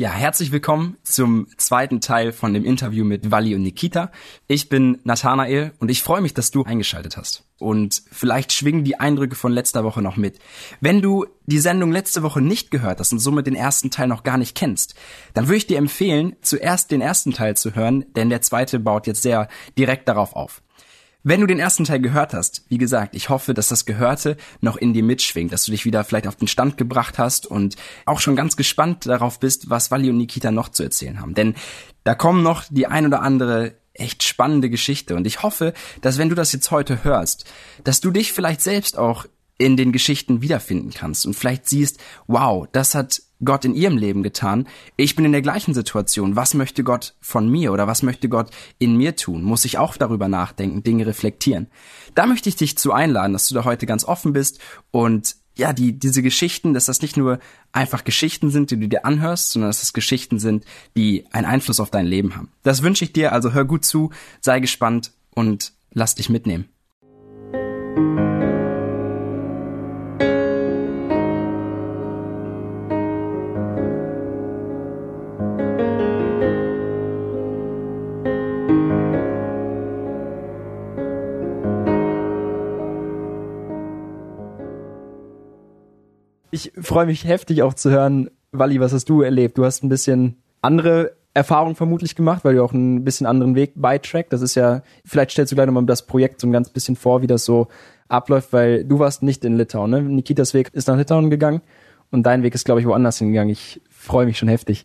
Ja, 0.00 0.12
herzlich 0.12 0.52
willkommen 0.52 0.96
zum 1.02 1.48
zweiten 1.56 2.00
Teil 2.00 2.30
von 2.30 2.54
dem 2.54 2.64
Interview 2.64 3.04
mit 3.04 3.32
Wally 3.32 3.56
und 3.56 3.62
Nikita. 3.62 4.12
Ich 4.46 4.68
bin 4.68 5.00
Nathanael 5.02 5.72
und 5.80 5.90
ich 5.90 6.04
freue 6.04 6.20
mich, 6.20 6.34
dass 6.34 6.52
du 6.52 6.62
eingeschaltet 6.62 7.16
hast. 7.16 7.42
Und 7.58 8.04
vielleicht 8.12 8.52
schwingen 8.52 8.84
die 8.84 9.00
Eindrücke 9.00 9.34
von 9.34 9.50
letzter 9.50 9.82
Woche 9.82 10.00
noch 10.00 10.16
mit. 10.16 10.38
Wenn 10.80 11.02
du 11.02 11.26
die 11.46 11.58
Sendung 11.58 11.90
letzte 11.90 12.22
Woche 12.22 12.40
nicht 12.40 12.70
gehört 12.70 13.00
hast 13.00 13.10
und 13.10 13.18
somit 13.18 13.48
den 13.48 13.56
ersten 13.56 13.90
Teil 13.90 14.06
noch 14.06 14.22
gar 14.22 14.38
nicht 14.38 14.56
kennst, 14.56 14.94
dann 15.34 15.48
würde 15.48 15.56
ich 15.56 15.66
dir 15.66 15.78
empfehlen, 15.78 16.36
zuerst 16.42 16.92
den 16.92 17.00
ersten 17.00 17.32
Teil 17.32 17.56
zu 17.56 17.74
hören, 17.74 18.04
denn 18.14 18.30
der 18.30 18.40
zweite 18.40 18.78
baut 18.78 19.08
jetzt 19.08 19.22
sehr 19.22 19.48
direkt 19.76 20.06
darauf 20.06 20.36
auf. 20.36 20.62
Wenn 21.28 21.42
du 21.42 21.46
den 21.46 21.58
ersten 21.58 21.84
Teil 21.84 22.00
gehört 22.00 22.32
hast, 22.32 22.64
wie 22.70 22.78
gesagt, 22.78 23.14
ich 23.14 23.28
hoffe, 23.28 23.52
dass 23.52 23.68
das 23.68 23.84
Gehörte 23.84 24.38
noch 24.62 24.78
in 24.78 24.94
dir 24.94 25.02
mitschwingt, 25.02 25.52
dass 25.52 25.66
du 25.66 25.72
dich 25.72 25.84
wieder 25.84 26.02
vielleicht 26.02 26.26
auf 26.26 26.36
den 26.36 26.48
Stand 26.48 26.78
gebracht 26.78 27.18
hast 27.18 27.44
und 27.44 27.76
auch 28.06 28.18
schon 28.20 28.34
ganz 28.34 28.56
gespannt 28.56 29.04
darauf 29.04 29.38
bist, 29.38 29.68
was 29.68 29.90
Wally 29.90 30.08
und 30.08 30.16
Nikita 30.16 30.50
noch 30.50 30.70
zu 30.70 30.84
erzählen 30.84 31.20
haben. 31.20 31.34
Denn 31.34 31.54
da 32.02 32.14
kommen 32.14 32.42
noch 32.42 32.64
die 32.70 32.86
ein 32.86 33.04
oder 33.04 33.20
andere 33.20 33.74
echt 33.92 34.22
spannende 34.22 34.70
Geschichte 34.70 35.16
und 35.16 35.26
ich 35.26 35.42
hoffe, 35.42 35.74
dass 36.00 36.16
wenn 36.16 36.30
du 36.30 36.34
das 36.34 36.50
jetzt 36.54 36.70
heute 36.70 37.04
hörst, 37.04 37.44
dass 37.84 38.00
du 38.00 38.10
dich 38.10 38.32
vielleicht 38.32 38.62
selbst 38.62 38.96
auch 38.96 39.26
in 39.58 39.76
den 39.76 39.92
Geschichten 39.92 40.40
wiederfinden 40.40 40.94
kannst 40.94 41.26
und 41.26 41.34
vielleicht 41.34 41.68
siehst, 41.68 42.00
wow, 42.26 42.66
das 42.72 42.94
hat 42.94 43.20
Gott 43.44 43.64
in 43.64 43.74
ihrem 43.74 43.96
Leben 43.96 44.22
getan. 44.22 44.66
Ich 44.96 45.14
bin 45.14 45.24
in 45.24 45.32
der 45.32 45.42
gleichen 45.42 45.74
Situation. 45.74 46.36
Was 46.36 46.54
möchte 46.54 46.82
Gott 46.82 47.14
von 47.20 47.48
mir 47.48 47.72
oder 47.72 47.86
was 47.86 48.02
möchte 48.02 48.28
Gott 48.28 48.50
in 48.78 48.96
mir 48.96 49.16
tun? 49.16 49.42
Muss 49.42 49.64
ich 49.64 49.78
auch 49.78 49.96
darüber 49.96 50.28
nachdenken, 50.28 50.82
Dinge 50.82 51.06
reflektieren? 51.06 51.68
Da 52.14 52.26
möchte 52.26 52.48
ich 52.48 52.56
dich 52.56 52.76
zu 52.76 52.92
einladen, 52.92 53.32
dass 53.32 53.48
du 53.48 53.54
da 53.54 53.64
heute 53.64 53.86
ganz 53.86 54.04
offen 54.04 54.32
bist 54.32 54.60
und 54.90 55.36
ja, 55.56 55.72
die, 55.72 55.98
diese 55.98 56.22
Geschichten, 56.22 56.72
dass 56.72 56.84
das 56.84 57.02
nicht 57.02 57.16
nur 57.16 57.40
einfach 57.72 58.04
Geschichten 58.04 58.50
sind, 58.50 58.70
die 58.70 58.78
du 58.78 58.88
dir 58.88 59.04
anhörst, 59.04 59.50
sondern 59.50 59.70
dass 59.70 59.80
das 59.80 59.92
Geschichten 59.92 60.38
sind, 60.38 60.64
die 60.96 61.26
einen 61.32 61.46
Einfluss 61.46 61.80
auf 61.80 61.90
dein 61.90 62.06
Leben 62.06 62.36
haben. 62.36 62.52
Das 62.62 62.82
wünsche 62.82 63.04
ich 63.04 63.12
dir, 63.12 63.32
also 63.32 63.52
hör 63.52 63.64
gut 63.64 63.84
zu, 63.84 64.10
sei 64.40 64.60
gespannt 64.60 65.12
und 65.30 65.72
lass 65.92 66.14
dich 66.14 66.28
mitnehmen. 66.28 66.68
Ich 86.58 86.72
freue 86.80 87.06
mich 87.06 87.24
heftig 87.24 87.62
auch 87.62 87.74
zu 87.74 87.90
hören, 87.90 88.30
Wally, 88.50 88.80
was 88.80 88.92
hast 88.92 89.08
du 89.08 89.22
erlebt? 89.22 89.58
Du 89.58 89.64
hast 89.64 89.84
ein 89.84 89.88
bisschen 89.88 90.38
andere 90.60 91.12
Erfahrungen 91.32 91.76
vermutlich 91.76 92.16
gemacht, 92.16 92.44
weil 92.44 92.56
du 92.56 92.64
auch 92.64 92.72
ein 92.72 93.04
bisschen 93.04 93.28
anderen 93.28 93.54
Weg 93.54 93.72
beitrack. 93.76 94.28
Das 94.30 94.42
ist 94.42 94.56
ja, 94.56 94.82
vielleicht 95.04 95.30
stellst 95.30 95.52
du 95.52 95.54
gleich 95.54 95.66
nochmal 95.66 95.86
das 95.86 96.02
Projekt 96.02 96.40
so 96.40 96.48
ein 96.48 96.52
ganz 96.52 96.68
bisschen 96.68 96.96
vor, 96.96 97.22
wie 97.22 97.28
das 97.28 97.44
so 97.44 97.68
abläuft, 98.08 98.52
weil 98.52 98.84
du 98.84 98.98
warst 98.98 99.22
nicht 99.22 99.44
in 99.44 99.56
Litauen, 99.56 99.90
ne? 99.90 100.02
Nikitas 100.02 100.52
Weg 100.52 100.70
ist 100.72 100.88
nach 100.88 100.96
Litauen 100.96 101.30
gegangen 101.30 101.60
und 102.10 102.24
dein 102.24 102.42
Weg 102.42 102.56
ist, 102.56 102.64
glaube 102.64 102.80
ich, 102.80 102.86
woanders 102.88 103.18
hingegangen. 103.18 103.52
Ich 103.52 103.80
freue 103.88 104.26
mich 104.26 104.36
schon 104.36 104.48
heftig. 104.48 104.84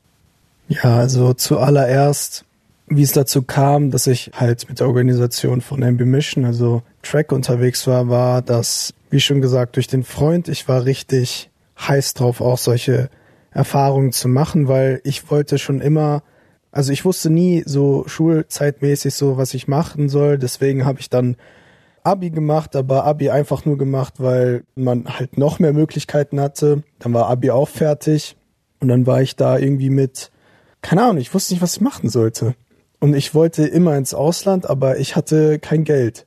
Ja, 0.68 0.98
also 0.98 1.34
zuallererst, 1.34 2.46
wie 2.86 3.02
es 3.02 3.14
dazu 3.14 3.42
kam, 3.42 3.90
dass 3.90 4.06
ich 4.06 4.30
halt 4.36 4.70
mit 4.70 4.80
der 4.80 4.88
Organisation 4.88 5.62
von 5.62 5.82
MB 5.82 6.02
Mission, 6.02 6.46
also 6.46 6.84
Track 7.02 7.32
unterwegs 7.32 7.88
war, 7.88 8.10
war 8.10 8.44
das, 8.44 8.94
wie 9.10 9.20
schon 9.20 9.42
gesagt, 9.42 9.76
durch 9.78 9.88
den 9.88 10.04
Freund. 10.04 10.50
Ich 10.50 10.68
war 10.68 10.86
richtig 10.86 11.50
heiß 11.88 12.14
drauf, 12.14 12.42
auch 12.42 12.58
solche 12.58 13.10
Erfahrungen 13.52 14.12
zu 14.12 14.28
machen, 14.28 14.68
weil 14.68 15.02
ich 15.04 15.30
wollte 15.30 15.58
schon 15.58 15.80
immer, 15.80 16.24
also 16.72 16.92
ich 16.92 17.06
wusste 17.06 17.30
nie 17.30 17.64
so 17.66 18.04
schulzeitmäßig 18.08 19.14
so, 19.14 19.38
was 19.38 19.54
ich 19.54 19.68
machen 19.68 20.10
soll. 20.10 20.38
Deswegen 20.38 20.86
habe 20.86 21.00
ich 21.00 21.10
dann 21.10 21.36
Abi 22.04 22.32
gemacht, 22.32 22.76
aber 22.76 23.06
Abi 23.06 23.30
einfach 23.30 23.66
nur 23.66 23.78
gemacht, 23.78 24.16
weil 24.18 24.64
man 24.76 25.06
halt 25.06 25.38
noch 25.38 25.60
mehr 25.60 25.74
Möglichkeiten 25.74 26.40
hatte. 26.40 26.84
Dann 27.00 27.14
war 27.14 27.28
Abi 27.28 27.52
auch 27.52 27.70
fertig 27.70 28.36
und 28.80 28.88
dann 28.88 29.08
war 29.08 29.22
ich 29.22 29.36
da 29.36 29.58
irgendwie 29.58 29.90
mit, 29.90 30.32
keine 30.82 31.04
Ahnung, 31.04 31.18
ich 31.18 31.34
wusste 31.34 31.54
nicht, 31.54 31.62
was 31.62 31.76
ich 31.76 31.82
machen 31.82 32.10
sollte. 32.10 32.56
Und 33.00 33.14
ich 33.16 33.36
wollte 33.36 33.66
immer 33.66 33.96
ins 33.98 34.14
Ausland, 34.14 34.70
aber 34.70 34.98
ich 34.98 35.16
hatte 35.16 35.60
kein 35.60 35.84
Geld. 35.84 36.26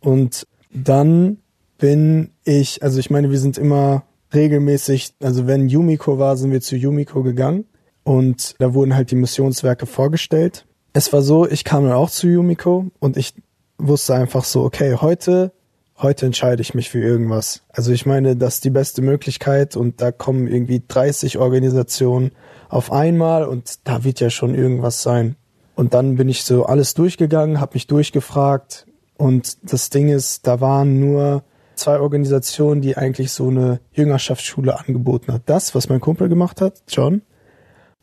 Und 0.00 0.46
dann 0.72 1.38
bin 1.78 2.30
ich, 2.44 2.82
also 2.82 2.98
ich 2.98 3.10
meine, 3.10 3.30
wir 3.30 3.38
sind 3.38 3.58
immer 3.58 4.04
regelmäßig, 4.34 5.14
also 5.22 5.46
wenn 5.46 5.68
Yumiko 5.68 6.18
war, 6.18 6.36
sind 6.36 6.52
wir 6.52 6.60
zu 6.60 6.76
Yumiko 6.76 7.22
gegangen 7.22 7.64
und 8.04 8.54
da 8.58 8.74
wurden 8.74 8.94
halt 8.94 9.10
die 9.10 9.16
Missionswerke 9.16 9.86
vorgestellt. 9.86 10.66
Es 10.92 11.12
war 11.12 11.22
so, 11.22 11.48
ich 11.48 11.64
kam 11.64 11.84
dann 11.84 11.92
auch 11.92 12.10
zu 12.10 12.28
Yumiko 12.28 12.86
und 12.98 13.16
ich 13.16 13.34
wusste 13.78 14.14
einfach 14.14 14.44
so, 14.44 14.62
okay, 14.62 14.96
heute, 15.00 15.52
heute 15.98 16.26
entscheide 16.26 16.62
ich 16.62 16.74
mich 16.74 16.90
für 16.90 17.00
irgendwas. 17.00 17.62
Also 17.68 17.92
ich 17.92 18.06
meine, 18.06 18.36
das 18.36 18.54
ist 18.54 18.64
die 18.64 18.70
beste 18.70 19.02
Möglichkeit 19.02 19.76
und 19.76 20.00
da 20.00 20.12
kommen 20.12 20.48
irgendwie 20.48 20.82
30 20.86 21.38
Organisationen 21.38 22.32
auf 22.68 22.92
einmal 22.92 23.44
und 23.44 23.78
da 23.84 24.04
wird 24.04 24.20
ja 24.20 24.30
schon 24.30 24.54
irgendwas 24.54 25.02
sein. 25.02 25.36
Und 25.74 25.94
dann 25.94 26.16
bin 26.16 26.28
ich 26.28 26.44
so 26.44 26.66
alles 26.66 26.94
durchgegangen, 26.94 27.60
habe 27.60 27.74
mich 27.74 27.86
durchgefragt 27.86 28.86
und 29.16 29.72
das 29.72 29.90
Ding 29.90 30.08
ist, 30.08 30.46
da 30.46 30.60
waren 30.60 31.00
nur 31.00 31.44
zwei 31.82 31.98
Organisationen, 31.98 32.80
die 32.80 32.96
eigentlich 32.96 33.32
so 33.32 33.48
eine 33.48 33.80
Jüngerschaftsschule 33.92 34.78
angeboten 34.78 35.32
hat. 35.32 35.42
Das, 35.46 35.74
was 35.74 35.88
mein 35.88 36.00
Kumpel 36.00 36.28
gemacht 36.28 36.60
hat, 36.60 36.82
John, 36.88 37.22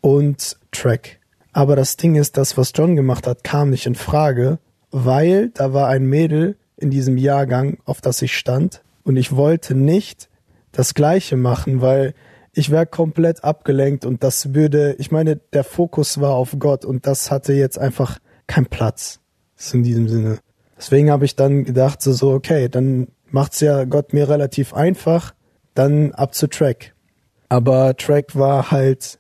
und 0.02 0.58
Track. 0.72 1.20
Aber 1.54 1.76
das 1.76 1.98
Ding 1.98 2.16
ist, 2.16 2.38
das, 2.38 2.58
was 2.58 2.74
John 2.76 2.96
gemacht 2.96 3.26
hat, 3.26 3.44
kam 3.44 3.70
nicht 3.70 3.86
in 3.86 3.96
Frage, 3.96 4.60
weil 4.92 5.50
da 5.50 5.74
war 5.74 5.88
ein 5.88 6.06
Mädel 6.06 6.58
in 6.78 6.90
diesem 6.90 7.18
Jahrgang, 7.18 7.80
auf 7.86 8.02
das 8.02 8.22
ich 8.22 8.38
stand, 8.38 8.84
und 9.04 9.18
ich 9.18 9.36
wollte 9.36 9.76
nicht 9.76 10.30
das 10.72 10.94
Gleiche 10.94 11.36
machen, 11.36 11.82
weil 11.82 12.14
ich 12.54 12.70
wäre 12.70 12.86
komplett 12.86 13.44
abgelenkt 13.44 14.06
und 14.06 14.24
das 14.24 14.54
würde, 14.54 14.96
ich 15.00 15.12
meine, 15.12 15.38
der 15.38 15.64
Fokus 15.64 16.20
war 16.20 16.36
auf 16.36 16.56
Gott 16.60 16.86
und 16.86 17.08
das 17.08 17.32
hatte 17.32 17.54
jetzt 17.54 17.80
einfach 17.80 18.20
keinen 18.48 18.68
Platz. 18.68 19.20
Das 19.56 19.68
ist 19.68 19.74
in 19.74 19.84
diesem 19.84 20.08
Sinne. 20.08 20.40
Deswegen 20.78 21.12
habe 21.12 21.26
ich 21.26 21.36
dann 21.36 21.66
gedacht, 21.66 22.02
so, 22.02 22.14
so, 22.14 22.32
okay, 22.32 22.70
dann 22.70 23.08
macht's 23.32 23.60
ja 23.60 23.86
Gott 23.86 24.14
mir 24.14 24.30
relativ 24.30 24.74
einfach, 24.74 25.34
dann 25.74 26.12
ab 26.14 26.34
zu 26.34 26.48
Track. 26.48 26.94
Aber 27.48 27.96
Track 27.98 28.36
war 28.36 28.72
halt 28.72 29.20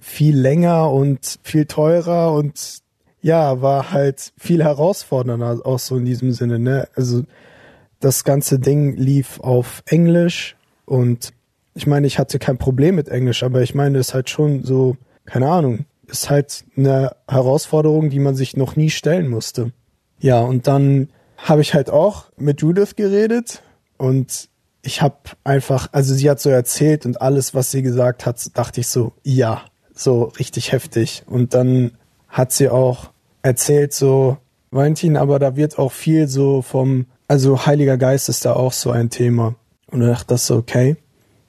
viel 0.00 0.38
länger 0.38 0.90
und 0.90 1.38
viel 1.42 1.66
teurer 1.66 2.32
und 2.32 2.78
ja, 3.20 3.60
war 3.62 3.90
halt 3.92 4.32
viel 4.38 4.62
herausfordernder 4.62 5.60
auch 5.64 5.78
so 5.78 5.96
in 5.96 6.04
diesem 6.04 6.32
Sinne, 6.32 6.58
ne? 6.58 6.88
Also 6.94 7.24
das 8.00 8.24
ganze 8.24 8.58
Ding 8.60 8.96
lief 8.96 9.40
auf 9.40 9.82
Englisch 9.86 10.56
und 10.84 11.32
ich 11.74 11.86
meine, 11.86 12.06
ich 12.06 12.18
hatte 12.18 12.38
kein 12.38 12.58
Problem 12.58 12.96
mit 12.96 13.08
Englisch, 13.08 13.42
aber 13.42 13.62
ich 13.62 13.74
meine, 13.74 13.98
es 13.98 14.08
ist 14.08 14.14
halt 14.14 14.30
schon 14.30 14.64
so, 14.64 14.96
keine 15.24 15.48
Ahnung, 15.48 15.84
ist 16.06 16.30
halt 16.30 16.64
eine 16.76 17.14
Herausforderung, 17.28 18.10
die 18.10 18.18
man 18.18 18.34
sich 18.34 18.56
noch 18.56 18.76
nie 18.76 18.90
stellen 18.90 19.28
musste. 19.28 19.72
Ja, 20.20 20.40
und 20.40 20.66
dann 20.66 21.08
habe 21.38 21.62
ich 21.62 21.72
halt 21.72 21.88
auch 21.88 22.26
mit 22.36 22.60
Judith 22.60 22.96
geredet 22.96 23.62
und 23.96 24.48
ich 24.82 25.02
habe 25.02 25.16
einfach, 25.44 25.88
also 25.92 26.14
sie 26.14 26.28
hat 26.28 26.40
so 26.40 26.50
erzählt 26.50 27.06
und 27.06 27.20
alles, 27.22 27.54
was 27.54 27.70
sie 27.70 27.82
gesagt 27.82 28.26
hat, 28.26 28.56
dachte 28.56 28.80
ich 28.80 28.88
so, 28.88 29.12
ja, 29.22 29.62
so 29.92 30.24
richtig 30.38 30.72
heftig. 30.72 31.22
Und 31.26 31.54
dann 31.54 31.92
hat 32.28 32.52
sie 32.52 32.68
auch 32.68 33.10
erzählt 33.42 33.92
so, 33.92 34.38
Valentin, 34.70 35.16
aber 35.16 35.38
da 35.38 35.56
wird 35.56 35.78
auch 35.78 35.92
viel 35.92 36.28
so 36.28 36.62
vom, 36.62 37.06
also 37.26 37.66
Heiliger 37.66 37.96
Geist 37.96 38.28
ist 38.28 38.44
da 38.44 38.52
auch 38.52 38.72
so 38.72 38.90
ein 38.90 39.10
Thema. 39.10 39.54
Und 39.90 40.00
dann 40.00 40.10
dachte 40.10 40.34
ich 40.34 40.40
so, 40.40 40.56
okay, 40.56 40.96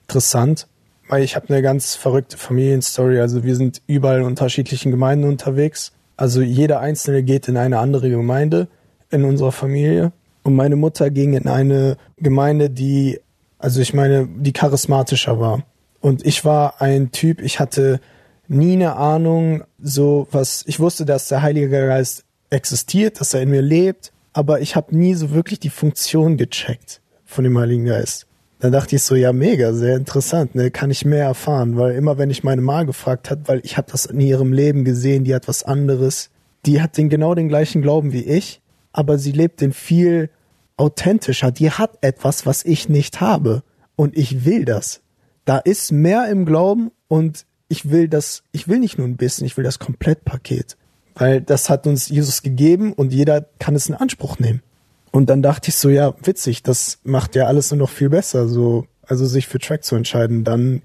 interessant. 0.02 0.66
Weil 1.08 1.22
ich 1.22 1.34
habe 1.36 1.48
eine 1.48 1.62
ganz 1.62 1.96
verrückte 1.96 2.36
Familienstory. 2.36 3.20
Also 3.20 3.42
wir 3.42 3.56
sind 3.56 3.82
überall 3.86 4.20
in 4.20 4.24
unterschiedlichen 4.24 4.90
Gemeinden 4.90 5.28
unterwegs. 5.28 5.92
Also 6.16 6.40
jeder 6.40 6.80
Einzelne 6.80 7.22
geht 7.22 7.48
in 7.48 7.56
eine 7.56 7.78
andere 7.78 8.10
Gemeinde 8.10 8.68
in 9.10 9.24
unserer 9.24 9.52
Familie. 9.52 10.12
Und 10.42 10.54
meine 10.54 10.76
Mutter 10.76 11.10
ging 11.10 11.34
in 11.34 11.46
eine 11.46 11.96
Gemeinde, 12.16 12.70
die, 12.70 13.20
also 13.58 13.80
ich 13.80 13.92
meine, 13.94 14.26
die 14.26 14.52
charismatischer 14.52 15.38
war. 15.38 15.64
Und 16.00 16.24
ich 16.24 16.44
war 16.44 16.80
ein 16.80 17.12
Typ, 17.12 17.42
ich 17.42 17.60
hatte 17.60 18.00
nie 18.48 18.72
eine 18.72 18.96
Ahnung, 18.96 19.64
so 19.80 20.26
was, 20.30 20.64
ich 20.66 20.80
wusste, 20.80 21.04
dass 21.04 21.28
der 21.28 21.42
Heilige 21.42 21.68
Geist 21.68 22.24
existiert, 22.48 23.20
dass 23.20 23.34
er 23.34 23.42
in 23.42 23.50
mir 23.50 23.62
lebt, 23.62 24.12
aber 24.32 24.60
ich 24.60 24.76
habe 24.76 24.96
nie 24.96 25.14
so 25.14 25.30
wirklich 25.30 25.60
die 25.60 25.70
Funktion 25.70 26.36
gecheckt 26.36 27.00
von 27.24 27.44
dem 27.44 27.58
Heiligen 27.58 27.84
Geist. 27.84 28.26
Da 28.58 28.68
dachte 28.68 28.96
ich 28.96 29.02
so, 29.02 29.14
ja, 29.14 29.32
mega, 29.32 29.72
sehr 29.72 29.96
interessant, 29.96 30.54
ne, 30.54 30.70
kann 30.70 30.90
ich 30.90 31.04
mehr 31.04 31.24
erfahren, 31.24 31.78
weil 31.78 31.94
immer 31.94 32.18
wenn 32.18 32.28
ich 32.28 32.44
meine 32.44 32.60
Ma 32.60 32.82
gefragt 32.82 33.30
hat, 33.30 33.48
weil 33.48 33.60
ich 33.64 33.76
habe 33.76 33.90
das 33.90 34.04
in 34.04 34.20
ihrem 34.20 34.52
Leben 34.52 34.84
gesehen, 34.84 35.24
die 35.24 35.34
hat 35.34 35.48
was 35.48 35.62
anderes, 35.62 36.30
die 36.66 36.82
hat 36.82 36.98
den 36.98 37.08
genau 37.08 37.34
den 37.34 37.48
gleichen 37.48 37.80
Glauben 37.80 38.12
wie 38.12 38.24
ich, 38.24 38.59
aber 38.92 39.18
sie 39.18 39.32
lebt 39.32 39.60
den 39.60 39.72
viel 39.72 40.30
authentischer, 40.76 41.50
die 41.50 41.70
hat 41.70 41.98
etwas, 42.00 42.46
was 42.46 42.64
ich 42.64 42.88
nicht 42.88 43.20
habe 43.20 43.62
und 43.96 44.16
ich 44.16 44.44
will 44.44 44.64
das. 44.64 45.02
Da 45.44 45.58
ist 45.58 45.92
mehr 45.92 46.28
im 46.28 46.46
Glauben 46.46 46.90
und 47.08 47.44
ich 47.68 47.90
will 47.90 48.08
das, 48.08 48.42
ich 48.52 48.66
will 48.66 48.78
nicht 48.78 48.98
nur 48.98 49.06
ein 49.06 49.16
bisschen, 49.16 49.46
ich 49.46 49.56
will 49.56 49.64
das 49.64 49.78
Komplettpaket. 49.78 50.76
Weil 51.14 51.40
das 51.40 51.68
hat 51.68 51.86
uns 51.86 52.08
Jesus 52.08 52.42
gegeben 52.42 52.92
und 52.92 53.12
jeder 53.12 53.46
kann 53.58 53.74
es 53.74 53.88
in 53.88 53.94
Anspruch 53.94 54.38
nehmen. 54.38 54.62
Und 55.10 55.28
dann 55.28 55.42
dachte 55.42 55.68
ich 55.68 55.76
so, 55.76 55.88
ja, 55.88 56.14
witzig, 56.22 56.62
das 56.62 56.98
macht 57.02 57.34
ja 57.34 57.46
alles 57.46 57.70
nur 57.70 57.78
noch 57.78 57.90
viel 57.90 58.08
besser, 58.08 58.48
so, 58.48 58.86
also 59.02 59.26
sich 59.26 59.48
für 59.48 59.58
Track 59.58 59.84
zu 59.84 59.96
entscheiden. 59.96 60.44
Dann 60.44 60.82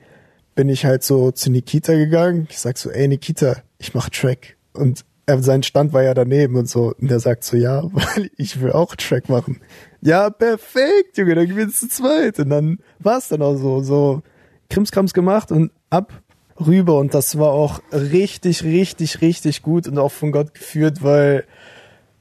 bin 0.56 0.68
ich 0.68 0.86
halt 0.86 1.04
so 1.04 1.32
zu 1.32 1.52
Nikita 1.52 1.94
gegangen. 1.94 2.48
Ich 2.50 2.60
sag 2.60 2.78
so, 2.78 2.90
ey 2.90 3.08
Nikita, 3.08 3.58
ich 3.78 3.94
mach 3.94 4.10
Track. 4.10 4.58
Und 4.74 5.06
sein 5.28 5.64
Stand 5.64 5.94
war 5.94 6.04
ja 6.04 6.14
daneben 6.14 6.56
und 6.56 6.70
so. 6.70 6.94
Und 7.00 7.12
er 7.12 7.20
sagt 7.20 7.44
so, 7.44 7.58
ja, 7.58 7.84
weil 7.92 8.30
ich 8.38 8.62
will 8.62 8.72
auch 8.72 8.96
Track 8.96 9.30
machen. 9.30 9.62
Ja, 10.02 10.30
perfekt, 10.30 11.18
Junge, 11.18 11.36
dann 11.36 11.48
gewinnst 11.48 11.84
du 11.84 11.88
zweit. 11.88 12.40
Und 12.40 12.50
dann 12.50 12.80
war 13.00 13.18
es 13.18 13.28
dann 13.28 13.42
auch 13.42 13.56
so, 13.56 13.82
so 13.82 14.22
Krimskrams 14.70 15.14
gemacht 15.14 15.52
und 15.52 15.72
ab 15.90 16.12
rüber 16.60 17.00
und 17.00 17.14
das 17.14 17.38
war 17.38 17.52
auch 17.52 17.82
richtig, 17.92 18.64
richtig, 18.64 19.22
richtig 19.22 19.62
gut 19.62 19.88
und 19.88 19.98
auch 19.98 20.12
von 20.12 20.32
Gott 20.32 20.54
geführt, 20.54 21.04
weil 21.04 21.46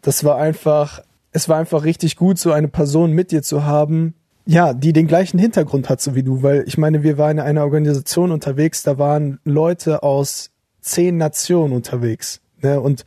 das 0.02 0.24
war 0.24 0.38
einfach, 0.38 1.02
es 1.32 1.48
war 1.48 1.58
einfach 1.58 1.84
richtig 1.84 2.16
gut, 2.16 2.38
so 2.38 2.52
eine 2.52 2.68
Person 2.68 3.12
mit 3.12 3.30
dir 3.30 3.42
zu 3.42 3.64
haben, 3.64 4.14
ja, 4.46 4.74
die 4.74 4.92
den 4.92 5.06
gleichen 5.06 5.38
Hintergrund 5.38 5.88
hat, 5.88 6.00
so 6.00 6.14
wie 6.14 6.22
du, 6.22 6.42
weil 6.42 6.64
ich 6.66 6.76
meine, 6.76 7.02
wir 7.02 7.16
waren 7.16 7.38
in 7.38 7.44
einer 7.44 7.62
Organisation 7.62 8.30
unterwegs, 8.30 8.82
da 8.82 8.98
waren 8.98 9.38
Leute 9.44 10.02
aus 10.02 10.50
zehn 10.80 11.16
Nationen 11.16 11.72
unterwegs, 11.72 12.40
ne, 12.64 12.80
und 12.80 13.04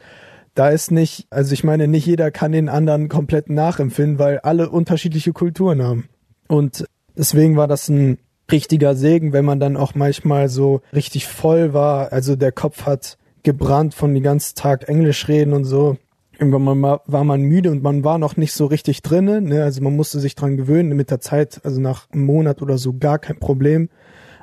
da 0.58 0.70
ist 0.70 0.92
nicht, 0.92 1.28
also 1.30 1.54
ich 1.54 1.64
meine, 1.64 1.88
nicht 1.88 2.06
jeder 2.06 2.32
kann 2.32 2.52
den 2.52 2.68
anderen 2.68 3.10
komplett 3.10 3.50
nachempfinden, 3.50 4.18
weil 4.18 4.40
alle 4.40 4.70
unterschiedliche 4.70 5.32
Kulturen 5.32 5.84
haben. 5.84 6.10
Und 6.48 6.86
deswegen 7.16 7.58
war 7.58 7.68
das 7.68 7.90
ein 7.90 8.18
richtiger 8.52 8.96
Segen, 8.96 9.34
wenn 9.34 9.46
man 9.46 9.60
dann 9.60 9.78
auch 9.78 9.94
manchmal 9.94 10.50
so 10.50 10.82
richtig 10.94 11.28
voll 11.28 11.74
war. 11.74 12.12
Also 12.12 12.36
der 12.36 12.52
Kopf 12.52 12.86
hat 12.86 13.18
gebrannt 13.44 13.94
von 13.94 14.14
den 14.14 14.24
ganzen 14.24 14.56
Tag 14.56 14.90
Englisch 14.90 15.28
reden 15.28 15.54
und 15.54 15.66
so. 15.66 15.98
Irgendwann 16.40 16.82
war 16.82 17.24
man 17.24 17.42
müde 17.42 17.72
und 17.72 17.84
man 17.84 18.04
war 18.04 18.18
noch 18.18 18.38
nicht 18.38 18.54
so 18.54 18.66
richtig 18.66 19.02
drinnen. 19.02 19.46
Ne? 19.46 19.64
Also 19.64 19.82
man 19.82 19.96
musste 19.96 20.20
sich 20.20 20.36
dran 20.36 20.58
gewöhnen. 20.58 20.96
Mit 20.96 21.12
der 21.12 21.20
Zeit, 21.20 21.62
also 21.66 21.82
nach 21.82 22.10
einem 22.12 22.26
Monat 22.26 22.62
oder 22.62 22.78
so, 22.78 22.94
gar 22.94 23.20
kein 23.20 23.40
Problem. 23.40 23.90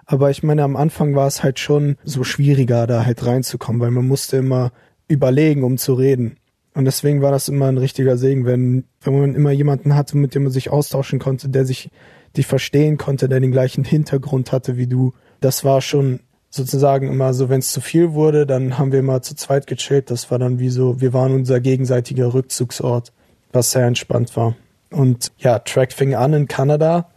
Aber 0.07 0.31
ich 0.31 0.43
meine, 0.43 0.63
am 0.63 0.77
Anfang 0.77 1.15
war 1.15 1.27
es 1.27 1.43
halt 1.43 1.59
schon 1.59 1.97
so 2.05 2.25
schwieriger, 2.25 2.87
da 2.87 3.05
halt 3.05 3.25
reinzukommen, 3.25 3.81
weil 3.81 3.91
man 3.91 4.07
musste 4.07 4.37
immer 4.37 4.71
überlegen, 5.09 5.65
um 5.65 5.79
zu 5.79 5.95
reden. 5.95 6.37
Und 6.75 6.87
deswegen 6.87 7.23
war 7.23 7.31
das 7.31 7.49
immer 7.49 7.67
ein 7.67 7.79
richtiger 7.79 8.17
Segen, 8.17 8.47
wenn, 8.47 8.85
wenn 9.01 9.19
man 9.19 9.35
immer 9.35 9.53
jemanden 9.53 9.95
hatte, 9.95 10.17
mit 10.17 10.35
dem 10.35 10.45
man 10.45 10.53
sich 10.53 10.71
austauschen 10.71 11.21
konnte, 11.21 11.49
der 11.49 11.65
sich 11.65 11.91
dich 12.37 12.47
verstehen 12.47 12.97
konnte, 12.97 13.29
der 13.29 13.39
den 13.39 13.53
gleichen 13.53 13.85
Hintergrund 13.85 14.51
hatte 14.51 14.77
wie 14.77 14.89
du. 14.89 15.13
Das 15.41 15.65
war 15.65 15.81
schon 15.81 16.21
sozusagen 16.51 17.09
immer 17.09 17.33
so, 17.33 17.49
wenn 17.49 17.61
es 17.61 17.73
zu 17.73 17.81
viel 17.81 18.13
wurde, 18.13 18.47
dann 18.47 18.79
haben 18.79 18.93
wir 18.93 19.01
immer 19.01 19.23
zu 19.23 19.37
zweit 19.37 19.67
gechillt. 19.67 20.11
Das 20.11 20.31
war 20.31 20.39
dann 20.39 20.59
wie 20.59 20.69
so, 20.69 21.01
wir 21.01 21.13
waren 21.13 21.33
unser 21.33 21.61
gegenseitiger 21.61 22.35
Rückzugsort, 22.35 23.13
was 23.53 23.71
sehr 23.71 23.87
entspannt 23.87 24.37
war. 24.37 24.57
Und 24.91 25.33
ja, 25.39 25.59
Track 25.61 25.93
fing 25.93 26.15
an 26.15 26.33
in 26.33 26.49
Kanada 26.49 27.09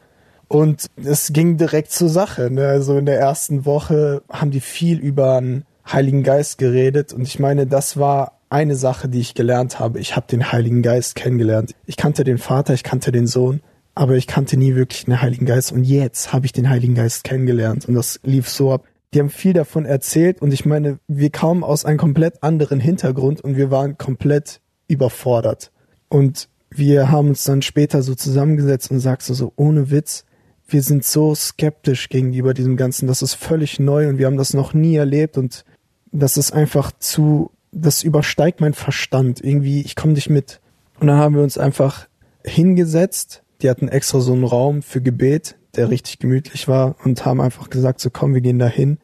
und 0.47 0.87
es 0.95 1.33
ging 1.33 1.57
direkt 1.57 1.91
zur 1.91 2.09
Sache. 2.09 2.49
Ne? 2.49 2.67
Also 2.67 2.97
in 2.97 3.05
der 3.05 3.19
ersten 3.19 3.65
Woche 3.65 4.23
haben 4.29 4.51
die 4.51 4.61
viel 4.61 4.97
über 4.97 5.39
den 5.39 5.65
Heiligen 5.91 6.23
Geist 6.23 6.57
geredet 6.57 7.13
und 7.13 7.23
ich 7.23 7.39
meine, 7.39 7.67
das 7.67 7.97
war 7.97 8.39
eine 8.49 8.75
Sache, 8.75 9.09
die 9.09 9.19
ich 9.19 9.33
gelernt 9.33 9.79
habe. 9.79 9.99
Ich 9.99 10.15
habe 10.15 10.27
den 10.27 10.51
Heiligen 10.51 10.81
Geist 10.81 11.15
kennengelernt. 11.15 11.75
Ich 11.85 11.97
kannte 11.97 12.23
den 12.23 12.37
Vater, 12.37 12.73
ich 12.73 12.83
kannte 12.83 13.11
den 13.11 13.27
Sohn, 13.27 13.61
aber 13.95 14.15
ich 14.15 14.27
kannte 14.27 14.57
nie 14.57 14.75
wirklich 14.75 15.05
den 15.05 15.21
Heiligen 15.21 15.45
Geist 15.45 15.71
und 15.71 15.83
jetzt 15.83 16.33
habe 16.33 16.45
ich 16.45 16.53
den 16.53 16.69
Heiligen 16.69 16.95
Geist 16.95 17.23
kennengelernt 17.23 17.87
und 17.87 17.95
das 17.95 18.19
lief 18.23 18.49
so 18.49 18.73
ab. 18.73 18.85
Die 19.13 19.19
haben 19.19 19.29
viel 19.29 19.53
davon 19.53 19.85
erzählt 19.85 20.41
und 20.41 20.53
ich 20.53 20.65
meine, 20.65 20.99
wir 21.07 21.29
kamen 21.29 21.63
aus 21.63 21.85
einem 21.85 21.97
komplett 21.97 22.43
anderen 22.43 22.79
Hintergrund 22.79 23.41
und 23.41 23.55
wir 23.55 23.71
waren 23.71 23.97
komplett 23.97 24.59
überfordert. 24.87 25.71
Und 26.09 26.49
wir 26.69 27.09
haben 27.09 27.29
uns 27.29 27.43
dann 27.43 27.61
später 27.61 28.01
so 28.01 28.15
zusammengesetzt 28.15 28.91
und 28.91 28.99
sagst 28.99 29.27
so, 29.27 29.53
ohne 29.55 29.89
Witz, 29.91 30.25
wir 30.67 30.81
sind 30.81 31.05
so 31.05 31.33
skeptisch 31.33 32.09
gegenüber 32.09 32.53
diesem 32.53 32.75
Ganzen. 32.75 33.07
Das 33.07 33.21
ist 33.21 33.35
völlig 33.35 33.79
neu 33.79 34.09
und 34.09 34.17
wir 34.17 34.25
haben 34.25 34.37
das 34.37 34.53
noch 34.53 34.73
nie 34.73 34.95
erlebt 34.95 35.37
und 35.37 35.63
das 36.11 36.37
ist 36.37 36.51
einfach 36.51 36.91
zu, 36.99 37.51
das 37.71 38.03
übersteigt 38.03 38.61
mein 38.61 38.73
Verstand. 38.73 39.43
Irgendwie, 39.43 39.81
ich 39.81 39.95
komme 39.95 40.13
nicht 40.13 40.29
mit. 40.29 40.61
Und 40.99 41.07
dann 41.07 41.17
haben 41.17 41.35
wir 41.35 41.43
uns 41.43 41.57
einfach 41.57 42.07
hingesetzt 42.43 43.43
die 43.61 43.69
hatten 43.69 43.87
extra 43.87 44.19
so 44.19 44.33
einen 44.33 44.43
Raum 44.43 44.81
für 44.81 45.01
Gebet, 45.01 45.55
der 45.75 45.89
richtig 45.89 46.19
gemütlich 46.19 46.67
war 46.67 46.95
und 47.03 47.25
haben 47.25 47.41
einfach 47.41 47.69
gesagt, 47.69 47.99
so 47.99 48.09
komm, 48.09 48.33
wir 48.33 48.41
gehen 48.41 48.59
da 48.59 48.67
hin. 48.67 48.99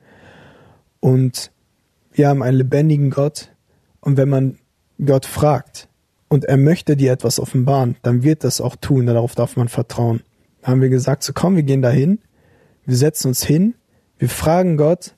Und 0.99 1.51
wir 2.11 2.27
haben 2.27 2.43
einen 2.43 2.57
lebendigen 2.57 3.09
Gott. 3.09 3.51
Und 3.99 4.17
wenn 4.17 4.29
man 4.29 4.59
Gott 5.03 5.25
fragt 5.25 5.87
und 6.27 6.45
er 6.45 6.57
möchte 6.57 6.95
dir 6.95 7.11
etwas 7.11 7.39
offenbaren, 7.39 7.95
dann 8.03 8.23
wird 8.23 8.43
das 8.43 8.61
auch 8.61 8.75
tun. 8.75 9.05
Darauf 9.05 9.35
darf 9.35 9.55
man 9.55 9.69
vertrauen. 9.69 10.21
Da 10.61 10.69
haben 10.69 10.81
wir 10.81 10.89
gesagt, 10.89 11.23
so 11.23 11.33
komm, 11.33 11.55
wir 11.55 11.63
gehen 11.63 11.81
da 11.81 11.89
hin. 11.89 12.19
Wir 12.85 12.95
setzen 12.95 13.29
uns 13.29 13.43
hin. 13.43 13.75
Wir 14.17 14.29
fragen 14.29 14.77
Gott, 14.77 15.15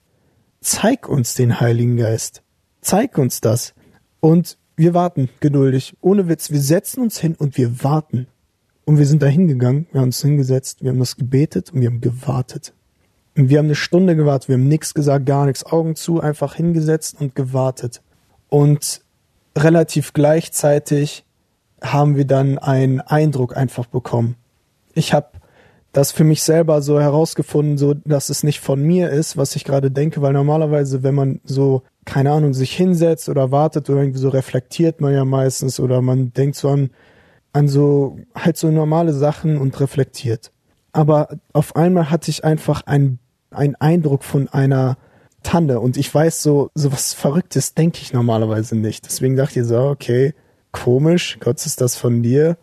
zeig 0.65 1.07
uns 1.07 1.35
den 1.35 1.59
Heiligen 1.59 1.95
Geist. 1.95 2.41
Zeig 2.81 3.17
uns 3.17 3.39
das. 3.39 3.73
Und 4.19 4.57
wir 4.75 4.93
warten 4.93 5.29
geduldig. 5.39 5.95
Ohne 6.01 6.27
Witz. 6.27 6.51
Wir 6.51 6.59
setzen 6.59 7.01
uns 7.01 7.19
hin 7.19 7.35
und 7.35 7.57
wir 7.57 7.83
warten. 7.83 8.27
Und 8.83 8.97
wir 8.97 9.05
sind 9.05 9.21
da 9.23 9.27
hingegangen, 9.27 9.87
wir 9.91 10.01
haben 10.01 10.09
uns 10.09 10.21
hingesetzt, 10.21 10.83
wir 10.83 10.91
haben 10.91 10.99
das 10.99 11.15
gebetet 11.15 11.73
und 11.73 11.81
wir 11.81 11.87
haben 11.87 12.01
gewartet. 12.01 12.73
Und 13.35 13.49
wir 13.49 13.57
haben 13.57 13.65
eine 13.65 13.73
Stunde 13.73 14.15
gewartet, 14.15 14.47
wir 14.47 14.57
haben 14.57 14.67
nichts 14.67 14.93
gesagt, 14.93 15.25
gar 15.25 15.47
nichts, 15.47 15.65
Augen 15.65 15.95
zu, 15.95 16.21
einfach 16.21 16.53
hingesetzt 16.53 17.19
und 17.19 17.33
gewartet. 17.33 18.03
Und 18.47 19.01
relativ 19.57 20.13
gleichzeitig 20.13 21.25
haben 21.81 22.15
wir 22.15 22.25
dann 22.25 22.59
einen 22.59 23.01
Eindruck 23.01 23.57
einfach 23.57 23.87
bekommen. 23.87 24.35
Ich 24.93 25.13
habe 25.13 25.29
das 25.95 26.11
für 26.11 26.25
mich 26.25 26.43
selber 26.43 26.81
so 26.81 26.99
herausgefunden, 26.99 27.77
so 27.77 27.93
dass 27.93 28.29
es 28.29 28.43
nicht 28.43 28.59
von 28.59 28.83
mir 28.83 29.11
ist, 29.11 29.37
was 29.37 29.55
ich 29.55 29.63
gerade 29.63 29.91
denke, 29.91 30.21
weil 30.21 30.33
normalerweise, 30.33 31.03
wenn 31.03 31.15
man 31.15 31.39
so 31.45 31.83
keine 32.03 32.31
Ahnung 32.31 32.53
sich 32.53 32.75
hinsetzt 32.75 33.29
oder 33.29 33.51
wartet 33.51 33.89
oder 33.89 34.01
irgendwie 34.01 34.19
so 34.19 34.29
reflektiert 34.29 34.99
man 34.99 35.13
ja 35.13 35.23
meistens 35.23 35.79
oder 35.79 36.01
man 36.01 36.33
denkt 36.33 36.57
so 36.57 36.69
an 36.69 36.89
an 37.53 37.69
so 37.69 38.19
halt 38.35 38.57
so 38.57 38.69
normale 38.69 39.13
Sachen 39.13 39.57
und 39.57 39.79
reflektiert. 39.79 40.51
Aber 40.91 41.29
auf 41.53 41.77
einmal 41.77 42.11
hatte 42.11 42.29
ich 42.29 42.43
einfach 42.43 42.81
einen, 42.85 43.19
einen 43.49 43.75
Eindruck 43.75 44.25
von 44.25 44.49
einer 44.49 44.97
Tanne 45.43 45.79
und 45.79 45.95
ich 45.95 46.13
weiß 46.13 46.43
so, 46.43 46.69
so 46.75 46.91
was 46.91 47.13
Verrücktes 47.13 47.73
denke 47.73 47.99
ich 48.01 48.11
normalerweise 48.11 48.75
nicht. 48.75 49.05
Deswegen 49.05 49.37
dachte 49.37 49.61
ich 49.61 49.67
so, 49.67 49.79
okay, 49.79 50.33
komisch, 50.73 51.37
Gott 51.39 51.65
ist 51.65 51.79
das 51.79 51.95
von 51.95 52.21
dir. 52.21 52.57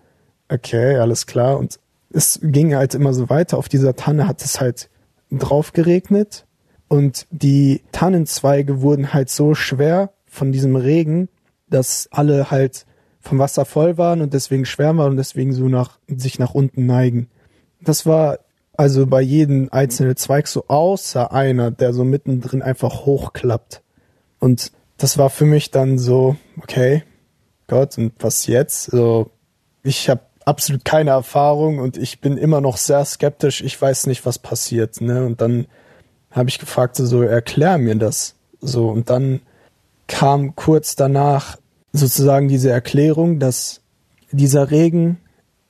Okay, 0.50 0.96
alles 0.96 1.26
klar. 1.26 1.56
Und 1.58 1.78
es 2.12 2.40
ging 2.42 2.74
halt 2.74 2.94
immer 2.94 3.14
so 3.14 3.28
weiter. 3.30 3.58
Auf 3.58 3.68
dieser 3.68 3.96
Tanne 3.96 4.26
hat 4.28 4.42
es 4.42 4.60
halt 4.60 4.90
drauf 5.30 5.72
geregnet 5.72 6.46
und 6.88 7.26
die 7.30 7.82
Tannenzweige 7.92 8.82
wurden 8.82 9.12
halt 9.14 9.30
so 9.30 9.54
schwer 9.54 10.12
von 10.26 10.52
diesem 10.52 10.76
Regen, 10.76 11.28
dass 11.68 12.08
alle 12.10 12.50
halt 12.50 12.86
vom 13.20 13.38
Wasser 13.38 13.64
voll 13.64 13.96
waren 13.98 14.20
und 14.20 14.34
deswegen 14.34 14.64
schwer 14.64 14.96
waren 14.96 15.12
und 15.12 15.16
deswegen 15.16 15.52
so 15.52 15.68
nach, 15.68 15.98
sich 16.08 16.38
nach 16.38 16.54
unten 16.54 16.86
neigen. 16.86 17.28
Das 17.80 18.04
war 18.04 18.40
also 18.76 19.06
bei 19.06 19.20
jedem 19.20 19.68
einzelnen 19.70 20.16
Zweig 20.16 20.48
so 20.48 20.64
außer 20.68 21.32
einer, 21.32 21.70
der 21.70 21.92
so 21.92 22.04
mittendrin 22.04 22.62
einfach 22.62 23.06
hochklappt. 23.06 23.82
Und 24.38 24.72
das 24.96 25.18
war 25.18 25.30
für 25.30 25.44
mich 25.44 25.70
dann 25.70 25.98
so, 25.98 26.36
okay, 26.60 27.04
Gott, 27.68 27.96
und 27.96 28.12
was 28.18 28.46
jetzt? 28.46 28.84
So, 28.84 29.30
ich 29.82 30.10
habe 30.10 30.22
absolut 30.46 30.84
keine 30.84 31.10
Erfahrung 31.10 31.78
und 31.78 31.96
ich 31.96 32.20
bin 32.20 32.36
immer 32.36 32.60
noch 32.60 32.76
sehr 32.76 33.04
skeptisch. 33.04 33.62
Ich 33.62 33.80
weiß 33.80 34.06
nicht, 34.06 34.26
was 34.26 34.38
passiert. 34.38 35.00
Ne? 35.00 35.24
Und 35.24 35.40
dann 35.40 35.66
habe 36.30 36.48
ich 36.48 36.58
gefragt, 36.58 36.96
so 36.96 37.22
erklär 37.22 37.78
mir 37.78 37.94
das. 37.96 38.34
So 38.60 38.88
und 38.88 39.10
dann 39.10 39.40
kam 40.06 40.54
kurz 40.56 40.96
danach 40.96 41.58
sozusagen 41.92 42.48
diese 42.48 42.70
Erklärung, 42.70 43.38
dass 43.38 43.80
dieser 44.30 44.70
Regen 44.70 45.18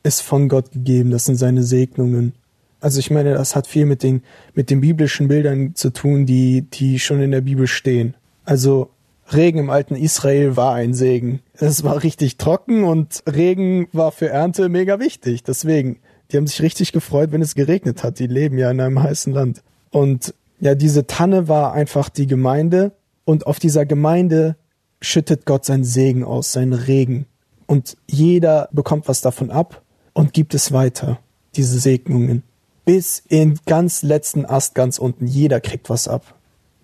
ist 0.02 0.20
von 0.20 0.48
Gott 0.48 0.72
gegeben, 0.72 1.10
das 1.10 1.24
sind 1.24 1.36
seine 1.36 1.62
Segnungen. 1.62 2.34
Also 2.80 2.98
ich 2.98 3.10
meine, 3.10 3.34
das 3.34 3.54
hat 3.54 3.66
viel 3.66 3.86
mit 3.86 4.02
den, 4.02 4.22
mit 4.54 4.70
den 4.70 4.80
biblischen 4.80 5.28
Bildern 5.28 5.74
zu 5.74 5.90
tun, 5.90 6.26
die, 6.26 6.62
die 6.62 6.98
schon 6.98 7.20
in 7.22 7.30
der 7.30 7.40
Bibel 7.40 7.66
stehen. 7.66 8.14
Also 8.44 8.90
Regen 9.34 9.58
im 9.58 9.70
alten 9.70 9.94
Israel 9.94 10.56
war 10.56 10.74
ein 10.74 10.94
Segen. 10.94 11.40
Es 11.54 11.84
war 11.84 12.02
richtig 12.02 12.36
trocken 12.36 12.84
und 12.84 13.22
Regen 13.26 13.88
war 13.92 14.12
für 14.12 14.28
Ernte 14.28 14.68
mega 14.68 14.98
wichtig. 15.00 15.42
Deswegen, 15.42 15.98
die 16.30 16.36
haben 16.36 16.46
sich 16.46 16.62
richtig 16.62 16.92
gefreut, 16.92 17.32
wenn 17.32 17.42
es 17.42 17.54
geregnet 17.54 18.02
hat. 18.02 18.18
Die 18.18 18.26
leben 18.26 18.58
ja 18.58 18.70
in 18.70 18.80
einem 18.80 19.02
heißen 19.02 19.32
Land. 19.32 19.62
Und 19.90 20.34
ja, 20.60 20.74
diese 20.74 21.06
Tanne 21.06 21.48
war 21.48 21.72
einfach 21.72 22.08
die 22.08 22.26
Gemeinde 22.26 22.92
und 23.24 23.46
auf 23.46 23.58
dieser 23.58 23.86
Gemeinde 23.86 24.56
schüttet 25.00 25.44
Gott 25.44 25.64
seinen 25.64 25.84
Segen 25.84 26.24
aus, 26.24 26.52
seinen 26.52 26.72
Regen. 26.72 27.26
Und 27.66 27.96
jeder 28.06 28.68
bekommt 28.72 29.08
was 29.08 29.20
davon 29.20 29.50
ab 29.50 29.82
und 30.12 30.32
gibt 30.32 30.54
es 30.54 30.72
weiter, 30.72 31.18
diese 31.56 31.78
Segnungen. 31.78 32.42
Bis 32.84 33.22
in 33.28 33.58
ganz 33.66 34.02
letzten 34.02 34.44
Ast 34.44 34.74
ganz 34.74 34.98
unten. 34.98 35.26
Jeder 35.26 35.60
kriegt 35.60 35.88
was 35.88 36.08
ab. 36.08 36.34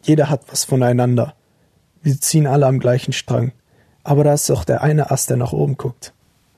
Jeder 0.02 0.30
hat 0.30 0.42
was 0.50 0.64
voneinander. 0.64 1.34
Wir 2.08 2.18
ziehen 2.18 2.46
alle 2.46 2.64
am 2.64 2.78
gleichen 2.78 3.12
Strang. 3.12 3.52
Aber 4.02 4.24
da 4.24 4.32
ist 4.32 4.48
doch 4.48 4.64
der 4.64 4.82
eine 4.82 5.10
Ast, 5.10 5.28
der 5.28 5.36
nach 5.36 5.52
oben 5.52 5.76
guckt. 5.76 6.14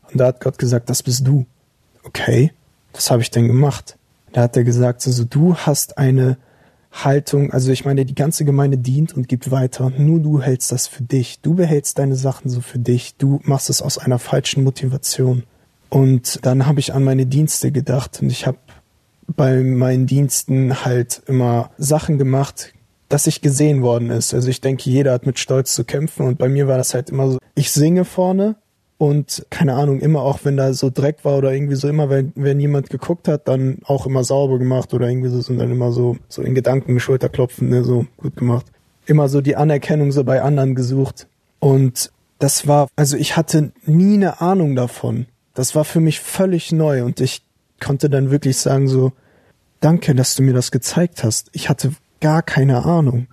Und 0.09 0.21
da 0.21 0.26
hat 0.26 0.40
Gott 0.40 0.59
gesagt, 0.59 0.88
das 0.88 1.02
bist 1.02 1.26
du. 1.26 1.45
Okay, 2.04 2.52
was 2.92 3.11
habe 3.11 3.23
ich 3.23 3.33
denn 3.33 3.49
gemacht? 3.49 3.99
Da 4.33 4.42
hat 4.42 4.57
er 4.57 4.62
gesagt, 4.62 5.04
also 5.09 5.25
du 5.25 5.57
hast 5.57 5.99
eine 5.99 6.37
Haltung, 6.92 7.52
also 7.52 7.73
ich 7.73 7.85
meine, 7.85 8.04
die 8.04 8.14
ganze 8.14 8.45
Gemeinde 8.45 8.78
dient 8.78 9.12
und 9.16 9.26
gibt 9.26 9.50
weiter. 9.50 9.90
Nur 9.90 10.21
du 10.21 10.40
hältst 10.40 10.71
das 10.71 10.87
für 10.87 11.02
dich. 11.02 11.40
Du 11.40 11.54
behältst 11.54 11.99
deine 11.99 12.14
Sachen 12.14 12.49
so 12.49 12.61
für 12.61 12.78
dich. 12.78 13.16
Du 13.16 13.40
machst 13.42 13.71
es 13.71 13.83
aus 13.83 13.99
einer 13.99 14.21
falschen 14.21 14.62
Motivation. 14.62 15.42
Und 15.88 16.47
dann 16.47 16.66
habe 16.66 16.78
ich 16.78 16.95
an 16.95 17.02
meine 17.02 17.26
Dienste 17.26 17.73
gedacht 17.73 18.23
und 18.23 18.30
ich 18.30 18.47
habe 18.47 18.59
bei 19.26 19.64
meinen 19.64 20.07
Diensten 20.07 20.85
halt 20.85 21.23
immer 21.26 21.73
Sachen 21.76 22.19
gemacht, 22.19 22.73
dass 23.11 23.26
ich 23.26 23.43
gesehen 23.43 23.83
worden 23.83 24.09
ist. 24.09 24.33
Also 24.33 24.49
ich 24.49 24.61
denke, 24.61 24.88
jeder 24.88 25.12
hat 25.12 25.26
mit 25.26 25.38
Stolz 25.38 25.75
zu 25.75 25.85
kämpfen 25.85 26.26
und 26.26 26.38
bei 26.38 26.49
mir 26.49 26.69
war 26.69 26.79
das 26.79 26.95
halt 26.95 27.11
immer 27.11 27.29
so, 27.29 27.38
ich 27.55 27.73
singe 27.73 28.05
vorne 28.05 28.55
und 28.99 29.45
keine 29.50 29.75
Ahnung, 29.75 29.99
immer 30.00 30.23
auch 30.23 30.40
wenn 30.45 30.57
da 30.57 30.73
so 30.73 30.90
Dreck 30.90 31.25
war 31.25 31.37
oder 31.37 31.52
irgendwie 31.52 31.75
so 31.75 31.88
immer, 31.88 32.09
wenn, 32.09 32.33
wenn 32.37 32.61
jemand 32.61 32.88
geguckt 32.88 33.26
hat, 33.26 33.49
dann 33.49 33.79
auch 33.85 34.07
immer 34.07 34.23
sauber 34.23 34.59
gemacht 34.59 34.95
oder 34.95 35.09
irgendwie 35.09 35.29
so, 35.29 35.52
und 35.52 35.59
dann 35.59 35.73
immer 35.73 35.90
so, 35.90 36.19
so 36.29 36.40
in 36.43 36.55
Gedanken 36.55 37.00
Schulterklopfen, 37.00 37.69
ne, 37.69 37.83
so 37.83 38.07
gut 38.17 38.37
gemacht. 38.37 38.67
Immer 39.07 39.29
so 39.29 39.40
die 39.40 39.57
Anerkennung 39.57 40.12
so 40.12 40.23
bei 40.23 40.40
anderen 40.43 40.76
gesucht. 40.76 41.26
Und 41.59 42.12
das 42.38 42.69
war, 42.69 42.87
also 42.95 43.17
ich 43.17 43.37
hatte 43.37 43.73
nie 43.87 44.14
eine 44.14 44.40
Ahnung 44.40 44.76
davon. 44.76 45.26
Das 45.55 45.75
war 45.75 45.85
für 45.85 46.00
mich 46.00 46.21
völlig 46.21 46.71
neu 46.71 47.02
und 47.02 47.21
ich 47.21 47.43
konnte 47.81 48.09
dann 48.09 48.31
wirklich 48.31 48.59
sagen 48.59 48.87
so, 48.87 49.12
danke, 49.81 50.14
dass 50.14 50.37
du 50.37 50.45
mir 50.45 50.55
das 50.55 50.71
gezeigt 50.71 51.25
hast. 51.25 51.49
Ich 51.52 51.69
hatte 51.69 51.93
gar 52.21 52.43
keine 52.43 52.85
Ahnung. 52.85 53.27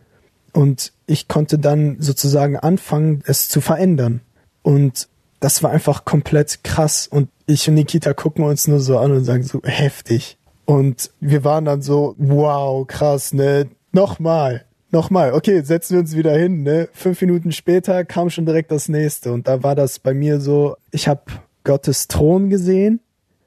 Und 0.54 0.94
ich 1.06 1.28
konnte 1.28 1.60
dann 1.60 1.98
sozusagen 2.00 2.58
anfangen, 2.58 3.22
es 3.26 3.48
zu 3.48 3.62
verändern. 3.62 4.22
Und 4.64 5.08
das 5.40 5.62
war 5.64 5.72
einfach 5.72 6.06
komplett 6.06 6.64
krass. 6.64 7.08
Und 7.08 7.30
ich 7.46 7.68
und 7.70 7.76
Nikita 7.76 8.14
gucken 8.14 8.44
uns 8.44 8.68
nur 8.68 8.80
so 8.80 8.98
an 8.98 9.12
und 9.12 9.24
sagen 9.24 9.44
so 9.44 9.62
heftig. 9.64 10.38
Und 10.66 11.12
wir 11.20 11.44
waren 11.44 11.66
dann 11.66 11.82
so, 11.82 12.16
wow, 12.18 12.86
krass, 12.86 13.34
ne? 13.34 13.70
Nochmal, 13.94 14.66
nochmal. 14.92 15.34
Okay, 15.34 15.62
setzen 15.62 15.94
wir 15.94 16.00
uns 16.02 16.16
wieder 16.16 16.36
hin, 16.36 16.64
ne? 16.64 16.90
Fünf 16.92 17.22
Minuten 17.22 17.52
später 17.52 18.04
kam 18.04 18.30
schon 18.30 18.46
direkt 18.46 18.72
das 18.72 18.90
nächste. 18.90 19.32
Und 19.32 19.48
da 19.48 19.64
war 19.64 19.76
das 19.76 20.00
bei 20.00 20.14
mir 20.14 20.42
so, 20.42 20.76
ich 20.92 21.08
habe 21.08 21.22
Gottes 21.64 22.08
Thron 22.08 22.50
gesehen. 22.50 23.00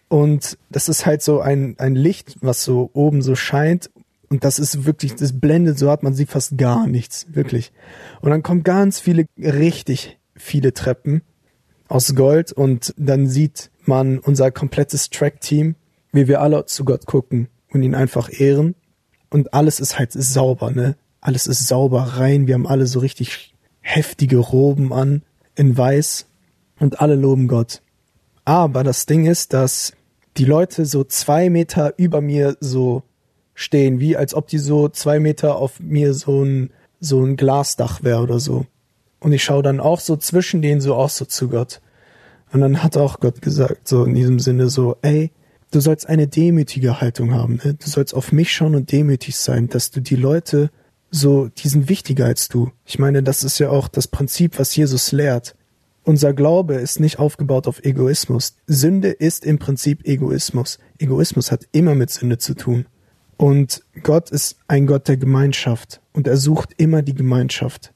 Und 0.08 0.58
das 0.70 0.88
ist 0.88 1.06
halt 1.06 1.22
so 1.22 1.40
ein, 1.40 1.76
ein 1.78 1.94
Licht, 1.94 2.36
was 2.40 2.64
so 2.64 2.90
oben 2.94 3.20
so 3.20 3.34
scheint. 3.34 3.90
Und 4.30 4.44
das 4.44 4.60
ist 4.60 4.86
wirklich, 4.86 5.16
das 5.16 5.40
blendet 5.40 5.76
so 5.78 5.90
hat 5.90 6.04
man 6.04 6.14
sieht 6.14 6.30
fast 6.30 6.56
gar 6.56 6.86
nichts, 6.86 7.26
wirklich. 7.30 7.72
Und 8.20 8.30
dann 8.30 8.44
kommen 8.44 8.62
ganz 8.62 9.00
viele, 9.00 9.26
richtig 9.36 10.18
viele 10.36 10.72
Treppen 10.72 11.22
aus 11.88 12.14
Gold 12.14 12.52
und 12.52 12.94
dann 12.96 13.26
sieht 13.26 13.70
man 13.84 14.20
unser 14.20 14.52
komplettes 14.52 15.10
Track-Team, 15.10 15.74
wie 16.12 16.28
wir 16.28 16.40
alle 16.40 16.64
zu 16.66 16.84
Gott 16.84 17.06
gucken 17.06 17.48
und 17.72 17.82
ihn 17.82 17.96
einfach 17.96 18.30
ehren. 18.30 18.76
Und 19.30 19.52
alles 19.52 19.80
ist 19.80 19.98
halt 19.98 20.12
sauber, 20.12 20.70
ne? 20.70 20.96
Alles 21.20 21.48
ist 21.48 21.66
sauber 21.66 22.02
rein. 22.02 22.46
Wir 22.46 22.54
haben 22.54 22.66
alle 22.66 22.86
so 22.86 23.00
richtig 23.00 23.54
heftige 23.80 24.38
Roben 24.38 24.92
an, 24.92 25.22
in 25.56 25.76
weiß. 25.76 26.26
Und 26.78 27.00
alle 27.00 27.14
loben 27.14 27.46
Gott. 27.46 27.82
Aber 28.44 28.84
das 28.84 29.06
Ding 29.06 29.26
ist, 29.26 29.52
dass 29.52 29.92
die 30.36 30.44
Leute 30.44 30.86
so 30.86 31.04
zwei 31.04 31.50
Meter 31.50 31.94
über 31.98 32.20
mir 32.20 32.56
so 32.60 33.02
stehen, 33.60 34.00
wie 34.00 34.16
als 34.16 34.34
ob 34.34 34.48
die 34.48 34.58
so 34.58 34.88
zwei 34.88 35.20
Meter 35.20 35.56
auf 35.56 35.80
mir 35.80 36.14
so 36.14 36.42
ein, 36.42 36.70
so 36.98 37.22
ein 37.22 37.36
Glasdach 37.36 38.02
wäre 38.02 38.22
oder 38.22 38.40
so. 38.40 38.64
Und 39.20 39.32
ich 39.32 39.44
schaue 39.44 39.62
dann 39.62 39.80
auch 39.80 40.00
so 40.00 40.16
zwischen 40.16 40.62
denen 40.62 40.80
so 40.80 40.94
auch 40.94 41.10
so 41.10 41.26
zu 41.26 41.48
Gott. 41.48 41.82
Und 42.52 42.62
dann 42.62 42.82
hat 42.82 42.96
auch 42.96 43.20
Gott 43.20 43.42
gesagt, 43.42 43.86
so 43.86 44.04
in 44.04 44.14
diesem 44.14 44.40
Sinne 44.40 44.70
so, 44.70 44.96
ey, 45.02 45.30
du 45.72 45.80
sollst 45.80 46.08
eine 46.08 46.26
demütige 46.26 47.02
Haltung 47.02 47.34
haben, 47.34 47.60
ne? 47.62 47.74
Du 47.74 47.88
sollst 47.88 48.14
auf 48.14 48.32
mich 48.32 48.50
schauen 48.50 48.74
und 48.74 48.90
demütig 48.90 49.36
sein, 49.36 49.68
dass 49.68 49.90
du 49.90 50.00
die 50.00 50.16
Leute 50.16 50.70
so, 51.10 51.48
die 51.48 51.68
sind 51.68 51.88
wichtiger 51.90 52.24
als 52.24 52.48
du. 52.48 52.70
Ich 52.86 52.98
meine, 52.98 53.22
das 53.22 53.44
ist 53.44 53.58
ja 53.58 53.68
auch 53.68 53.88
das 53.88 54.08
Prinzip, 54.08 54.58
was 54.58 54.74
Jesus 54.74 55.12
lehrt. 55.12 55.54
Unser 56.02 56.32
Glaube 56.32 56.76
ist 56.76 56.98
nicht 56.98 57.18
aufgebaut 57.18 57.68
auf 57.68 57.84
Egoismus. 57.84 58.54
Sünde 58.66 59.10
ist 59.10 59.44
im 59.44 59.58
Prinzip 59.58 60.06
Egoismus. 60.06 60.78
Egoismus 60.98 61.52
hat 61.52 61.68
immer 61.72 61.94
mit 61.94 62.10
Sünde 62.10 62.38
zu 62.38 62.54
tun. 62.54 62.86
Und 63.40 63.84
Gott 64.02 64.28
ist 64.28 64.58
ein 64.68 64.86
Gott 64.86 65.08
der 65.08 65.16
Gemeinschaft 65.16 66.02
und 66.12 66.26
er 66.26 66.36
sucht 66.36 66.74
immer 66.76 67.00
die 67.00 67.14
Gemeinschaft. 67.14 67.90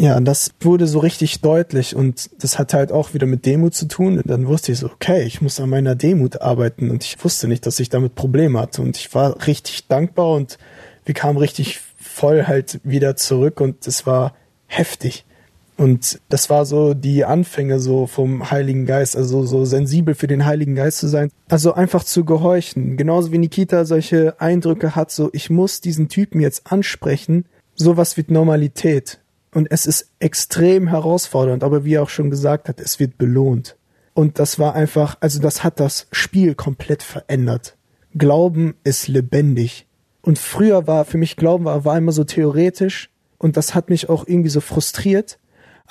Ja, 0.00 0.18
das 0.20 0.52
wurde 0.58 0.86
so 0.86 1.00
richtig 1.00 1.42
deutlich 1.42 1.94
und 1.94 2.30
das 2.42 2.58
hat 2.58 2.72
halt 2.72 2.90
auch 2.90 3.12
wieder 3.12 3.26
mit 3.26 3.44
Demut 3.44 3.74
zu 3.74 3.86
tun. 3.88 4.16
Und 4.16 4.30
dann 4.30 4.46
wusste 4.46 4.72
ich 4.72 4.78
so, 4.78 4.86
okay, 4.86 5.24
ich 5.24 5.42
muss 5.42 5.60
an 5.60 5.68
meiner 5.68 5.94
Demut 5.94 6.40
arbeiten 6.40 6.90
und 6.90 7.04
ich 7.04 7.22
wusste 7.22 7.46
nicht, 7.46 7.66
dass 7.66 7.78
ich 7.78 7.90
damit 7.90 8.14
Probleme 8.14 8.58
hatte 8.58 8.80
und 8.80 8.96
ich 8.96 9.14
war 9.14 9.46
richtig 9.46 9.86
dankbar 9.86 10.32
und 10.32 10.56
wir 11.04 11.14
kamen 11.14 11.36
richtig 11.36 11.80
voll 12.00 12.44
halt 12.44 12.80
wieder 12.84 13.16
zurück 13.16 13.60
und 13.60 13.86
es 13.86 14.06
war 14.06 14.34
heftig. 14.64 15.26
Und 15.76 16.20
das 16.28 16.50
war 16.50 16.66
so 16.66 16.94
die 16.94 17.24
Anfänge 17.24 17.80
so 17.80 18.06
vom 18.06 18.50
Heiligen 18.50 18.86
Geist, 18.86 19.16
also 19.16 19.44
so 19.44 19.64
sensibel 19.64 20.14
für 20.14 20.28
den 20.28 20.44
Heiligen 20.44 20.76
Geist 20.76 20.98
zu 20.98 21.08
sein. 21.08 21.30
Also 21.48 21.74
einfach 21.74 22.04
zu 22.04 22.24
gehorchen. 22.24 22.96
Genauso 22.96 23.32
wie 23.32 23.38
Nikita 23.38 23.84
solche 23.84 24.40
Eindrücke 24.40 24.94
hat, 24.94 25.10
so 25.10 25.30
ich 25.32 25.50
muss 25.50 25.80
diesen 25.80 26.08
Typen 26.08 26.40
jetzt 26.40 26.70
ansprechen. 26.70 27.46
Sowas 27.74 28.16
wird 28.16 28.30
Normalität. 28.30 29.20
Und 29.52 29.68
es 29.70 29.86
ist 29.86 30.10
extrem 30.20 30.88
herausfordernd, 30.88 31.64
aber 31.64 31.84
wie 31.84 31.94
er 31.94 32.02
auch 32.02 32.08
schon 32.08 32.30
gesagt 32.30 32.68
hat, 32.68 32.80
es 32.80 33.00
wird 33.00 33.18
belohnt. 33.18 33.76
Und 34.12 34.38
das 34.38 34.60
war 34.60 34.74
einfach, 34.74 35.16
also 35.20 35.40
das 35.40 35.64
hat 35.64 35.80
das 35.80 36.06
Spiel 36.12 36.54
komplett 36.54 37.02
verändert. 37.02 37.76
Glauben 38.16 38.74
ist 38.84 39.08
lebendig. 39.08 39.86
Und 40.22 40.38
früher 40.38 40.86
war, 40.86 41.04
für 41.04 41.18
mich 41.18 41.36
Glauben 41.36 41.64
war, 41.64 41.84
war 41.84 41.98
immer 41.98 42.12
so 42.12 42.22
theoretisch. 42.22 43.10
Und 43.38 43.56
das 43.56 43.74
hat 43.74 43.90
mich 43.90 44.08
auch 44.08 44.26
irgendwie 44.26 44.50
so 44.50 44.60
frustriert 44.60 45.38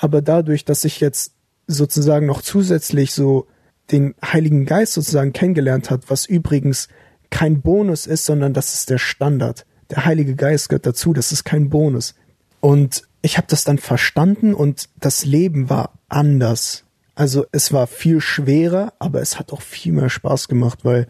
aber 0.04 0.20
dadurch, 0.20 0.66
dass 0.66 0.84
ich 0.84 1.00
jetzt 1.00 1.32
sozusagen 1.66 2.26
noch 2.26 2.42
zusätzlich 2.42 3.14
so 3.14 3.46
den 3.90 4.14
Heiligen 4.22 4.66
Geist 4.66 4.92
sozusagen 4.92 5.32
kennengelernt 5.32 5.88
hat, 5.90 6.10
was 6.10 6.26
übrigens 6.26 6.88
kein 7.30 7.62
Bonus 7.62 8.06
ist, 8.06 8.26
sondern 8.26 8.52
das 8.52 8.74
ist 8.74 8.90
der 8.90 8.98
Standard. 8.98 9.64
Der 9.88 10.04
Heilige 10.04 10.34
Geist 10.34 10.68
gehört 10.68 10.84
dazu, 10.84 11.14
das 11.14 11.32
ist 11.32 11.44
kein 11.44 11.70
Bonus. 11.70 12.14
Und 12.60 13.04
ich 13.22 13.38
habe 13.38 13.46
das 13.48 13.64
dann 13.64 13.78
verstanden 13.78 14.52
und 14.52 14.90
das 15.00 15.24
Leben 15.24 15.70
war 15.70 15.98
anders. 16.10 16.84
Also 17.14 17.46
es 17.50 17.72
war 17.72 17.86
viel 17.86 18.20
schwerer, 18.20 18.92
aber 18.98 19.22
es 19.22 19.38
hat 19.38 19.54
auch 19.54 19.62
viel 19.62 19.94
mehr 19.94 20.10
Spaß 20.10 20.48
gemacht, 20.48 20.80
weil 20.82 21.08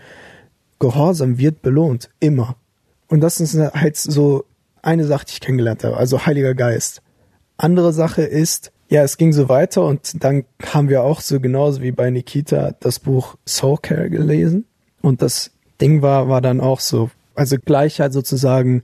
Gehorsam 0.79 1.37
wird 1.39 1.63
belohnt, 1.63 2.11
immer. 2.21 2.55
Und 3.09 3.23
das 3.23 3.41
ist 3.41 3.57
halt 3.57 3.97
so 3.97 4.45
eine 4.83 5.05
Sache, 5.05 5.25
die 5.25 5.33
ich 5.33 5.41
kennengelernt 5.41 5.83
habe, 5.83 5.97
also 5.97 6.27
Heiliger 6.27 6.55
Geist. 6.55 7.03
Andere 7.57 7.93
Sache 7.93 8.23
ist, 8.23 8.71
ja, 8.89 9.03
es 9.03 9.17
ging 9.17 9.33
so 9.33 9.49
weiter 9.49 9.85
und 9.85 10.23
dann 10.23 10.45
haben 10.73 10.89
wir 10.89 11.03
auch 11.03 11.21
so 11.21 11.41
genauso 11.41 11.83
wie 11.83 11.93
bei 11.93 12.11
Nikita 12.11 12.75
das 12.81 12.99
Buch 12.99 13.37
Soul 13.47 13.79
Care 13.79 14.11
gelesen 14.11 14.67
und 15.01 15.23
das 15.23 15.53
Ding 15.81 16.03
war, 16.03 16.29
war 16.29 16.41
dann 16.41 16.61
auch 16.61 16.81
so, 16.81 17.11
also 17.35 17.57
Gleichheit 17.59 18.13
sozusagen 18.13 18.83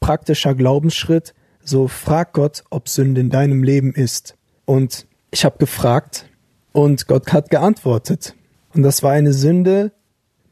praktischer 0.00 0.54
Glaubensschritt, 0.54 1.34
so 1.62 1.88
frag 1.88 2.32
Gott, 2.32 2.64
ob 2.70 2.88
Sünde 2.88 3.20
in 3.20 3.30
deinem 3.30 3.62
Leben 3.62 3.92
ist. 3.94 4.36
Und 4.66 5.06
ich 5.30 5.44
habe 5.44 5.58
gefragt 5.58 6.28
und 6.72 7.06
Gott 7.06 7.32
hat 7.32 7.50
geantwortet. 7.50 8.34
Und 8.74 8.82
das 8.82 9.02
war 9.02 9.12
eine 9.12 9.32
Sünde, 9.32 9.92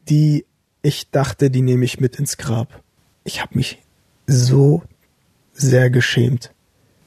die 0.09 0.45
ich 0.81 1.11
dachte, 1.11 1.49
die 1.49 1.61
nehme 1.61 1.85
ich 1.85 1.99
mit 1.99 2.17
ins 2.17 2.37
Grab. 2.37 2.81
Ich 3.23 3.41
habe 3.41 3.55
mich 3.55 3.81
so 4.27 4.83
sehr 5.53 5.89
geschämt 5.89 6.54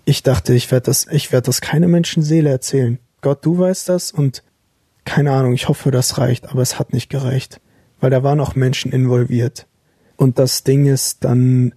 ich 0.08 0.22
dachte, 0.22 0.54
ich 0.54 0.70
werde 0.70 0.86
das, 0.86 1.06
ich 1.10 1.32
werde 1.32 1.46
das 1.46 1.60
keine 1.60 1.86
Menschenseele 1.86 2.48
erzählen. 2.48 2.98
Gott, 3.20 3.44
du 3.44 3.58
weißt 3.58 3.90
das 3.90 4.10
und 4.10 4.42
keine 5.04 5.32
Ahnung, 5.32 5.52
ich 5.52 5.68
hoffe, 5.68 5.90
das 5.90 6.16
reicht, 6.16 6.48
aber 6.48 6.62
es 6.62 6.78
hat 6.78 6.94
nicht 6.94 7.10
gereicht, 7.10 7.60
weil 8.00 8.08
da 8.08 8.22
waren 8.22 8.40
auch 8.40 8.54
Menschen 8.54 8.90
involviert. 8.90 9.66
Und 10.16 10.38
das 10.38 10.64
Ding 10.64 10.86
ist 10.86 11.24
dann, 11.24 11.74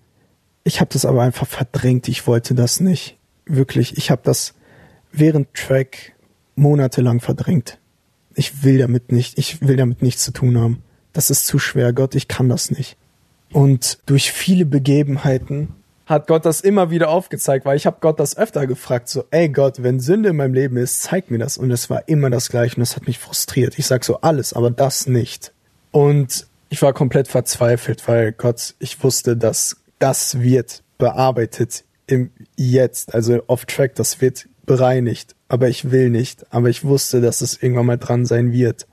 ich 0.63 0.79
habe 0.79 0.93
das 0.93 1.03
aber 1.03 1.23
einfach 1.23 1.45
verdrängt, 1.45 2.07
ich 2.07 2.25
wollte 2.25 2.55
das 2.55 2.79
nicht. 2.79 3.17
wirklich, 3.45 3.97
ich 3.97 4.11
habe 4.11 4.21
das 4.23 4.53
während 5.11 5.53
Track 5.53 6.13
monatelang 6.55 7.19
verdrängt. 7.19 7.79
Ich 8.33 8.63
will 8.63 8.77
damit 8.77 9.11
nicht, 9.11 9.37
ich 9.37 9.61
will 9.61 9.75
damit 9.75 10.01
nichts 10.01 10.23
zu 10.23 10.31
tun 10.31 10.57
haben. 10.57 10.83
Das 11.11 11.31
ist 11.31 11.47
zu 11.47 11.59
schwer, 11.59 11.91
Gott, 11.91 12.15
ich 12.15 12.29
kann 12.29 12.47
das 12.47 12.71
nicht. 12.71 12.95
Und 13.51 13.99
durch 14.05 14.31
viele 14.31 14.63
Begebenheiten 14.63 15.73
hat 16.11 16.27
Gott 16.27 16.45
das 16.45 16.61
immer 16.61 16.91
wieder 16.91 17.09
aufgezeigt, 17.09 17.65
weil 17.65 17.77
ich 17.77 17.87
habe 17.87 17.97
Gott 18.01 18.19
das 18.19 18.37
öfter 18.37 18.67
gefragt, 18.67 19.09
so, 19.09 19.23
ey 19.31 19.49
Gott, 19.49 19.81
wenn 19.81 19.99
Sünde 19.99 20.29
in 20.29 20.35
meinem 20.35 20.53
Leben 20.53 20.77
ist, 20.77 21.01
zeig 21.01 21.31
mir 21.31 21.39
das. 21.39 21.57
Und 21.57 21.71
es 21.71 21.89
war 21.89 22.07
immer 22.07 22.29
das 22.29 22.49
Gleiche 22.49 22.75
und 22.75 22.81
das 22.81 22.95
hat 22.95 23.07
mich 23.07 23.17
frustriert. 23.17 23.79
Ich 23.79 23.87
sag 23.87 24.03
so 24.03 24.21
alles, 24.21 24.53
aber 24.53 24.69
das 24.69 25.07
nicht. 25.07 25.53
Und 25.89 26.45
ich 26.69 26.81
war 26.81 26.93
komplett 26.93 27.27
verzweifelt, 27.27 28.07
weil 28.07 28.31
Gott, 28.33 28.75
ich 28.79 29.03
wusste, 29.03 29.35
dass 29.35 29.77
das 29.99 30.39
wird 30.39 30.83
bearbeitet 30.97 31.83
im 32.07 32.31
Jetzt, 32.55 33.15
also 33.15 33.41
off 33.47 33.65
Track, 33.65 33.95
das 33.95 34.21
wird 34.21 34.47
bereinigt. 34.65 35.35
Aber 35.47 35.69
ich 35.69 35.91
will 35.91 36.09
nicht. 36.09 36.45
Aber 36.53 36.69
ich 36.69 36.83
wusste, 36.83 37.21
dass 37.21 37.41
es 37.41 37.61
irgendwann 37.61 37.85
mal 37.85 37.97
dran 37.97 38.25
sein 38.25 38.51
wird. 38.51 38.87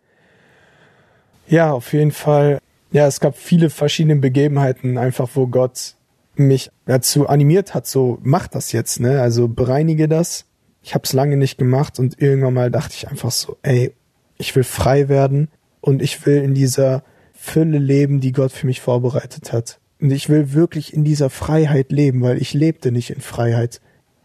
Ja, 1.46 1.72
auf 1.72 1.92
jeden 1.92 2.12
Fall. 2.12 2.58
Ja, 2.90 3.06
es 3.06 3.20
gab 3.20 3.36
viele 3.36 3.70
verschiedene 3.70 4.16
Begebenheiten, 4.16 4.98
einfach 4.98 5.28
wo 5.34 5.46
Gott 5.46 5.94
mich 6.38 6.70
dazu 6.86 7.28
animiert 7.28 7.74
hat, 7.74 7.86
so 7.86 8.18
mach 8.22 8.46
das 8.48 8.72
jetzt, 8.72 9.00
ne? 9.00 9.20
Also 9.20 9.48
bereinige 9.48 10.08
das. 10.08 10.46
Ich 10.82 10.94
habe 10.94 11.04
es 11.04 11.12
lange 11.12 11.36
nicht 11.36 11.58
gemacht 11.58 11.98
und 11.98 12.20
irgendwann 12.20 12.54
mal 12.54 12.70
dachte 12.70 12.94
ich 12.96 13.08
einfach 13.08 13.30
so, 13.30 13.56
ey, 13.62 13.92
ich 14.38 14.54
will 14.54 14.64
frei 14.64 15.08
werden 15.08 15.48
und 15.80 16.02
ich 16.02 16.24
will 16.24 16.42
in 16.42 16.54
dieser 16.54 17.02
Fülle 17.34 17.78
leben, 17.78 18.20
die 18.20 18.32
Gott 18.32 18.52
für 18.52 18.66
mich 18.66 18.80
vorbereitet 18.80 19.52
hat. 19.52 19.80
Und 20.00 20.10
ich 20.12 20.28
will 20.28 20.52
wirklich 20.52 20.94
in 20.94 21.04
dieser 21.04 21.30
Freiheit 21.30 21.90
leben, 21.90 22.22
weil 22.22 22.40
ich 22.40 22.54
lebte 22.54 22.92
nicht 22.92 23.10
in 23.10 23.20
Freiheit. 23.20 23.80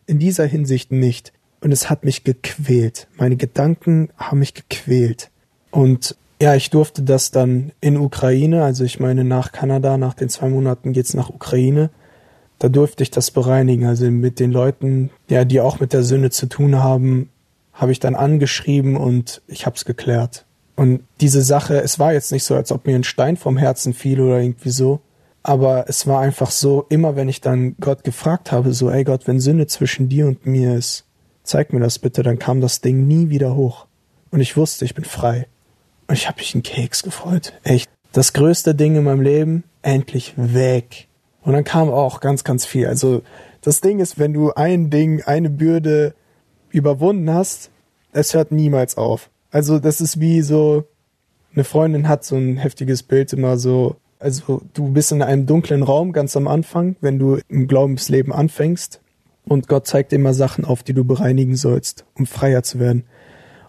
In 0.06 0.20
dieser 0.20 0.46
Hinsicht 0.46 0.92
nicht. 0.92 1.34
Und 1.62 1.72
es 1.72 1.90
hat 1.90 2.04
mich 2.04 2.24
gequält. 2.24 3.08
Meine 3.16 3.38
Gedanken 3.38 4.10
haben 4.18 4.40
mich 4.40 4.54
gequält. 4.54 5.32
Und 5.72 6.16
ja, 6.42 6.56
ich 6.56 6.70
durfte 6.70 7.04
das 7.04 7.32
dann 7.32 7.72
in 7.80 7.98
Ukraine, 7.98 8.64
also 8.64 8.84
ich 8.84 9.00
meine 9.00 9.24
nach 9.24 9.54
Kanada, 9.54 9.98
nach 9.98 10.14
den 10.14 10.28
zwei 10.28 10.50
Monaten 10.50 10.92
geht's 10.92 11.14
nach 11.14 11.30
Ukraine. 11.30 11.90
Da 12.60 12.70
durfte 12.70 13.04
ich 13.04 13.12
das 13.12 13.32
bereinigen. 13.32 13.86
Also 13.86 14.10
mit 14.10 14.40
den 14.40 14.52
Leuten, 14.52 15.10
ja, 15.30 15.46
die 15.46 15.60
auch 15.60 15.80
mit 15.80 15.94
der 15.94 16.04
Sünde 16.04 16.30
zu 16.30 16.48
tun 16.48 16.78
haben, 16.78 17.30
habe 17.74 17.92
ich 17.92 18.00
dann 18.00 18.16
angeschrieben 18.16 18.96
und 18.96 19.42
ich 19.48 19.66
habe 19.66 19.76
es 19.76 19.86
geklärt. 19.86 20.46
Und 20.76 21.02
diese 21.22 21.42
Sache, 21.42 21.82
es 21.82 22.00
war 22.00 22.14
jetzt 22.14 22.32
nicht 22.32 22.44
so, 22.44 22.56
als 22.56 22.72
ob 22.72 22.86
mir 22.86 22.96
ein 22.96 23.04
Stein 23.04 23.38
vom 23.38 23.58
Herzen 23.58 23.94
fiel 23.94 24.22
oder 24.22 24.40
irgendwie 24.40 24.72
so. 24.72 25.02
Aber 25.44 25.86
es 25.90 26.08
war 26.08 26.22
einfach 26.22 26.52
so, 26.52 26.86
immer 26.90 27.16
wenn 27.16 27.30
ich 27.30 27.42
dann 27.42 27.76
Gott 27.80 28.04
gefragt 28.04 28.52
habe, 28.52 28.74
so, 28.74 28.90
ey 28.90 29.04
Gott, 29.04 29.28
wenn 29.28 29.40
Sünde 29.40 29.68
zwischen 29.68 30.08
dir 30.08 30.28
und 30.28 30.46
mir 30.46 30.76
ist, 30.76 31.06
zeig 31.44 31.74
mir 31.74 31.82
das 31.82 32.00
bitte, 32.00 32.24
dann 32.24 32.40
kam 32.40 32.62
das 32.62 32.80
Ding 32.80 33.08
nie 33.08 33.30
wieder 33.30 33.56
hoch. 33.56 33.86
Und 34.32 34.40
ich 34.40 34.56
wusste, 34.56 34.86
ich 34.86 34.96
bin 34.96 35.04
frei. 35.04 35.48
Und 36.08 36.16
ich 36.16 36.28
habe 36.28 36.40
mich 36.40 36.56
einen 36.56 36.64
Keks 36.64 37.04
gefreut. 37.04 37.54
Echt. 37.64 37.90
Das 38.14 38.34
größte 38.34 38.74
Ding 38.74 38.96
in 38.96 39.04
meinem 39.04 39.22
Leben, 39.22 39.64
endlich 39.82 40.34
weg. 40.38 41.08
Und 41.44 41.54
dann 41.54 41.64
kam 41.64 41.90
auch 41.90 42.20
ganz, 42.20 42.44
ganz 42.44 42.66
viel. 42.66 42.88
Also 42.88 43.22
das 43.62 43.82
Ding 43.82 44.00
ist, 44.00 44.20
wenn 44.20 44.34
du 44.34 44.54
ein 44.54 44.90
Ding, 44.90 45.22
eine 45.24 45.50
Bürde 45.50 46.16
überwunden 46.70 47.30
hast, 47.32 47.70
es 48.12 48.34
hört 48.34 48.52
niemals 48.52 48.98
auf. 48.98 49.30
Also 49.52 49.80
das 49.80 50.02
ist 50.02 50.20
wie 50.20 50.42
so, 50.42 50.86
eine 51.54 51.64
Freundin 51.64 52.08
hat 52.08 52.24
so 52.24 52.36
ein 52.36 52.58
heftiges 52.58 53.04
Bild 53.04 53.32
immer 53.34 53.58
so, 53.58 53.98
also 54.20 54.62
du 54.74 54.90
bist 54.90 55.12
in 55.12 55.22
einem 55.22 55.46
dunklen 55.46 55.84
Raum 55.84 56.14
ganz 56.14 56.36
am 56.36 56.48
Anfang, 56.48 56.96
wenn 57.02 57.20
du 57.20 57.40
im 57.50 57.68
Glaubensleben 57.68 58.34
anfängst 58.34 59.02
und 59.46 59.68
Gott 59.68 59.86
zeigt 59.86 60.12
dir 60.12 60.16
immer 60.16 60.34
Sachen 60.34 60.66
auf, 60.66 60.84
die 60.84 60.94
du 60.94 61.04
bereinigen 61.04 61.56
sollst, 61.56 62.06
um 62.16 62.26
freier 62.26 62.64
zu 62.64 62.80
werden. 62.80 63.04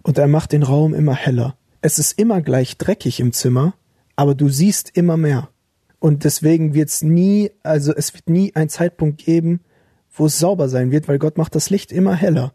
Und 0.02 0.18
er 0.18 0.28
macht 0.28 0.52
den 0.52 0.62
Raum 0.62 0.94
immer 0.94 1.14
heller. 1.14 1.56
Es 1.80 1.98
ist 1.98 2.18
immer 2.18 2.40
gleich 2.40 2.78
dreckig 2.78 3.20
im 3.20 3.32
Zimmer, 3.32 3.74
aber 4.16 4.34
du 4.34 4.48
siehst 4.48 4.96
immer 4.96 5.16
mehr. 5.16 5.48
Und 6.04 6.24
deswegen 6.24 6.74
wird 6.74 6.90
es 6.90 7.02
nie, 7.02 7.50
also 7.62 7.94
es 7.94 8.12
wird 8.12 8.28
nie 8.28 8.54
einen 8.54 8.68
Zeitpunkt 8.68 9.24
geben, 9.24 9.60
wo 10.14 10.26
es 10.26 10.38
sauber 10.38 10.68
sein 10.68 10.90
wird, 10.90 11.08
weil 11.08 11.18
Gott 11.18 11.38
macht 11.38 11.54
das 11.54 11.70
Licht 11.70 11.92
immer 11.92 12.14
heller. 12.14 12.52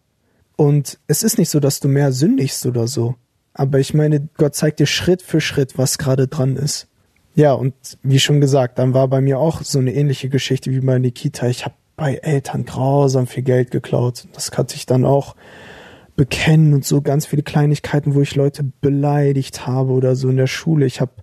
Und 0.56 1.00
es 1.08 1.24
ist 1.24 1.40
nicht 1.40 1.50
so, 1.50 1.60
dass 1.60 1.80
du 1.80 1.88
mehr 1.88 2.12
sündigst 2.12 2.68
oder 2.68 2.88
so. 2.88 3.16
Aber 3.56 3.80
ich 3.80 3.96
meine, 3.96 4.30
Gott 4.38 4.54
zeigt 4.54 4.80
dir 4.80 4.86
Schritt 4.86 5.24
für 5.24 5.42
Schritt, 5.42 5.80
was 5.80 5.98
gerade 5.98 6.28
dran 6.28 6.58
ist. 6.58 6.90
Ja, 7.34 7.54
und 7.54 7.74
wie 8.04 8.20
schon 8.20 8.40
gesagt, 8.40 8.78
dann 8.78 8.94
war 8.94 9.08
bei 9.08 9.20
mir 9.20 9.40
auch 9.40 9.64
so 9.64 9.80
eine 9.80 9.96
ähnliche 9.96 10.30
Geschichte 10.30 10.70
wie 10.70 10.82
bei 10.82 11.00
Nikita. 11.00 11.48
Ich 11.48 11.66
habe 11.66 11.74
bei 11.96 12.18
Eltern 12.18 12.66
grausam 12.66 13.26
viel 13.26 13.42
Geld 13.42 13.72
geklaut. 13.72 14.28
Das 14.34 14.52
kann 14.52 14.68
ich 14.76 14.86
dann 14.86 15.06
auch 15.06 15.36
bekennen 16.16 16.76
und 16.76 16.86
so 16.86 17.02
ganz 17.02 17.26
viele 17.26 17.42
Kleinigkeiten, 17.42 18.14
wo 18.14 18.22
ich 18.22 18.36
Leute 18.36 18.64
beleidigt 18.80 19.66
habe 19.66 19.94
oder 19.94 20.16
so 20.16 20.30
in 20.30 20.38
der 20.38 20.46
Schule. 20.46 20.86
Ich 20.86 21.02
habe 21.02 21.14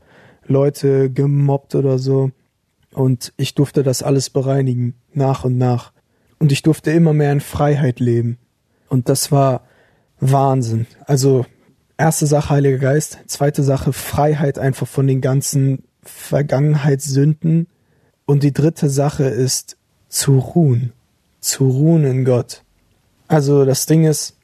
Leute 0.47 1.11
gemobbt 1.11 1.75
oder 1.75 1.99
so. 1.99 2.31
Und 2.93 3.33
ich 3.37 3.55
durfte 3.55 3.83
das 3.83 4.03
alles 4.03 4.31
bereinigen, 4.31 4.95
nach 5.13 5.45
und 5.45 5.59
nach. 5.59 5.93
Und 6.39 6.53
ich 6.53 6.63
durfte 6.63 6.91
immer 6.91 7.13
mehr 7.13 7.33
in 7.33 7.41
Freiheit 7.41 8.01
leben. 8.01 8.39
Und 8.89 9.09
das 9.09 9.33
war 9.33 9.63
Wahnsinn. 10.21 10.87
Also 11.05 11.45
erste 11.99 12.27
Sache 12.27 12.51
Heiliger 12.51 12.79
Geist, 12.79 13.19
zweite 13.27 13.63
Sache 13.63 13.93
Freiheit 13.93 14.59
einfach 14.59 14.87
von 14.87 15.07
den 15.07 15.21
ganzen 15.21 15.85
Vergangenheitssünden. 16.03 17.67
Und 18.25 18.43
die 18.43 18.53
dritte 18.53 18.89
Sache 18.89 19.25
ist 19.25 19.77
zu 20.09 20.39
ruhen. 20.39 20.93
Zu 21.41 21.69
ruhen 21.69 22.05
in 22.05 22.25
Gott. 22.25 22.63
Also 23.29 23.65
das 23.65 23.87
Ding 23.87 24.05
ist, 24.05 24.37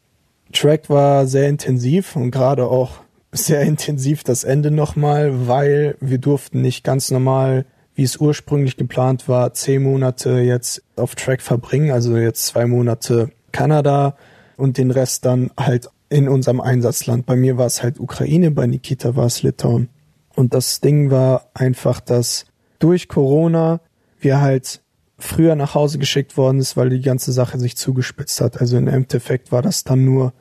Track 0.53 0.91
war 0.91 1.27
sehr 1.27 1.49
intensiv 1.49 2.17
und 2.17 2.31
gerade 2.31 2.67
auch 2.67 3.01
sehr 3.33 3.63
intensiv 3.63 4.25
das 4.25 4.45
Ende 4.45 4.71
nochmal, 4.71 5.49
weil 5.49 5.97
wir 6.01 6.19
durften 6.19 6.61
nicht 6.61 6.85
ganz 6.85 7.11
normal, 7.11 7.65
wie 7.95 8.03
es 8.03 8.19
ursprünglich 8.19 8.77
geplant 8.77 9.29
war, 9.29 9.53
zehn 9.55 9.83
Monate 9.83 10.41
jetzt 10.41 10.83
auf 10.97 11.15
Track 11.15 11.43
verbringen, 11.43 11.91
also 11.91 12.17
jetzt 12.17 12.47
zwei 12.47 12.67
Monate 12.67 13.31
Kanada, 13.51 14.17
und 14.57 14.79
den 14.79 14.91
Rest 14.91 15.25
dann 15.25 15.51
halt 15.59 15.89
in 16.09 16.29
unserem 16.29 16.61
Einsatzland. 16.61 17.27
Bei 17.27 17.37
mir 17.37 17.57
war 17.57 17.67
es 17.67 17.83
halt 17.83 17.99
Ukraine, 17.99 18.51
bei 18.51 18.67
Nikita 18.67 19.17
war 19.17 19.27
es 19.27 19.43
Litauen. 19.43 19.89
Und 20.35 20.55
das 20.55 20.81
Ding 20.81 21.11
war 21.11 21.49
einfach, 21.55 22.01
dass 22.01 22.45
durch 22.79 23.09
Corona 23.09 23.81
wir 24.21 24.41
halt 24.41 24.83
früher 25.19 25.57
nach 25.57 25.75
Hause 25.75 25.99
geschickt 25.99 26.37
worden 26.37 26.59
ist, 26.59 26.77
weil 26.77 26.91
die 26.91 27.01
ganze 27.01 27.33
Sache 27.33 27.59
sich 27.59 27.77
zugespitzt 27.77 28.41
hat. 28.41 28.61
Also 28.61 28.77
im 28.77 28.89
Endeffekt 28.89 29.53
war 29.53 29.63
das 29.63 29.85
dann 29.85 30.05
nur 30.05 30.33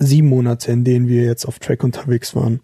sieben 0.00 0.28
Monate, 0.28 0.72
in 0.72 0.82
denen 0.82 1.06
wir 1.06 1.22
jetzt 1.22 1.46
auf 1.46 1.60
Track 1.60 1.84
unterwegs 1.84 2.34
waren. 2.34 2.60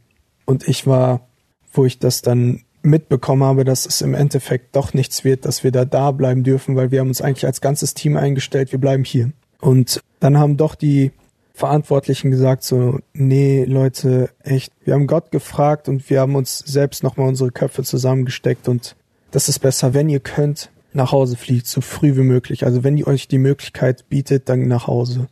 Und 0.47 0.67
ich 0.67 0.87
war, 0.87 1.29
wo 1.73 1.85
ich 1.85 2.01
das 2.01 2.23
dann 2.23 2.63
mitbekommen 2.83 3.43
habe, 3.43 3.65
dass 3.65 3.85
es 3.87 4.01
im 4.01 4.15
Endeffekt 4.15 4.75
doch 4.75 4.95
nichts 4.95 5.25
wird, 5.25 5.45
dass 5.45 5.63
wir 5.63 5.71
da 5.71 5.85
da 5.85 6.11
bleiben 6.13 6.43
dürfen, 6.45 6.77
weil 6.77 6.91
wir 6.91 7.01
haben 7.01 7.09
uns 7.09 7.21
eigentlich 7.21 7.47
als 7.47 7.61
ganzes 7.61 7.95
Team 7.95 8.17
eingestellt, 8.17 8.73
wir 8.73 8.81
bleiben 8.81 9.05
hier. 9.05 9.33
Und 9.61 10.01
dann 10.21 10.39
haben 10.39 10.57
doch 10.57 10.75
die 10.75 11.13
Verantwortlichen 11.53 12.31
gesagt 12.31 12.63
so, 12.63 13.01
nee, 13.13 13.65
Leute, 13.65 14.31
echt, 14.43 14.73
wir 14.85 14.95
haben 14.95 15.07
Gott 15.07 15.31
gefragt 15.31 15.89
und 15.89 16.09
wir 16.09 16.21
haben 16.21 16.37
uns 16.37 16.59
selbst 16.59 17.03
nochmal 17.03 17.29
unsere 17.29 17.51
Köpfe 17.51 17.83
zusammengesteckt 17.83 18.69
und 18.69 18.95
das 19.31 19.49
ist 19.49 19.59
besser, 19.59 19.93
wenn 19.93 20.09
ihr 20.09 20.21
könnt, 20.21 20.71
nach 20.93 21.13
Hause 21.13 21.37
fliegt, 21.37 21.67
so 21.67 21.81
früh 21.81 22.17
wie 22.17 22.23
möglich. 22.23 22.65
Also 22.65 22.83
wenn 22.83 22.97
ihr 22.97 23.07
euch 23.07 23.29
die 23.29 23.39
Möglichkeit 23.39 24.09
bietet, 24.09 24.49
dann 24.49 24.67
nach 24.67 24.87
Hause. 24.87 25.29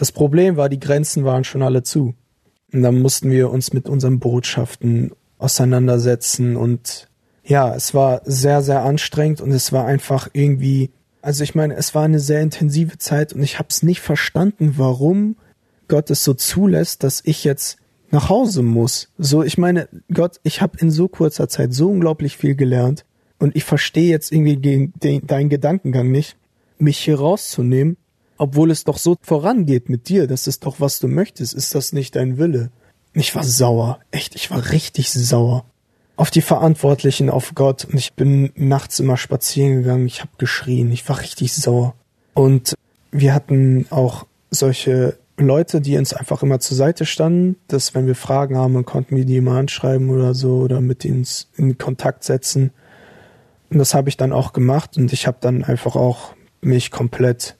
Das 0.00 0.12
Problem 0.12 0.56
war, 0.56 0.70
die 0.70 0.80
Grenzen 0.80 1.24
waren 1.24 1.44
schon 1.44 1.62
alle 1.62 1.82
zu. 1.82 2.14
Und 2.72 2.82
dann 2.82 3.02
mussten 3.02 3.30
wir 3.30 3.50
uns 3.50 3.74
mit 3.74 3.88
unseren 3.88 4.18
Botschaften 4.18 5.12
auseinandersetzen 5.36 6.56
und 6.56 7.08
ja, 7.44 7.74
es 7.74 7.94
war 7.94 8.22
sehr, 8.24 8.62
sehr 8.62 8.82
anstrengend 8.82 9.40
und 9.40 9.50
es 9.50 9.72
war 9.72 9.84
einfach 9.86 10.28
irgendwie 10.32 10.90
also 11.22 11.44
ich 11.44 11.54
meine, 11.54 11.74
es 11.74 11.94
war 11.94 12.04
eine 12.04 12.18
sehr 12.18 12.40
intensive 12.40 12.98
Zeit 12.98 13.32
und 13.32 13.42
ich 13.42 13.58
habe 13.58 13.68
es 13.70 13.82
nicht 13.82 14.00
verstanden, 14.00 14.74
warum 14.76 15.36
Gott 15.88 16.10
es 16.10 16.24
so 16.24 16.34
zulässt, 16.34 17.02
dass 17.02 17.20
ich 17.24 17.44
jetzt 17.44 17.76
nach 18.10 18.28
Hause 18.28 18.62
muss. 18.62 19.10
So, 19.18 19.42
ich 19.42 19.58
meine, 19.58 19.88
Gott, 20.12 20.40
ich 20.42 20.62
habe 20.62 20.78
in 20.78 20.90
so 20.90 21.08
kurzer 21.08 21.48
Zeit 21.48 21.74
so 21.74 21.90
unglaublich 21.90 22.36
viel 22.36 22.54
gelernt 22.54 23.04
und 23.38 23.54
ich 23.54 23.64
verstehe 23.64 24.08
jetzt 24.08 24.32
irgendwie 24.32 24.56
den, 24.56 24.92
deinen 25.26 25.48
Gedankengang 25.48 26.10
nicht, 26.10 26.36
mich 26.78 26.98
hier 26.98 27.18
rauszunehmen, 27.18 27.96
obwohl 28.40 28.70
es 28.70 28.84
doch 28.84 28.96
so 28.96 29.16
vorangeht 29.20 29.90
mit 29.90 30.08
dir. 30.08 30.26
Das 30.26 30.46
ist 30.46 30.64
doch, 30.64 30.80
was 30.80 30.98
du 30.98 31.08
möchtest. 31.08 31.52
Ist 31.52 31.74
das 31.74 31.92
nicht 31.92 32.16
dein 32.16 32.38
Wille? 32.38 32.70
Ich 33.12 33.34
war 33.34 33.44
sauer. 33.44 33.98
Echt, 34.12 34.34
ich 34.34 34.50
war 34.50 34.72
richtig 34.72 35.10
sauer 35.10 35.64
auf 36.16 36.30
die 36.30 36.42
Verantwortlichen, 36.42 37.28
auf 37.28 37.54
Gott. 37.54 37.86
Und 37.86 37.98
ich 37.98 38.14
bin 38.14 38.50
nachts 38.54 38.98
immer 38.98 39.18
spazieren 39.18 39.76
gegangen. 39.82 40.06
Ich 40.06 40.20
habe 40.20 40.30
geschrien. 40.38 40.90
Ich 40.90 41.06
war 41.08 41.20
richtig 41.20 41.54
sauer. 41.54 41.94
Und 42.32 42.74
wir 43.10 43.34
hatten 43.34 43.86
auch 43.90 44.26
solche 44.50 45.18
Leute, 45.36 45.82
die 45.82 45.98
uns 45.98 46.14
einfach 46.14 46.42
immer 46.42 46.60
zur 46.60 46.78
Seite 46.78 47.04
standen, 47.04 47.56
dass 47.68 47.94
wenn 47.94 48.06
wir 48.06 48.14
Fragen 48.14 48.56
haben, 48.56 48.84
konnten 48.86 49.16
wir 49.16 49.26
die 49.26 49.36
immer 49.36 49.56
anschreiben 49.56 50.08
oder 50.08 50.34
so 50.34 50.58
oder 50.58 50.80
mit 50.80 51.04
ihnen 51.04 51.26
in 51.56 51.76
Kontakt 51.76 52.24
setzen. 52.24 52.70
Und 53.70 53.78
das 53.78 53.94
habe 53.94 54.08
ich 54.08 54.16
dann 54.16 54.32
auch 54.32 54.54
gemacht 54.54 54.96
und 54.96 55.12
ich 55.12 55.26
habe 55.26 55.38
dann 55.40 55.62
einfach 55.62 55.96
auch 55.96 56.34
mich 56.60 56.90
komplett 56.90 57.56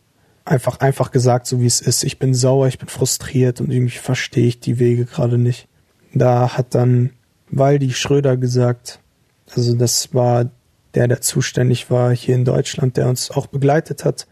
einfach, 0.50 0.80
einfach 0.80 1.12
gesagt, 1.12 1.46
so 1.46 1.60
wie 1.60 1.66
es 1.66 1.80
ist. 1.80 2.02
Ich 2.02 2.18
bin 2.18 2.34
sauer, 2.34 2.66
ich 2.66 2.78
bin 2.78 2.88
frustriert 2.88 3.60
und 3.60 3.70
irgendwie 3.70 3.98
verstehe 3.98 4.48
ich 4.48 4.60
die 4.60 4.78
Wege 4.78 5.04
gerade 5.04 5.38
nicht. 5.38 5.68
Da 6.12 6.56
hat 6.56 6.74
dann 6.74 7.10
Waldi 7.50 7.92
Schröder 7.92 8.36
gesagt, 8.36 8.98
also 9.54 9.74
das 9.74 10.12
war 10.12 10.50
der, 10.94 11.06
der 11.06 11.20
zuständig 11.20 11.90
war 11.90 12.14
hier 12.14 12.34
in 12.34 12.44
Deutschland, 12.44 12.96
der 12.96 13.08
uns 13.08 13.30
auch 13.30 13.46
begleitet 13.46 14.04
hat, 14.04 14.26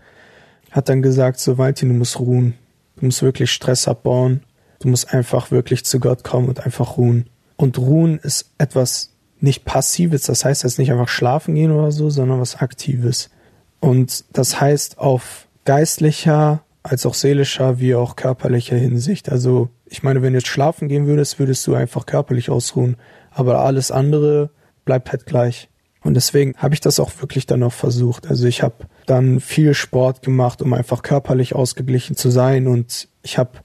hat 0.73 0.89
dann 0.89 1.03
gesagt, 1.03 1.39
so 1.39 1.57
Waldi, 1.57 1.87
du 1.87 1.95
musst 1.95 2.19
ruhen. 2.19 2.55
Du 2.97 3.07
musst 3.07 3.23
wirklich 3.23 3.53
Stress 3.53 3.87
abbauen. 3.87 4.43
Du 4.81 4.89
musst 4.89 5.15
einfach 5.15 5.53
wirklich 5.53 5.85
zu 5.85 6.01
Gott 6.01 6.25
kommen 6.25 6.49
und 6.49 6.65
einfach 6.65 6.97
ruhen. 6.97 7.31
Und 7.57 7.79
ruhen 7.79 8.19
ist 8.19 8.51
etwas 8.59 9.11
nicht 9.41 9.65
Passives, 9.65 10.23
das 10.23 10.45
heißt 10.45 10.65
jetzt 10.65 10.81
nicht 10.81 10.91
einfach 10.91 11.09
schlafen 11.09 11.55
gehen 11.55 11.71
oder 11.71 11.93
so, 11.93 12.11
sondern 12.11 12.41
was 12.41 12.57
Aktives. 12.57 13.31
Und 13.79 14.25
das 14.33 14.61
heißt 14.61 14.99
auf 14.99 15.48
geistlicher 15.69 16.63
als 16.83 17.05
auch 17.05 17.13
seelischer 17.13 17.79
wie 17.79 17.95
auch 17.95 18.17
körperlicher 18.17 18.77
Hinsicht. 18.77 19.29
Also 19.29 19.69
ich 19.85 20.03
meine, 20.03 20.23
wenn 20.23 20.33
du 20.33 20.39
jetzt 20.39 20.49
schlafen 20.49 20.89
gehen 20.89 21.07
würdest, 21.07 21.39
würdest 21.39 21.67
du 21.67 21.75
einfach 21.75 22.07
körperlich 22.07 22.49
ausruhen, 22.49 22.97
aber 23.31 23.61
alles 23.61 23.91
andere 23.91 24.49
bleibt 24.87 25.13
halt 25.13 25.27
gleich. 25.27 25.69
Und 26.03 26.15
deswegen 26.15 26.55
habe 26.57 26.73
ich 26.73 26.81
das 26.81 26.99
auch 26.99 27.11
wirklich 27.21 27.45
dann 27.45 27.63
auch 27.63 27.75
versucht. 27.75 28.29
Also 28.29 28.47
ich 28.47 28.63
habe 28.63 28.87
dann 29.05 29.41
viel 29.41 29.75
Sport 29.75 30.23
gemacht, 30.23 30.63
um 30.63 30.73
einfach 30.73 31.03
körperlich 31.03 31.55
ausgeglichen 31.55 32.17
zu 32.17 32.31
sein 32.31 32.67
und 32.67 33.07
ich 33.23 33.37
habe 33.37 33.59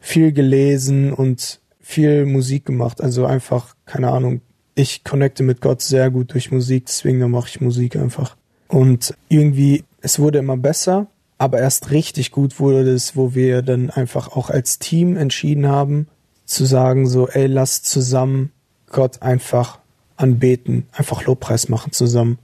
viel 0.00 0.32
gelesen 0.32 1.12
und 1.12 1.60
viel 1.78 2.26
Musik 2.26 2.66
gemacht. 2.66 3.00
Also 3.00 3.26
einfach, 3.26 3.76
keine 3.86 4.10
Ahnung, 4.10 4.40
ich 4.74 5.04
connecte 5.04 5.44
mit 5.44 5.60
Gott 5.60 5.82
sehr 5.82 6.10
gut 6.10 6.32
durch 6.32 6.50
Musik, 6.50 6.86
deswegen 6.86 7.30
mache 7.30 7.46
ich 7.46 7.60
Musik 7.60 7.94
einfach. 7.94 8.36
Und 8.66 9.14
irgendwie, 9.28 9.84
es 10.00 10.18
wurde 10.18 10.38
immer 10.38 10.56
besser, 10.56 11.06
aber 11.38 11.60
erst 11.60 11.90
richtig 11.92 12.32
gut 12.32 12.58
wurde 12.58 12.90
es, 12.90 13.16
wo 13.16 13.34
wir 13.34 13.62
dann 13.62 13.90
einfach 13.90 14.36
auch 14.36 14.50
als 14.50 14.78
Team 14.78 15.16
entschieden 15.16 15.68
haben, 15.68 16.08
zu 16.44 16.64
sagen 16.64 17.06
so, 17.06 17.28
ey, 17.28 17.46
lass 17.46 17.82
zusammen 17.82 18.52
Gott 18.90 19.22
einfach 19.22 19.78
anbeten, 20.16 20.86
einfach 20.92 21.24
Lobpreis 21.24 21.68
machen 21.68 21.92
zusammen. 21.92 22.38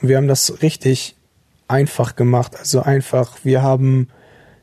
Und 0.00 0.08
wir 0.08 0.16
haben 0.16 0.28
das 0.28 0.62
richtig 0.62 1.16
einfach 1.66 2.16
gemacht, 2.16 2.56
also 2.58 2.82
einfach, 2.82 3.38
wir 3.42 3.62
haben 3.62 4.08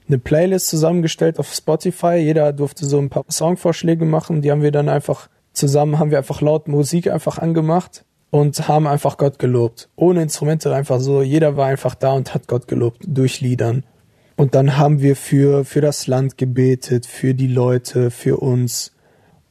eine 0.08 0.18
Playlist 0.18 0.68
zusammengestellt 0.68 1.38
auf 1.38 1.54
Spotify, 1.54 2.16
jeder 2.16 2.54
durfte 2.54 2.86
so 2.86 2.98
ein 2.98 3.10
paar 3.10 3.26
Songvorschläge 3.30 4.06
machen, 4.06 4.42
die 4.42 4.52
haben 4.52 4.62
wir 4.62 4.72
dann 4.72 4.88
einfach 4.88 5.30
zusammen 5.52 6.00
haben 6.00 6.12
wir 6.12 6.20
einfach 6.20 6.40
laut 6.42 6.68
Musik 6.68 7.10
einfach 7.10 7.40
angemacht 7.40 8.06
und 8.30 8.68
haben 8.68 8.88
einfach 8.88 9.18
Gott 9.18 9.40
gelobt. 9.40 9.90
Ohne 9.96 10.22
Instrumente 10.22 10.74
einfach 10.74 11.00
so. 11.00 11.22
Jeder 11.22 11.58
war 11.58 11.68
einfach 11.68 11.96
da 11.96 12.12
und 12.12 12.34
hat 12.34 12.48
Gott 12.48 12.68
gelobt 12.68 13.04
durch 13.08 13.42
Liedern. 13.42 13.84
Und 14.36 14.54
dann 14.54 14.78
haben 14.78 15.02
wir 15.02 15.16
für, 15.16 15.66
für 15.66 15.82
das 15.82 16.08
Land 16.08 16.38
gebetet, 16.38 17.06
für 17.06 17.34
die 17.34 17.48
Leute, 17.48 18.12
für 18.12 18.38
uns. 18.38 18.92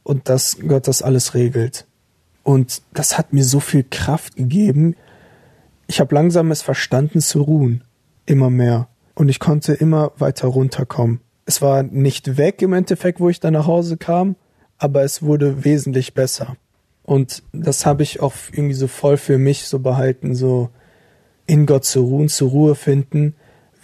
Und 0.03 0.29
dass 0.29 0.57
Gott 0.65 0.87
das 0.87 1.01
alles 1.01 1.33
regelt. 1.33 1.85
Und 2.43 2.81
das 2.93 3.17
hat 3.17 3.33
mir 3.33 3.43
so 3.43 3.59
viel 3.59 3.83
Kraft 3.83 4.37
gegeben. 4.37 4.95
Ich 5.87 5.99
habe 5.99 6.15
langsam 6.15 6.51
es 6.51 6.61
verstanden 6.61 7.19
zu 7.19 7.41
ruhen. 7.41 7.83
Immer 8.25 8.49
mehr. 8.49 8.87
Und 9.15 9.29
ich 9.29 9.39
konnte 9.39 9.73
immer 9.73 10.11
weiter 10.17 10.47
runterkommen. 10.47 11.19
Es 11.45 11.61
war 11.61 11.83
nicht 11.83 12.37
weg 12.37 12.61
im 12.61 12.73
Endeffekt, 12.73 13.19
wo 13.19 13.29
ich 13.29 13.39
dann 13.39 13.53
nach 13.53 13.67
Hause 13.67 13.97
kam, 13.97 14.35
aber 14.77 15.03
es 15.03 15.23
wurde 15.23 15.65
wesentlich 15.65 16.13
besser. 16.13 16.55
Und 17.07 17.41
das 17.53 17.85
habe 17.85 18.03
ich 18.03 18.19
auch 18.19 18.33
irgendwie 18.51 18.73
so 18.73 18.87
voll 18.87 19.15
für 19.15 19.37
mich 19.37 19.63
so 19.63 19.79
behalten, 19.79 20.35
so 20.35 20.69
in 21.45 21.65
Gott 21.65 21.85
zu 21.85 22.01
ruhen, 22.01 22.27
zur 22.27 22.49
Ruhe 22.49 22.75
finden, 22.75 23.33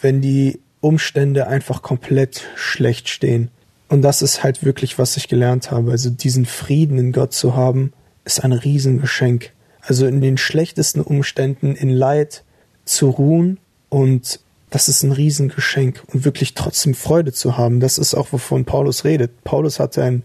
wenn 0.02 0.20
die 0.20 0.60
Umstände 0.82 1.48
einfach 1.48 1.82
komplett 1.82 2.44
schlecht 2.58 3.08
stehen. 3.08 3.50
Und 3.88 4.02
das 4.02 4.22
ist 4.22 4.44
halt 4.44 4.66
wirklich, 4.66 5.00
was 5.00 5.16
ich 5.16 5.30
gelernt 5.30 5.72
habe. 5.72 5.92
Also 5.92 6.10
diesen 6.10 6.46
Frieden 6.46 6.98
in 6.98 7.14
Gott 7.14 7.32
zu 7.32 7.56
haben, 7.56 7.94
ist 8.26 8.44
ein 8.44 8.52
Riesengeschenk. 8.52 9.52
Also 9.80 10.06
in 10.06 10.20
den 10.20 10.38
schlechtesten 10.38 11.00
Umständen, 11.00 11.78
in 11.78 11.90
Leid 11.90 12.44
zu 12.84 13.10
ruhen 13.10 13.58
und 13.88 14.42
das 14.70 14.90
ist 14.90 15.02
ein 15.04 15.14
Riesengeschenk 15.14 16.04
und 16.12 16.26
wirklich 16.26 16.56
trotzdem 16.56 16.94
Freude 16.94 17.32
zu 17.32 17.56
haben. 17.56 17.80
Das 17.80 17.98
ist 17.98 18.16
auch, 18.16 18.34
wovon 18.34 18.66
Paulus 18.66 19.06
redet. 19.06 19.46
Paulus 19.46 19.80
hatte 19.80 20.04
ein 20.04 20.24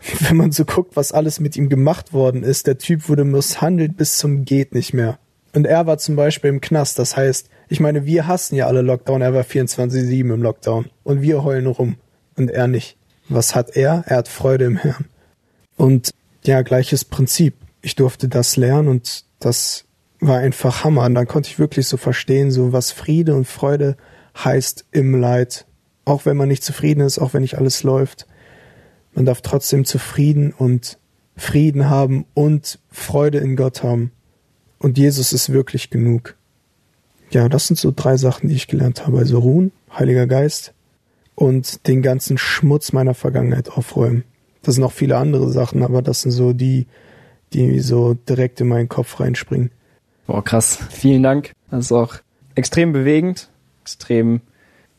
wenn 0.20 0.36
man 0.36 0.52
so 0.52 0.64
guckt, 0.64 0.96
was 0.96 1.12
alles 1.12 1.40
mit 1.40 1.56
ihm 1.56 1.68
gemacht 1.68 2.12
worden 2.12 2.42
ist, 2.42 2.66
der 2.66 2.78
Typ 2.78 3.08
wurde 3.08 3.24
misshandelt 3.24 3.96
bis 3.96 4.18
zum 4.18 4.44
geht 4.44 4.74
nicht 4.74 4.94
mehr. 4.94 5.18
Und 5.52 5.66
er 5.66 5.86
war 5.86 5.98
zum 5.98 6.16
Beispiel 6.16 6.50
im 6.50 6.60
Knast, 6.60 6.98
das 6.98 7.16
heißt, 7.16 7.48
ich 7.68 7.80
meine, 7.80 8.06
wir 8.06 8.26
hassen 8.26 8.54
ja 8.54 8.66
alle 8.66 8.82
Lockdown, 8.82 9.20
er 9.20 9.34
war 9.34 9.42
24-7 9.42 10.20
im 10.20 10.42
Lockdown 10.42 10.86
und 11.02 11.22
wir 11.22 11.44
heulen 11.44 11.66
rum 11.66 11.96
und 12.36 12.50
er 12.50 12.66
nicht. 12.66 12.96
Was 13.28 13.54
hat 13.54 13.76
er? 13.76 14.04
Er 14.06 14.18
hat 14.18 14.28
Freude 14.28 14.64
im 14.64 14.76
Herrn. 14.76 15.06
Und 15.76 16.10
ja, 16.44 16.62
gleiches 16.62 17.04
Prinzip. 17.04 17.54
Ich 17.82 17.94
durfte 17.94 18.28
das 18.28 18.56
lernen 18.56 18.88
und 18.88 19.24
das 19.38 19.84
war 20.20 20.38
einfach 20.38 20.84
Hammer. 20.84 21.04
Und 21.04 21.14
dann 21.14 21.28
konnte 21.28 21.48
ich 21.48 21.58
wirklich 21.58 21.86
so 21.86 21.96
verstehen, 21.96 22.50
so 22.50 22.72
was 22.72 22.92
Friede 22.92 23.34
und 23.34 23.46
Freude 23.46 23.96
heißt 24.36 24.86
im 24.90 25.18
Leid. 25.18 25.66
Auch 26.04 26.26
wenn 26.26 26.36
man 26.36 26.48
nicht 26.48 26.64
zufrieden 26.64 27.00
ist, 27.00 27.18
auch 27.18 27.34
wenn 27.34 27.42
nicht 27.42 27.58
alles 27.58 27.82
läuft. 27.82 28.26
Man 29.14 29.24
darf 29.26 29.40
trotzdem 29.40 29.84
zufrieden 29.84 30.52
und 30.52 30.98
Frieden 31.36 31.88
haben 31.88 32.26
und 32.34 32.78
Freude 32.90 33.38
in 33.38 33.56
Gott 33.56 33.82
haben. 33.82 34.12
Und 34.78 34.98
Jesus 34.98 35.32
ist 35.32 35.52
wirklich 35.52 35.90
genug. 35.90 36.36
Ja, 37.30 37.48
das 37.48 37.66
sind 37.66 37.78
so 37.78 37.92
drei 37.94 38.16
Sachen, 38.16 38.48
die 38.48 38.54
ich 38.54 38.66
gelernt 38.66 39.06
habe. 39.06 39.18
Also 39.18 39.38
ruhen, 39.38 39.72
Heiliger 39.92 40.26
Geist 40.26 40.74
und 41.34 41.86
den 41.86 42.02
ganzen 42.02 42.38
Schmutz 42.38 42.92
meiner 42.92 43.14
Vergangenheit 43.14 43.70
aufräumen. 43.70 44.24
Das 44.62 44.74
sind 44.74 44.84
auch 44.84 44.92
viele 44.92 45.16
andere 45.16 45.50
Sachen, 45.50 45.82
aber 45.82 46.02
das 46.02 46.22
sind 46.22 46.32
so 46.32 46.52
die, 46.52 46.86
die 47.52 47.80
so 47.80 48.14
direkt 48.14 48.60
in 48.60 48.68
meinen 48.68 48.88
Kopf 48.88 49.20
reinspringen. 49.20 49.70
Boah, 50.26 50.44
krass. 50.44 50.78
Vielen 50.90 51.22
Dank. 51.22 51.52
Das 51.70 51.86
ist 51.86 51.92
auch 51.92 52.16
extrem 52.54 52.92
bewegend, 52.92 53.50
extrem, 53.82 54.42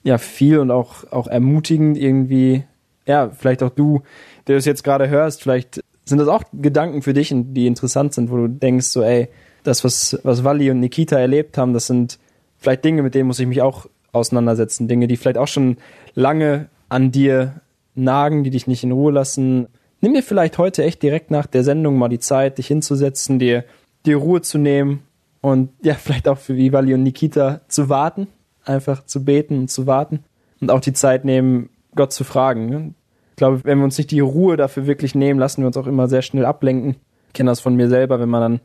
ja, 0.03 0.17
viel 0.17 0.59
und 0.59 0.71
auch, 0.71 1.11
auch 1.11 1.27
ermutigend 1.27 1.97
irgendwie 1.97 2.63
ja, 3.05 3.29
vielleicht 3.29 3.63
auch 3.63 3.69
du, 3.69 4.01
der 4.47 4.57
es 4.57 4.65
jetzt 4.65 4.83
gerade 4.83 5.09
hörst, 5.09 5.41
vielleicht 5.41 5.81
sind 6.05 6.17
das 6.17 6.27
auch 6.27 6.43
Gedanken 6.53 7.01
für 7.01 7.13
dich, 7.13 7.33
die 7.33 7.67
interessant 7.67 8.13
sind, 8.13 8.31
wo 8.31 8.37
du 8.37 8.47
denkst, 8.47 8.87
so, 8.87 9.01
ey, 9.01 9.29
das, 9.63 9.83
was, 9.83 10.19
was 10.23 10.43
Wally 10.43 10.71
und 10.71 10.79
Nikita 10.79 11.17
erlebt 11.17 11.57
haben, 11.57 11.73
das 11.73 11.87
sind 11.87 12.19
vielleicht 12.57 12.83
Dinge, 12.83 13.03
mit 13.03 13.15
denen 13.15 13.27
muss 13.27 13.39
ich 13.39 13.47
mich 13.47 13.61
auch 13.61 13.87
auseinandersetzen. 14.11 14.87
Dinge, 14.87 15.07
die 15.07 15.17
vielleicht 15.17 15.37
auch 15.37 15.47
schon 15.47 15.77
lange 16.15 16.67
an 16.89 17.11
dir 17.11 17.61
nagen, 17.95 18.43
die 18.43 18.49
dich 18.49 18.67
nicht 18.67 18.83
in 18.83 18.91
Ruhe 18.91 19.11
lassen. 19.11 19.67
Nimm 20.01 20.13
dir 20.13 20.23
vielleicht 20.23 20.57
heute 20.57 20.83
echt 20.83 21.03
direkt 21.03 21.31
nach 21.31 21.45
der 21.45 21.63
Sendung 21.63 21.97
mal 21.97 22.09
die 22.09 22.19
Zeit, 22.19 22.57
dich 22.57 22.67
hinzusetzen, 22.67 23.39
dir, 23.39 23.63
dir 24.05 24.17
Ruhe 24.17 24.41
zu 24.41 24.57
nehmen 24.57 25.03
und 25.41 25.69
ja, 25.83 25.93
vielleicht 25.93 26.27
auch 26.27 26.37
für 26.37 26.57
Wally 26.57 26.93
und 26.93 27.03
Nikita 27.03 27.61
zu 27.67 27.89
warten, 27.89 28.27
einfach 28.65 29.05
zu 29.05 29.23
beten 29.23 29.59
und 29.59 29.71
zu 29.71 29.87
warten 29.87 30.23
und 30.59 30.71
auch 30.71 30.79
die 30.79 30.93
Zeit 30.93 31.25
nehmen, 31.25 31.69
Gott 31.95 32.13
zu 32.13 32.23
fragen. 32.23 32.65
Ne? 32.67 32.93
Ich 33.31 33.35
glaube, 33.37 33.61
wenn 33.63 33.79
wir 33.79 33.85
uns 33.85 33.97
nicht 33.97 34.11
die 34.11 34.19
Ruhe 34.19 34.57
dafür 34.57 34.87
wirklich 34.87 35.15
nehmen, 35.15 35.39
lassen 35.39 35.61
wir 35.61 35.67
uns 35.67 35.77
auch 35.77 35.87
immer 35.87 36.07
sehr 36.07 36.21
schnell 36.21 36.45
ablenken. 36.45 36.95
Ich 37.27 37.33
kenne 37.33 37.51
das 37.51 37.59
von 37.59 37.75
mir 37.75 37.89
selber, 37.89 38.19
wenn 38.19 38.29
man 38.29 38.41
dann 38.41 38.61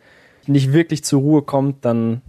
nicht 0.46 0.72
wirklich 0.72 1.04
zur 1.04 1.20
Ruhe 1.20 1.42
kommt, 1.42 1.84
dann, 1.84 2.22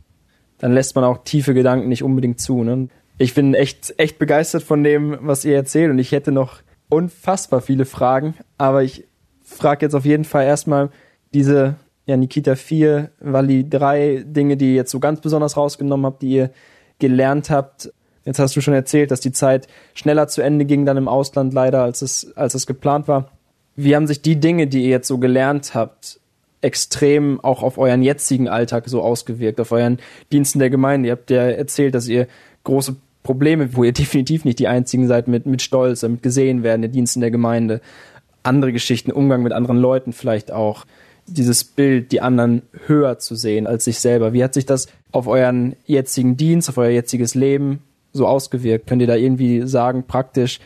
dann 0.58 0.74
lässt 0.74 0.96
man 0.96 1.04
auch 1.04 1.24
tiefe 1.24 1.54
Gedanken 1.54 1.90
nicht 1.90 2.04
unbedingt 2.04 2.40
zu. 2.40 2.64
Ne? 2.64 2.90
Ich 3.18 3.34
bin 3.34 3.54
echt, 3.54 3.94
echt 3.98 4.20
begeistert 4.20 4.64
von 4.64 4.84
dem, 4.84 5.18
was 5.22 5.46
ihr 5.46 5.56
erzählt 5.56 5.92
und 5.92 6.00
ich 6.00 6.12
hätte 6.12 6.32
noch 6.32 6.62
unfassbar 6.90 7.62
viele 7.62 7.86
Fragen, 7.86 8.36
aber 8.58 8.84
ich 8.84 9.06
frage 9.44 9.86
jetzt 9.86 9.96
auf 9.96 10.06
jeden 10.06 10.26
Fall 10.26 10.46
erstmal 10.46 10.90
diese 11.34 11.76
ja, 12.06 12.16
Nikita 12.16 12.56
4, 12.56 13.12
Wally 13.20 13.70
3 13.70 14.24
Dinge, 14.26 14.58
die 14.58 14.70
ihr 14.70 14.76
jetzt 14.76 14.92
so 14.92 15.00
ganz 15.00 15.20
besonders 15.22 15.58
rausgenommen 15.58 16.06
habt, 16.06 16.22
die 16.22 16.30
ihr 16.30 16.52
gelernt 17.00 17.50
habt. 17.50 17.94
Jetzt 18.28 18.40
hast 18.40 18.58
du 18.58 18.62
schon 18.62 18.74
erzählt, 18.74 19.10
dass 19.12 19.22
die 19.22 19.32
Zeit 19.32 19.70
schneller 19.94 20.28
zu 20.28 20.42
Ende 20.42 20.66
ging 20.66 20.86
dann 20.86 20.98
im 20.98 21.08
Ausland 21.08 21.54
leider, 21.54 21.82
als 21.82 22.02
es, 22.02 22.36
als 22.36 22.56
es 22.56 22.68
geplant 22.68 23.08
war. 23.08 23.32
Wie 23.78 23.96
haben 23.96 24.06
sich 24.06 24.22
die 24.22 24.36
Dinge, 24.36 24.68
die 24.68 24.84
ihr 24.84 24.90
jetzt 24.90 25.08
so 25.08 25.18
gelernt 25.18 25.74
habt, 25.74 26.20
extrem 26.60 27.40
auch 27.40 27.64
auf 27.64 27.78
euren 27.78 28.04
jetzigen 28.04 28.50
Alltag 28.50 28.90
so 28.90 29.02
ausgewirkt, 29.02 29.62
auf 29.62 29.72
euren 29.72 30.00
Diensten 30.34 30.60
der 30.60 30.70
Gemeinde? 30.70 31.08
Ihr 31.08 31.14
habt 31.14 31.32
ja 31.32 31.44
erzählt, 31.44 31.96
dass 31.96 32.10
ihr 32.10 32.28
große 32.66 32.98
Probleme, 33.24 33.78
wo 33.78 33.86
ihr 33.86 33.94
definitiv 33.94 34.44
nicht 34.44 34.60
die 34.60 34.68
einzigen 34.68 35.08
seid, 35.08 35.30
mit, 35.30 35.46
mit 35.46 35.62
Stolz, 35.62 36.04
mit 36.04 36.22
gesehen 36.22 36.64
werden, 36.64 36.84
in 36.84 36.92
Diensten 36.92 37.22
der 37.22 37.32
Gemeinde. 37.32 37.80
Andere 38.44 38.74
Geschichten, 38.74 39.14
Umgang 39.14 39.42
mit 39.42 39.54
anderen 39.54 39.78
Leuten 39.78 40.12
vielleicht 40.12 40.52
auch. 40.52 40.86
Dieses 41.28 41.64
Bild, 41.64 42.12
die 42.12 42.20
anderen 42.20 42.64
höher 42.88 43.20
zu 43.20 43.36
sehen 43.36 43.68
als 43.68 43.86
sich 43.86 44.00
selber. 44.00 44.34
Wie 44.34 44.44
hat 44.44 44.54
sich 44.54 44.66
das 44.66 44.88
auf 45.14 45.28
euren 45.28 45.78
jetzigen 45.86 46.36
Dienst, 46.36 46.68
auf 46.68 46.78
euer 46.78 46.90
jetziges 46.90 47.34
Leben 47.34 47.80
so 48.14 48.28
ausgewirkt? 48.28 48.88
Könnt 48.88 49.02
ihr 49.02 49.08
da 49.08 49.16
irgendwie 49.16 49.68
sagen, 49.68 50.04
praktisch, 50.08 50.60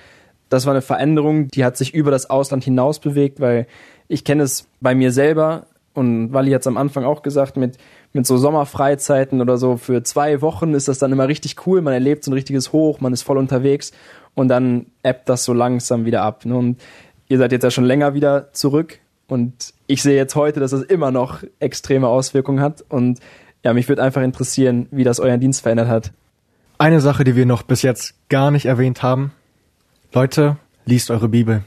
das 0.50 0.66
war 0.66 0.74
eine 0.74 0.82
Veränderung, 0.82 1.48
die 1.48 1.64
hat 1.64 1.78
sich 1.78 1.94
über 1.94 2.12
das 2.12 2.30
Ausland 2.30 2.64
hinaus 2.64 3.00
bewegt, 3.00 3.40
weil 3.40 3.68
ich 4.08 4.24
kenne 4.26 4.44
es 4.44 4.68
bei 4.82 4.94
mir 4.94 5.12
selber 5.12 5.68
und 5.94 6.34
Wally 6.34 6.52
hat 6.52 6.62
es 6.62 6.68
am 6.68 6.78
Anfang 6.78 7.04
auch 7.04 7.22
gesagt, 7.22 7.58
mit, 7.58 7.78
mit 8.14 8.26
so 8.26 8.38
Sommerfreizeiten 8.38 9.42
oder 9.42 9.58
so 9.58 9.78
für 9.78 10.04
zwei 10.04 10.42
Wochen 10.42 10.74
ist 10.74 10.88
das 10.88 11.00
dann 11.00 11.12
immer 11.12 11.28
richtig 11.28 11.66
cool. 11.66 11.82
Man 11.82 11.94
erlebt 11.94 12.24
so 12.24 12.32
ein 12.32 12.34
richtiges 12.34 12.72
Hoch, 12.72 13.00
man 13.00 13.14
ist 13.14 13.24
voll 13.24 13.38
unterwegs 13.38 13.92
und 14.34 14.48
dann 14.48 14.88
ebbt 15.04 15.28
das 15.28 15.44
so 15.44 15.54
langsam 15.54 16.06
wieder 16.06 16.22
ab. 16.22 16.46
Ne? 16.46 16.56
Und 16.56 16.82
ihr 17.28 17.38
seid 17.38 17.52
jetzt 17.52 17.64
ja 17.64 17.72
schon 17.72 17.86
länger 17.86 18.14
wieder 18.14 18.52
zurück 18.54 19.00
und 19.28 19.74
ich 19.88 20.04
sehe 20.04 20.16
jetzt 20.16 20.36
heute, 20.36 20.60
dass 20.60 20.72
das 20.72 20.82
immer 20.82 21.12
noch 21.12 21.44
extreme 21.60 22.08
Auswirkungen 22.08 22.62
hat 22.62 22.84
und 22.90 23.20
ja, 23.64 23.74
mich 23.74 23.88
würde 23.88 24.02
einfach 24.02 24.24
interessieren, 24.24 24.88
wie 24.92 25.04
das 25.04 25.20
euren 25.20 25.40
Dienst 25.40 25.62
verändert 25.62 25.88
hat. 25.88 26.12
Eine 26.82 27.00
Sache, 27.00 27.24
die 27.24 27.36
wir 27.36 27.46
noch 27.46 27.62
bis 27.62 27.84
jetzt 27.84 28.16
gar 28.28 28.50
nicht 28.50 28.66
erwähnt 28.66 29.04
haben. 29.04 29.34
Leute, 30.14 30.58
liest 30.86 31.12
eure 31.12 31.30
Bibel. 31.30 31.64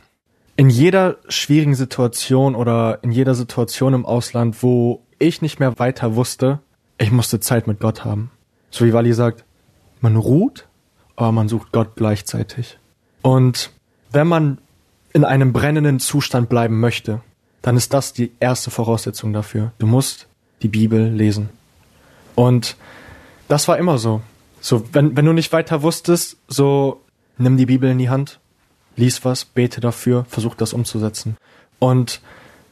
In 0.57 0.71
jeder 0.71 1.19
schwierigen 1.29 1.77
Situation 1.77 2.57
oder 2.57 2.99
in 3.05 3.13
jeder 3.13 3.37
Situation 3.37 3.95
im 3.95 4.07
Ausland, 4.07 4.61
wo 4.65 5.05
ich 5.21 5.41
nicht 5.41 5.61
mehr 5.61 5.79
weiter 5.79 6.17
wusste, 6.17 6.59
ich 6.99 7.13
musste 7.13 7.39
Zeit 7.39 7.69
mit 7.69 7.79
Gott 7.79 8.05
haben. 8.05 8.33
So 8.73 8.85
wie 8.85 8.93
Wally 8.93 9.13
sagt, 9.13 9.45
man 10.01 10.17
ruht, 10.17 10.67
aber 11.15 11.31
man 11.31 11.49
sucht 11.49 11.71
Gott 11.71 11.95
gleichzeitig. 11.95 12.81
Und 13.23 13.71
wenn 14.11 14.27
man 14.27 14.59
in 15.13 15.25
einem 15.25 15.53
brennenden 15.53 16.01
Zustand 16.01 16.49
bleiben 16.49 16.81
möchte, 16.81 17.21
dann 17.63 17.77
ist 17.77 17.95
das 17.95 18.15
die 18.15 18.33
erste 18.41 18.73
Voraussetzung 18.73 19.33
dafür. 19.33 19.71
Du 19.79 19.87
musst 19.87 20.27
die 20.63 20.67
Bibel 20.67 21.09
lesen. 21.09 21.51
Und 22.35 22.75
das 23.47 23.69
war 23.69 23.79
immer 23.79 23.99
so. 23.99 24.21
So, 24.65 24.83
wenn, 24.95 25.15
wenn 25.15 25.27
du 25.27 25.35
nicht 25.35 25.53
weiter 25.53 25.83
wusstest, 25.83 26.39
so 26.49 27.03
nimm 27.37 27.59
die 27.59 27.67
Bibel 27.67 27.91
in 27.91 27.99
die 27.99 28.09
Hand, 28.09 28.41
lies 28.97 29.23
was, 29.23 29.45
bete 29.45 29.83
dafür, 29.83 30.25
versuch 30.27 30.55
das 30.55 30.73
umzusetzen. 30.73 31.37
Und 31.79 32.23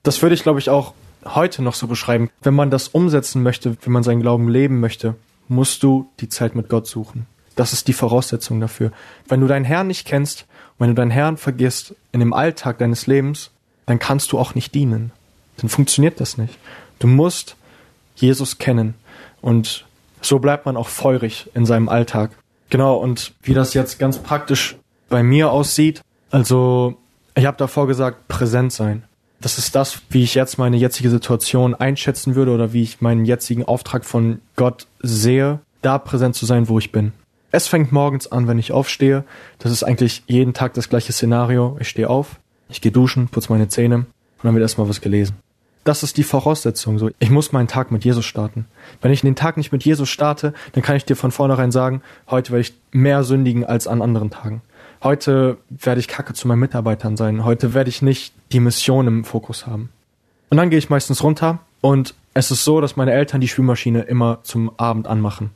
das 0.02 0.22
würde 0.22 0.34
ich, 0.34 0.42
glaube 0.42 0.58
ich, 0.58 0.70
auch 0.70 0.94
heute 1.26 1.60
noch 1.60 1.74
so 1.74 1.86
beschreiben. 1.86 2.30
Wenn 2.40 2.54
man 2.54 2.70
das 2.70 2.88
umsetzen 2.88 3.42
möchte, 3.42 3.76
wenn 3.82 3.92
man 3.92 4.04
seinen 4.04 4.22
Glauben 4.22 4.48
leben 4.48 4.80
möchte, 4.80 5.16
musst 5.48 5.82
du 5.82 6.08
die 6.20 6.30
Zeit 6.30 6.54
mit 6.54 6.70
Gott 6.70 6.86
suchen. 6.86 7.26
Das 7.56 7.74
ist 7.74 7.88
die 7.88 7.92
Voraussetzung 7.92 8.58
dafür. 8.58 8.90
Wenn 9.28 9.42
du 9.42 9.46
deinen 9.46 9.66
Herrn 9.66 9.88
nicht 9.88 10.06
kennst, 10.06 10.46
wenn 10.78 10.88
du 10.88 10.94
deinen 10.94 11.10
Herrn 11.10 11.36
vergisst 11.36 11.94
in 12.10 12.20
dem 12.20 12.32
Alltag 12.32 12.78
deines 12.78 13.06
Lebens, 13.06 13.50
dann 13.84 13.98
kannst 13.98 14.32
du 14.32 14.38
auch 14.38 14.54
nicht 14.54 14.74
dienen. 14.74 15.12
Dann 15.58 15.68
funktioniert 15.68 16.20
das 16.20 16.38
nicht. 16.38 16.56
Du 17.00 17.06
musst 17.06 17.54
Jesus 18.16 18.56
kennen. 18.56 18.94
Und 19.42 19.84
so 20.22 20.38
bleibt 20.38 20.66
man 20.66 20.76
auch 20.76 20.88
feurig 20.88 21.50
in 21.54 21.66
seinem 21.66 21.88
Alltag. 21.88 22.30
Genau, 22.70 22.96
und 22.96 23.34
wie 23.42 23.54
das 23.54 23.74
jetzt 23.74 23.98
ganz 23.98 24.18
praktisch 24.18 24.76
bei 25.08 25.22
mir 25.22 25.50
aussieht, 25.50 26.00
also 26.30 26.96
ich 27.34 27.44
habe 27.44 27.56
davor 27.56 27.86
gesagt, 27.86 28.28
präsent 28.28 28.72
sein. 28.72 29.04
Das 29.40 29.58
ist 29.58 29.74
das, 29.74 30.00
wie 30.08 30.22
ich 30.22 30.34
jetzt 30.34 30.56
meine 30.56 30.76
jetzige 30.76 31.10
Situation 31.10 31.74
einschätzen 31.74 32.34
würde 32.34 32.52
oder 32.52 32.72
wie 32.72 32.82
ich 32.82 33.00
meinen 33.00 33.24
jetzigen 33.24 33.64
Auftrag 33.64 34.04
von 34.04 34.40
Gott 34.56 34.86
sehe, 35.00 35.60
da 35.82 35.98
präsent 35.98 36.36
zu 36.36 36.46
sein, 36.46 36.68
wo 36.68 36.78
ich 36.78 36.92
bin. 36.92 37.12
Es 37.50 37.66
fängt 37.66 37.92
morgens 37.92 38.30
an, 38.30 38.48
wenn 38.48 38.58
ich 38.58 38.72
aufstehe. 38.72 39.24
Das 39.58 39.72
ist 39.72 39.82
eigentlich 39.82 40.22
jeden 40.26 40.54
Tag 40.54 40.74
das 40.74 40.88
gleiche 40.88 41.12
Szenario. 41.12 41.76
Ich 41.80 41.88
stehe 41.88 42.08
auf, 42.08 42.40
ich 42.70 42.80
gehe 42.80 42.92
duschen, 42.92 43.28
putze 43.28 43.52
meine 43.52 43.68
Zähne 43.68 43.96
und 43.96 44.06
dann 44.44 44.54
wird 44.54 44.62
erstmal 44.62 44.88
was 44.88 45.00
gelesen. 45.00 45.36
Das 45.84 46.02
ist 46.02 46.16
die 46.16 46.22
Voraussetzung. 46.22 46.98
So, 46.98 47.10
ich 47.18 47.30
muss 47.30 47.52
meinen 47.52 47.66
Tag 47.66 47.90
mit 47.90 48.04
Jesus 48.04 48.24
starten. 48.24 48.66
Wenn 49.00 49.12
ich 49.12 49.22
den 49.22 49.34
Tag 49.34 49.56
nicht 49.56 49.72
mit 49.72 49.84
Jesus 49.84 50.08
starte, 50.08 50.54
dann 50.72 50.82
kann 50.82 50.96
ich 50.96 51.04
dir 51.04 51.16
von 51.16 51.32
vornherein 51.32 51.72
sagen, 51.72 52.02
heute 52.30 52.52
werde 52.52 52.60
ich 52.60 52.74
mehr 52.92 53.24
sündigen 53.24 53.64
als 53.64 53.86
an 53.86 54.00
anderen 54.00 54.30
Tagen. 54.30 54.62
Heute 55.02 55.58
werde 55.68 55.98
ich 55.98 56.06
Kacke 56.06 56.34
zu 56.34 56.46
meinen 56.46 56.60
Mitarbeitern 56.60 57.16
sein. 57.16 57.44
Heute 57.44 57.74
werde 57.74 57.90
ich 57.90 58.02
nicht 58.02 58.32
die 58.52 58.60
Mission 58.60 59.08
im 59.08 59.24
Fokus 59.24 59.66
haben. 59.66 59.90
Und 60.50 60.58
dann 60.58 60.70
gehe 60.70 60.78
ich 60.78 60.90
meistens 60.90 61.24
runter 61.24 61.58
und 61.80 62.14
es 62.34 62.50
ist 62.50 62.62
so, 62.62 62.80
dass 62.80 62.96
meine 62.96 63.12
Eltern 63.12 63.40
die 63.40 63.48
Spülmaschine 63.48 64.02
immer 64.02 64.38
zum 64.44 64.70
Abend 64.78 65.08
anmachen. 65.08 65.50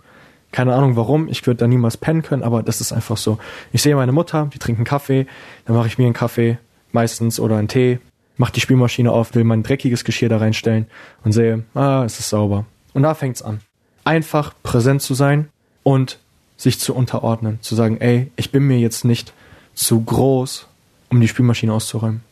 Keine 0.51 0.75
Ahnung 0.75 0.97
warum, 0.97 1.29
ich 1.29 1.47
würde 1.47 1.59
da 1.59 1.69
niemals 1.69 1.97
pennen 1.97 2.23
können, 2.23 2.43
aber 2.43 2.63
das 2.63 2.81
ist 2.81 2.93
einfach 2.93 3.17
so. 3.17 3.39
Ich 3.73 3.83
sehe 3.83 3.95
meine 3.95 4.13
Mutter, 4.13 4.49
die 4.53 4.59
trinkt 4.59 4.79
einen 4.79 4.87
Kaffee, 4.87 5.27
dann 5.65 5.77
mache 5.77 5.87
ich 5.87 5.99
mir 5.99 6.07
einen 6.07 6.15
Kaffee, 6.15 6.59
meistens 6.93 7.39
oder 7.39 7.57
einen 7.57 7.69
Tee, 7.69 7.99
mache 8.37 8.53
die 8.53 8.61
Spülmaschine 8.61 9.11
auf, 9.11 9.35
will 9.35 9.45
mein 9.45 9.63
dreckiges 9.63 10.05
Geschirr 10.05 10.29
da 10.29 10.39
reinstellen 10.39 10.87
und 11.25 11.33
sehe, 11.33 11.65
ah, 11.75 12.05
es 12.05 12.19
ist 12.19 12.29
sauber. 12.29 12.67
Und 12.93 13.03
da 13.03 13.15
fängt's 13.15 13.43
an. 13.43 13.61
Einfach 14.05 14.55
präsent 14.63 15.03
zu 15.03 15.15
sein 15.15 15.49
und 15.83 16.19
sich 16.57 16.79
zu 16.79 16.95
unterordnen, 16.95 17.59
zu 17.61 17.75
sagen, 17.75 17.99
ey, 18.01 18.31
ich 18.37 18.51
bin 18.53 18.63
mir 18.65 18.79
jetzt 18.79 19.05
nicht 19.05 19.33
zu 19.75 20.01
groß, 20.01 20.67
um 21.11 21.21
die 21.21 21.29
Spülmaschine 21.29 21.73
auszuräumen. 21.73 22.23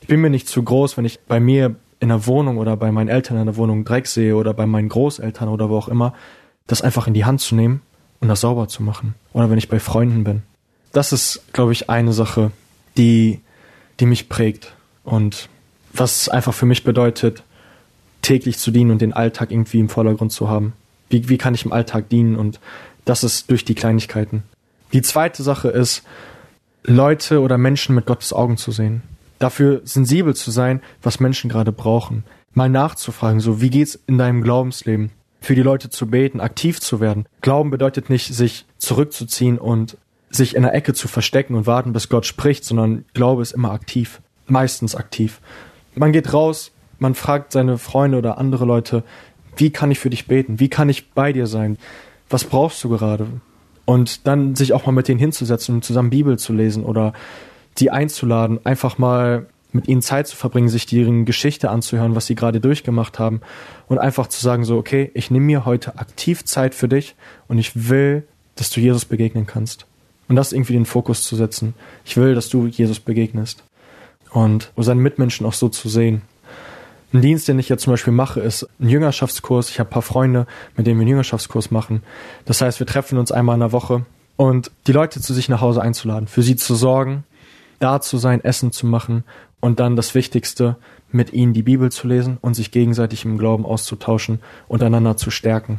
Ich 0.00 0.08
bin 0.08 0.20
mir 0.20 0.30
nicht 0.30 0.48
zu 0.48 0.62
groß, 0.62 0.96
wenn 0.96 1.04
ich 1.04 1.20
bei 1.20 1.40
mir 1.40 1.74
in 2.00 2.08
der 2.08 2.26
Wohnung 2.26 2.58
oder 2.58 2.76
bei 2.76 2.92
meinen 2.92 3.08
Eltern 3.08 3.38
in 3.38 3.46
der 3.46 3.56
Wohnung 3.56 3.84
Dreck 3.84 4.06
sehe 4.06 4.36
oder 4.36 4.54
bei 4.54 4.66
meinen 4.66 4.88
Großeltern 4.88 5.48
oder 5.48 5.68
wo 5.68 5.76
auch 5.76 5.88
immer, 5.88 6.14
das 6.66 6.82
einfach 6.82 7.06
in 7.06 7.14
die 7.14 7.24
Hand 7.24 7.40
zu 7.40 7.54
nehmen 7.54 7.82
und 8.20 8.28
das 8.28 8.42
sauber 8.42 8.68
zu 8.68 8.82
machen. 8.82 9.14
Oder 9.32 9.50
wenn 9.50 9.58
ich 9.58 9.68
bei 9.68 9.80
Freunden 9.80 10.24
bin. 10.24 10.42
Das 10.92 11.12
ist, 11.12 11.42
glaube 11.52 11.72
ich, 11.72 11.90
eine 11.90 12.12
Sache, 12.12 12.50
die, 12.96 13.40
die 14.00 14.06
mich 14.06 14.28
prägt 14.28 14.75
und 15.06 15.48
was 15.92 16.28
einfach 16.28 16.52
für 16.52 16.66
mich 16.66 16.84
bedeutet, 16.84 17.42
täglich 18.20 18.58
zu 18.58 18.70
dienen 18.70 18.90
und 18.90 19.00
den 19.00 19.12
Alltag 19.12 19.50
irgendwie 19.50 19.80
im 19.80 19.88
Vordergrund 19.88 20.32
zu 20.32 20.48
haben. 20.48 20.74
Wie, 21.08 21.28
wie 21.28 21.38
kann 21.38 21.54
ich 21.54 21.64
im 21.64 21.72
Alltag 21.72 22.08
dienen 22.08 22.36
und 22.36 22.60
das 23.04 23.22
ist 23.22 23.50
durch 23.50 23.64
die 23.64 23.76
Kleinigkeiten. 23.76 24.42
Die 24.92 25.02
zweite 25.02 25.42
Sache 25.42 25.68
ist, 25.68 26.02
Leute 26.82 27.40
oder 27.40 27.56
Menschen 27.56 27.94
mit 27.94 28.06
Gottes 28.06 28.32
Augen 28.32 28.56
zu 28.56 28.72
sehen. 28.72 29.02
Dafür 29.38 29.80
sensibel 29.84 30.34
zu 30.34 30.50
sein, 30.50 30.82
was 31.02 31.20
Menschen 31.20 31.48
gerade 31.48 31.72
brauchen. 31.72 32.24
Mal 32.52 32.68
nachzufragen, 32.68 33.40
so 33.40 33.60
wie 33.60 33.70
geht's 33.70 33.98
in 34.06 34.18
deinem 34.18 34.42
Glaubensleben? 34.42 35.10
Für 35.40 35.54
die 35.54 35.62
Leute 35.62 35.90
zu 35.90 36.06
beten, 36.08 36.40
aktiv 36.40 36.80
zu 36.80 37.00
werden. 37.00 37.26
Glauben 37.42 37.70
bedeutet 37.70 38.10
nicht, 38.10 38.34
sich 38.34 38.66
zurückzuziehen 38.78 39.58
und 39.58 39.98
sich 40.30 40.56
in 40.56 40.62
der 40.62 40.74
Ecke 40.74 40.94
zu 40.94 41.06
verstecken 41.06 41.54
und 41.54 41.66
warten, 41.66 41.92
bis 41.92 42.08
Gott 42.08 42.26
spricht, 42.26 42.64
sondern 42.64 43.04
Glaube 43.14 43.42
ist 43.42 43.52
immer 43.52 43.70
aktiv. 43.70 44.20
Meistens 44.46 44.94
aktiv. 44.94 45.40
Man 45.94 46.12
geht 46.12 46.32
raus, 46.32 46.72
man 46.98 47.14
fragt 47.14 47.52
seine 47.52 47.78
Freunde 47.78 48.18
oder 48.18 48.38
andere 48.38 48.64
Leute, 48.64 49.02
wie 49.56 49.70
kann 49.70 49.90
ich 49.90 49.98
für 49.98 50.10
dich 50.10 50.26
beten? 50.26 50.60
Wie 50.60 50.68
kann 50.68 50.88
ich 50.88 51.10
bei 51.12 51.32
dir 51.32 51.46
sein? 51.46 51.78
was 52.28 52.44
brauchst 52.44 52.82
du 52.84 52.88
gerade? 52.88 53.26
Und 53.84 54.26
dann 54.26 54.56
sich 54.56 54.72
auch 54.72 54.86
mal 54.86 54.92
mit 54.92 55.08
denen 55.08 55.20
hinzusetzen 55.20 55.76
und 55.76 55.84
zusammen 55.84 56.10
Bibel 56.10 56.38
zu 56.38 56.52
lesen 56.52 56.84
oder 56.84 57.12
die 57.78 57.90
einzuladen, 57.90 58.58
einfach 58.64 58.98
mal 58.98 59.46
mit 59.72 59.88
ihnen 59.88 60.02
Zeit 60.02 60.26
zu 60.26 60.36
verbringen, 60.36 60.68
sich 60.68 60.86
deren 60.86 61.24
Geschichte 61.24 61.70
anzuhören, 61.70 62.14
was 62.14 62.26
sie 62.26 62.34
gerade 62.34 62.60
durchgemacht 62.60 63.18
haben 63.18 63.42
und 63.88 63.98
einfach 63.98 64.26
zu 64.26 64.40
sagen 64.40 64.64
so, 64.64 64.78
okay, 64.78 65.10
ich 65.14 65.30
nehme 65.30 65.46
mir 65.46 65.66
heute 65.66 65.98
aktiv 65.98 66.44
Zeit 66.44 66.74
für 66.74 66.88
dich 66.88 67.14
und 67.46 67.58
ich 67.58 67.88
will, 67.88 68.26
dass 68.56 68.70
du 68.70 68.80
Jesus 68.80 69.04
begegnen 69.04 69.46
kannst. 69.46 69.86
Und 70.28 70.34
das 70.34 70.52
irgendwie 70.52 70.72
den 70.72 70.86
Fokus 70.86 71.22
zu 71.22 71.36
setzen. 71.36 71.74
Ich 72.04 72.16
will, 72.16 72.34
dass 72.34 72.48
du 72.48 72.66
Jesus 72.66 72.98
begegnest. 72.98 73.62
Und 74.30 74.72
seinen 74.76 75.00
Mitmenschen 75.00 75.46
auch 75.46 75.52
so 75.52 75.68
zu 75.68 75.88
sehen. 75.88 76.22
Ein 77.12 77.22
Dienst, 77.22 77.48
den 77.48 77.58
ich 77.58 77.68
jetzt 77.68 77.84
zum 77.84 77.92
Beispiel 77.92 78.12
mache, 78.12 78.40
ist 78.40 78.68
ein 78.80 78.88
Jüngerschaftskurs. 78.88 79.70
Ich 79.70 79.78
habe 79.78 79.88
ein 79.88 79.92
paar 79.92 80.02
Freunde, 80.02 80.46
mit 80.76 80.86
denen 80.86 80.98
wir 80.98 81.02
einen 81.02 81.10
Jüngerschaftskurs 81.10 81.70
machen. 81.70 82.02
Das 82.44 82.60
heißt, 82.60 82.78
wir 82.80 82.86
treffen 82.86 83.18
uns 83.18 83.32
einmal 83.32 83.54
in 83.54 83.60
der 83.60 83.72
Woche 83.72 84.04
und 84.36 84.70
die 84.86 84.92
Leute 84.92 85.20
zu 85.20 85.32
sich 85.32 85.48
nach 85.48 85.60
Hause 85.60 85.80
einzuladen, 85.80 86.28
für 86.28 86.42
sie 86.42 86.56
zu 86.56 86.74
sorgen, 86.74 87.24
da 87.78 88.00
zu 88.00 88.18
sein, 88.18 88.44
Essen 88.44 88.72
zu 88.72 88.86
machen 88.86 89.24
und 89.60 89.80
dann 89.80 89.96
das 89.96 90.14
Wichtigste, 90.14 90.76
mit 91.12 91.32
ihnen 91.32 91.52
die 91.52 91.62
Bibel 91.62 91.90
zu 91.90 92.08
lesen 92.08 92.38
und 92.40 92.54
sich 92.54 92.70
gegenseitig 92.70 93.24
im 93.24 93.38
Glauben 93.38 93.64
auszutauschen 93.64 94.40
und 94.68 94.82
einander 94.82 95.16
zu 95.16 95.30
stärken. 95.30 95.78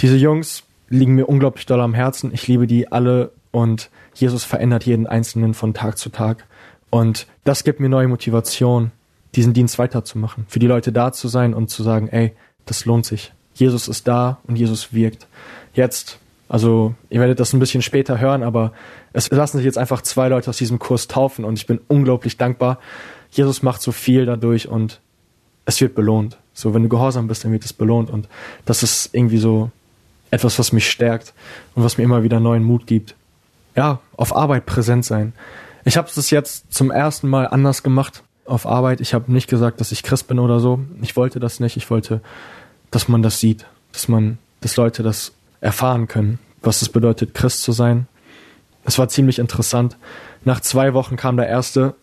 Diese 0.00 0.16
Jungs 0.16 0.64
liegen 0.88 1.14
mir 1.14 1.28
unglaublich 1.28 1.66
doll 1.66 1.80
am 1.80 1.94
Herzen. 1.94 2.32
Ich 2.32 2.48
liebe 2.48 2.66
die 2.66 2.90
alle 2.90 3.32
und 3.50 3.90
Jesus 4.14 4.44
verändert 4.44 4.84
jeden 4.84 5.06
Einzelnen 5.06 5.54
von 5.54 5.74
Tag 5.74 5.98
zu 5.98 6.08
Tag. 6.08 6.46
Und 6.92 7.26
das 7.44 7.64
gibt 7.64 7.80
mir 7.80 7.88
neue 7.88 8.06
Motivation, 8.06 8.90
diesen 9.34 9.54
Dienst 9.54 9.78
weiterzumachen, 9.78 10.44
für 10.46 10.58
die 10.58 10.66
Leute 10.66 10.92
da 10.92 11.10
zu 11.10 11.26
sein 11.26 11.54
und 11.54 11.70
zu 11.70 11.82
sagen, 11.82 12.08
ey, 12.08 12.32
das 12.66 12.84
lohnt 12.84 13.06
sich. 13.06 13.32
Jesus 13.54 13.88
ist 13.88 14.06
da 14.06 14.40
und 14.46 14.56
Jesus 14.56 14.92
wirkt. 14.92 15.26
Jetzt, 15.72 16.18
also 16.50 16.94
ihr 17.08 17.18
werdet 17.18 17.40
das 17.40 17.54
ein 17.54 17.60
bisschen 17.60 17.80
später 17.80 18.20
hören, 18.20 18.42
aber 18.42 18.72
es 19.14 19.30
lassen 19.30 19.56
sich 19.56 19.64
jetzt 19.64 19.78
einfach 19.78 20.02
zwei 20.02 20.28
Leute 20.28 20.50
aus 20.50 20.58
diesem 20.58 20.78
Kurs 20.78 21.08
taufen 21.08 21.46
und 21.46 21.58
ich 21.58 21.66
bin 21.66 21.80
unglaublich 21.88 22.36
dankbar. 22.36 22.78
Jesus 23.30 23.62
macht 23.62 23.80
so 23.80 23.90
viel 23.90 24.26
dadurch 24.26 24.68
und 24.68 25.00
es 25.64 25.80
wird 25.80 25.94
belohnt. 25.94 26.36
So, 26.52 26.74
wenn 26.74 26.82
du 26.82 26.90
gehorsam 26.90 27.26
bist, 27.26 27.42
dann 27.44 27.52
wird 27.52 27.64
es 27.64 27.72
belohnt 27.72 28.10
und 28.10 28.28
das 28.66 28.82
ist 28.82 29.14
irgendwie 29.14 29.38
so 29.38 29.70
etwas, 30.30 30.58
was 30.58 30.72
mich 30.72 30.90
stärkt 30.90 31.32
und 31.74 31.84
was 31.84 31.96
mir 31.96 32.04
immer 32.04 32.22
wieder 32.22 32.38
neuen 32.38 32.64
Mut 32.64 32.86
gibt. 32.86 33.14
Ja, 33.76 34.00
auf 34.14 34.36
Arbeit 34.36 34.66
präsent 34.66 35.06
sein. 35.06 35.32
Ich 35.84 35.96
habe 35.96 36.08
es 36.14 36.30
jetzt 36.30 36.72
zum 36.72 36.90
ersten 36.90 37.28
Mal 37.28 37.48
anders 37.48 37.82
gemacht 37.82 38.22
auf 38.44 38.66
Arbeit. 38.66 39.00
Ich 39.00 39.14
habe 39.14 39.32
nicht 39.32 39.48
gesagt, 39.48 39.80
dass 39.80 39.92
ich 39.92 40.02
Christ 40.02 40.28
bin 40.28 40.38
oder 40.38 40.60
so. 40.60 40.80
Ich 41.00 41.16
wollte 41.16 41.40
das 41.40 41.60
nicht. 41.60 41.76
Ich 41.76 41.90
wollte, 41.90 42.20
dass 42.90 43.08
man 43.08 43.22
das 43.22 43.40
sieht, 43.40 43.66
dass 43.92 44.08
man, 44.08 44.38
dass 44.60 44.76
Leute 44.76 45.02
das 45.02 45.32
erfahren 45.60 46.08
können, 46.08 46.38
was 46.62 46.82
es 46.82 46.88
bedeutet, 46.88 47.34
Christ 47.34 47.62
zu 47.62 47.72
sein. 47.72 48.06
Es 48.84 48.98
war 48.98 49.08
ziemlich 49.08 49.38
interessant. 49.38 49.96
Nach 50.44 50.60
zwei 50.60 50.94
Wochen 50.94 51.16
kam 51.16 51.36
der 51.36 51.48
Erste 51.48 51.94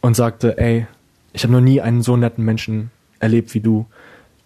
und 0.00 0.14
sagte, 0.14 0.58
ey, 0.58 0.86
ich 1.32 1.42
habe 1.42 1.52
noch 1.52 1.60
nie 1.60 1.80
einen 1.80 2.02
so 2.02 2.16
netten 2.16 2.44
Menschen 2.44 2.90
erlebt 3.20 3.54
wie 3.54 3.60
du. 3.60 3.86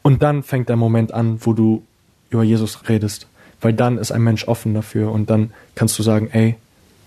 Und 0.03 0.23
dann 0.23 0.43
fängt 0.43 0.69
der 0.69 0.77
Moment 0.77 1.13
an, 1.15 1.39
wo 1.41 1.53
du 1.53 1.83
über 2.31 2.43
Jesus 2.43 2.89
redest. 2.89 3.27
Weil 3.61 3.73
dann 3.73 3.99
ist 3.99 4.11
ein 4.11 4.23
Mensch 4.23 4.49
offen 4.49 4.75
dafür 4.75 5.13
und 5.13 5.31
dann 5.31 5.53
kannst 5.75 5.99
du 5.99 6.03
sagen, 6.03 6.29
ey, 6.33 6.57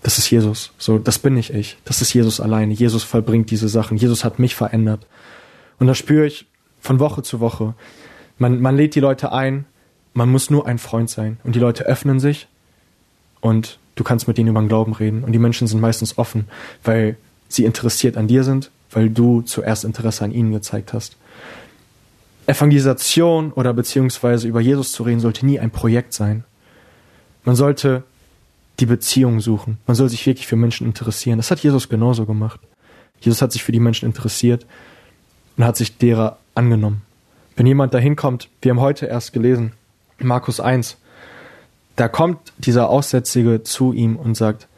das 0.02 0.18
ist 0.18 0.30
Jesus. 0.30 0.72
So, 0.78 0.98
das 0.98 1.18
bin 1.18 1.34
nicht 1.34 1.50
ich. 1.50 1.76
Das 1.84 2.00
ist 2.00 2.12
Jesus 2.12 2.40
alleine. 2.40 2.72
Jesus 2.74 3.02
vollbringt 3.02 3.50
diese 3.50 3.68
Sachen. 3.68 3.96
Jesus 3.96 4.24
hat 4.24 4.38
mich 4.38 4.54
verändert. 4.54 5.06
Und 5.78 5.86
das 5.86 5.98
spüre 5.98 6.26
ich 6.26 6.46
von 6.80 7.00
Woche 7.00 7.22
zu 7.22 7.40
Woche. 7.40 7.74
Man, 8.38 8.60
man 8.60 8.76
lädt 8.76 8.94
die 8.94 9.00
Leute 9.00 9.32
ein. 9.32 9.64
Man 10.14 10.30
muss 10.30 10.50
nur 10.50 10.66
ein 10.66 10.78
Freund 10.78 11.10
sein. 11.10 11.38
Und 11.44 11.54
die 11.54 11.60
Leute 11.60 11.84
öffnen 11.84 12.20
sich. 12.20 12.46
Und 13.40 13.78
du 13.96 14.04
kannst 14.04 14.28
mit 14.28 14.38
ihnen 14.38 14.48
über 14.48 14.60
den 14.60 14.68
Glauben 14.68 14.92
reden. 14.92 15.24
Und 15.24 15.32
die 15.32 15.38
Menschen 15.38 15.66
sind 15.66 15.80
meistens 15.80 16.18
offen, 16.18 16.46
weil 16.84 17.16
sie 17.48 17.64
interessiert 17.64 18.16
an 18.16 18.28
dir 18.28 18.44
sind, 18.44 18.70
weil 18.90 19.10
du 19.10 19.42
zuerst 19.42 19.84
Interesse 19.84 20.24
an 20.24 20.32
ihnen 20.32 20.52
gezeigt 20.52 20.92
hast. 20.92 21.16
Evangelisation 22.46 23.52
oder 23.52 23.74
beziehungsweise 23.74 24.46
über 24.46 24.60
Jesus 24.60 24.92
zu 24.92 25.02
reden 25.02 25.20
sollte 25.20 25.44
nie 25.44 25.58
ein 25.58 25.70
Projekt 25.70 26.12
sein. 26.12 26.44
Man 27.44 27.56
sollte 27.56 28.04
die 28.80 28.86
Beziehung 28.86 29.40
suchen. 29.40 29.78
Man 29.86 29.94
soll 29.94 30.08
sich 30.08 30.26
wirklich 30.26 30.46
für 30.46 30.56
Menschen 30.56 30.86
interessieren. 30.86 31.38
Das 31.38 31.50
hat 31.50 31.60
Jesus 31.60 31.88
genauso 31.88 32.26
gemacht. 32.26 32.60
Jesus 33.20 33.40
hat 33.40 33.52
sich 33.52 33.64
für 33.64 33.72
die 33.72 33.80
Menschen 33.80 34.06
interessiert 34.06 34.66
und 35.56 35.64
hat 35.64 35.76
sich 35.76 35.96
derer 35.96 36.38
angenommen. 36.54 37.02
Wenn 37.56 37.66
jemand 37.66 37.94
dahin 37.94 38.16
kommt, 38.16 38.48
wir 38.60 38.70
haben 38.70 38.80
heute 38.80 39.06
erst 39.06 39.32
gelesen, 39.32 39.72
Markus 40.18 40.60
1, 40.60 40.98
da 41.96 42.08
kommt 42.08 42.52
dieser 42.58 42.90
Aussätzige 42.90 43.62
zu 43.62 43.92
ihm 43.92 44.16
und 44.16 44.34
sagt, 44.36 44.68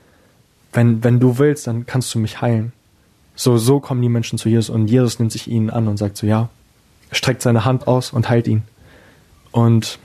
wenn, 0.73 1.03
wenn 1.03 1.19
du 1.19 1.39
willst, 1.39 1.67
dann 1.67 1.87
kannst 1.87 2.15
du 2.15 2.21
mich 2.21 2.41
heilen. 2.41 2.73
So, 3.35 3.59
so 3.59 3.81
kommen 3.81 4.03
die 4.03 4.09
Menschen 4.09 4.39
zu 4.39 4.49
Jesus 4.49 4.71
und 4.71 4.89
Jesus 4.89 5.19
nimmt 5.19 5.33
sich 5.33 5.49
ihnen 5.49 5.71
an 5.71 5.89
und 5.89 5.97
sagt 5.97 6.17
so, 6.17 6.27
ja, 6.27 6.49
streckt 7.11 7.43
seine 7.43 7.65
Hand 7.65 7.89
aus 7.89 8.13
und 8.13 8.29
heilt 8.29 8.47
ihn. 8.47 8.63
Und 9.51 9.99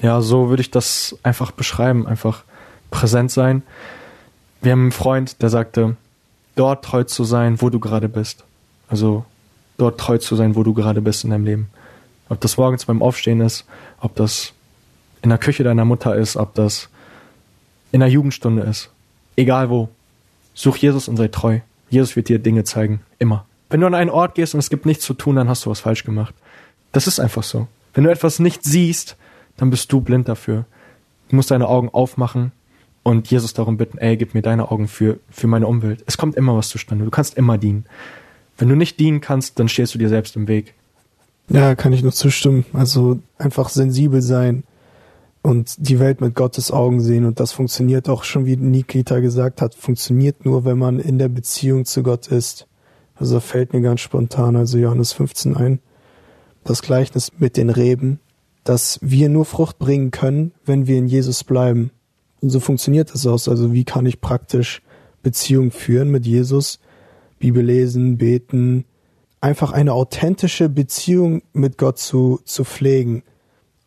ja, 0.00 0.20
so 0.20 0.48
würde 0.48 0.60
ich 0.60 0.70
das 0.70 1.18
einfach 1.22 1.50
beschreiben, 1.50 2.06
einfach 2.06 2.44
präsent 2.96 3.30
sein. 3.30 3.62
Wir 4.62 4.72
haben 4.72 4.84
einen 4.84 4.92
Freund, 4.92 5.42
der 5.42 5.50
sagte, 5.50 5.96
dort 6.54 6.82
treu 6.82 7.04
zu 7.04 7.24
sein, 7.24 7.60
wo 7.60 7.68
du 7.68 7.78
gerade 7.78 8.08
bist. 8.08 8.44
Also 8.88 9.26
dort 9.76 10.00
treu 10.00 10.16
zu 10.16 10.34
sein, 10.34 10.56
wo 10.56 10.62
du 10.62 10.72
gerade 10.72 11.02
bist 11.02 11.22
in 11.22 11.30
deinem 11.30 11.44
Leben. 11.44 11.68
Ob 12.30 12.40
das 12.40 12.56
morgens 12.56 12.86
beim 12.86 13.02
Aufstehen 13.02 13.42
ist, 13.42 13.66
ob 14.00 14.14
das 14.16 14.54
in 15.20 15.28
der 15.28 15.38
Küche 15.38 15.62
deiner 15.62 15.84
Mutter 15.84 16.16
ist, 16.16 16.38
ob 16.38 16.54
das 16.54 16.88
in 17.92 18.00
der 18.00 18.08
Jugendstunde 18.08 18.62
ist. 18.62 18.88
Egal 19.36 19.68
wo. 19.68 19.90
Such 20.54 20.78
Jesus 20.78 21.06
und 21.06 21.18
sei 21.18 21.28
treu. 21.28 21.60
Jesus 21.90 22.16
wird 22.16 22.30
dir 22.30 22.38
Dinge 22.38 22.64
zeigen. 22.64 23.00
Immer. 23.18 23.44
Wenn 23.68 23.80
du 23.82 23.86
an 23.86 23.94
einen 23.94 24.10
Ort 24.10 24.36
gehst 24.36 24.54
und 24.54 24.60
es 24.60 24.70
gibt 24.70 24.86
nichts 24.86 25.04
zu 25.04 25.12
tun, 25.12 25.36
dann 25.36 25.50
hast 25.50 25.66
du 25.66 25.70
was 25.70 25.80
falsch 25.80 26.04
gemacht. 26.04 26.34
Das 26.92 27.06
ist 27.06 27.20
einfach 27.20 27.42
so. 27.42 27.68
Wenn 27.92 28.04
du 28.04 28.10
etwas 28.10 28.38
nicht 28.38 28.64
siehst, 28.64 29.16
dann 29.58 29.68
bist 29.68 29.92
du 29.92 30.00
blind 30.00 30.28
dafür. 30.28 30.64
Du 31.28 31.36
musst 31.36 31.50
deine 31.50 31.68
Augen 31.68 31.90
aufmachen 31.90 32.52
und 33.06 33.30
Jesus 33.30 33.54
darum 33.54 33.76
bitten, 33.76 33.98
ey, 33.98 34.16
gib 34.16 34.34
mir 34.34 34.42
deine 34.42 34.72
Augen 34.72 34.88
für, 34.88 35.20
für 35.30 35.46
meine 35.46 35.68
Umwelt. 35.68 36.02
Es 36.06 36.18
kommt 36.18 36.34
immer 36.34 36.56
was 36.56 36.70
zustande. 36.70 37.04
Du 37.04 37.10
kannst 37.12 37.36
immer 37.36 37.56
dienen. 37.56 37.84
Wenn 38.58 38.68
du 38.68 38.74
nicht 38.74 38.98
dienen 38.98 39.20
kannst, 39.20 39.60
dann 39.60 39.68
stehst 39.68 39.94
du 39.94 39.98
dir 39.98 40.08
selbst 40.08 40.34
im 40.34 40.48
Weg. 40.48 40.74
Ja, 41.48 41.76
kann 41.76 41.92
ich 41.92 42.02
nur 42.02 42.10
zustimmen. 42.10 42.66
Also 42.72 43.20
einfach 43.38 43.68
sensibel 43.68 44.22
sein 44.22 44.64
und 45.42 45.76
die 45.78 46.00
Welt 46.00 46.20
mit 46.20 46.34
Gottes 46.34 46.72
Augen 46.72 47.00
sehen. 47.00 47.26
Und 47.26 47.38
das 47.38 47.52
funktioniert 47.52 48.08
auch 48.08 48.24
schon, 48.24 48.44
wie 48.44 48.56
Nikita 48.56 49.20
gesagt 49.20 49.62
hat, 49.62 49.76
funktioniert 49.76 50.44
nur, 50.44 50.64
wenn 50.64 50.76
man 50.76 50.98
in 50.98 51.20
der 51.20 51.28
Beziehung 51.28 51.84
zu 51.84 52.02
Gott 52.02 52.26
ist. 52.26 52.66
Also 53.14 53.38
fällt 53.38 53.72
mir 53.72 53.82
ganz 53.82 54.00
spontan, 54.00 54.56
also 54.56 54.78
Johannes 54.78 55.12
15 55.12 55.56
ein, 55.56 55.78
das 56.64 56.82
Gleichnis 56.82 57.30
mit 57.38 57.56
den 57.56 57.70
Reben, 57.70 58.18
dass 58.64 58.98
wir 59.00 59.28
nur 59.28 59.44
Frucht 59.44 59.78
bringen 59.78 60.10
können, 60.10 60.50
wenn 60.64 60.88
wir 60.88 60.98
in 60.98 61.06
Jesus 61.06 61.44
bleiben. 61.44 61.92
Und 62.40 62.50
so 62.50 62.60
funktioniert 62.60 63.12
das 63.12 63.26
auch. 63.26 63.48
Also 63.48 63.72
wie 63.72 63.84
kann 63.84 64.06
ich 64.06 64.20
praktisch 64.20 64.82
Beziehung 65.22 65.70
führen 65.70 66.10
mit 66.10 66.26
Jesus? 66.26 66.80
Bibel 67.38 67.64
lesen, 67.64 68.16
beten, 68.18 68.84
einfach 69.40 69.72
eine 69.72 69.92
authentische 69.92 70.68
Beziehung 70.68 71.42
mit 71.52 71.76
Gott 71.76 71.98
zu, 71.98 72.40
zu 72.44 72.64
pflegen 72.64 73.22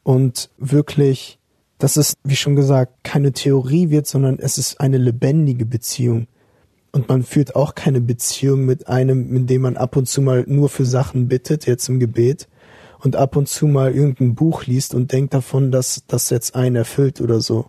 und 0.03 0.49
wirklich 0.57 1.39
dass 1.79 1.95
es, 1.95 2.13
wie 2.23 2.35
schon 2.35 2.55
gesagt, 2.55 3.03
keine 3.03 3.31
Theorie 3.31 3.89
wird, 3.89 4.05
sondern 4.05 4.37
es 4.37 4.57
ist 4.57 4.79
eine 4.79 4.97
lebendige 4.97 5.65
Beziehung. 5.65 6.27
Und 6.91 7.07
man 7.07 7.23
führt 7.23 7.55
auch 7.55 7.73
keine 7.73 8.01
Beziehung 8.01 8.65
mit 8.65 8.87
einem, 8.87 9.29
mit 9.29 9.49
dem 9.49 9.61
man 9.61 9.77
ab 9.77 9.95
und 9.95 10.07
zu 10.07 10.21
mal 10.21 10.43
nur 10.47 10.69
für 10.69 10.85
Sachen 10.85 11.27
bittet, 11.29 11.65
jetzt 11.65 11.87
im 11.87 11.99
Gebet, 11.99 12.47
und 12.99 13.15
ab 13.15 13.37
und 13.37 13.47
zu 13.47 13.65
mal 13.65 13.95
irgendein 13.95 14.35
Buch 14.35 14.65
liest 14.65 14.93
und 14.93 15.13
denkt 15.13 15.33
davon, 15.33 15.71
dass 15.71 16.03
das 16.07 16.29
jetzt 16.29 16.53
einen 16.53 16.75
erfüllt 16.75 17.21
oder 17.21 17.39
so. 17.39 17.67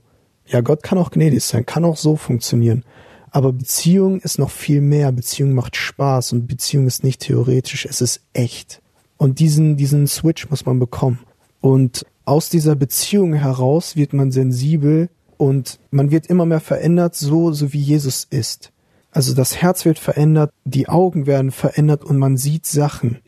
Ja, 0.50 0.60
Gott 0.62 0.82
kann 0.82 0.98
auch 0.98 1.10
gnädig 1.10 1.44
sein, 1.44 1.64
kann 1.64 1.84
auch 1.84 1.96
so 1.96 2.16
funktionieren. 2.16 2.84
Aber 3.30 3.52
Beziehung 3.52 4.20
ist 4.20 4.38
noch 4.38 4.50
viel 4.50 4.80
mehr. 4.80 5.12
Beziehung 5.12 5.54
macht 5.54 5.76
Spaß 5.76 6.32
und 6.32 6.48
Beziehung 6.48 6.88
ist 6.88 7.04
nicht 7.04 7.20
theoretisch, 7.20 7.86
es 7.86 8.00
ist 8.00 8.22
echt. 8.32 8.82
Und 9.16 9.38
diesen, 9.38 9.76
diesen 9.76 10.08
Switch 10.08 10.50
muss 10.50 10.66
man 10.66 10.80
bekommen. 10.80 11.20
Und 11.60 12.04
aus 12.24 12.48
dieser 12.48 12.74
Beziehung 12.74 13.34
heraus 13.34 13.94
wird 13.94 14.12
man 14.12 14.32
sensibel 14.32 15.08
und 15.36 15.78
man 15.90 16.10
wird 16.10 16.26
immer 16.26 16.46
mehr 16.46 16.60
verändert, 16.60 17.14
so, 17.14 17.52
so 17.52 17.72
wie 17.72 17.80
Jesus 17.80 18.26
ist. 18.28 18.72
Also 19.12 19.34
das 19.34 19.56
Herz 19.56 19.84
wird 19.84 19.98
verändert, 19.98 20.52
die 20.64 20.88
Augen 20.88 21.26
werden 21.26 21.50
verändert 21.50 22.04
und 22.04 22.18
man 22.18 22.36
sieht 22.36 22.66
Sachen, 22.66 23.18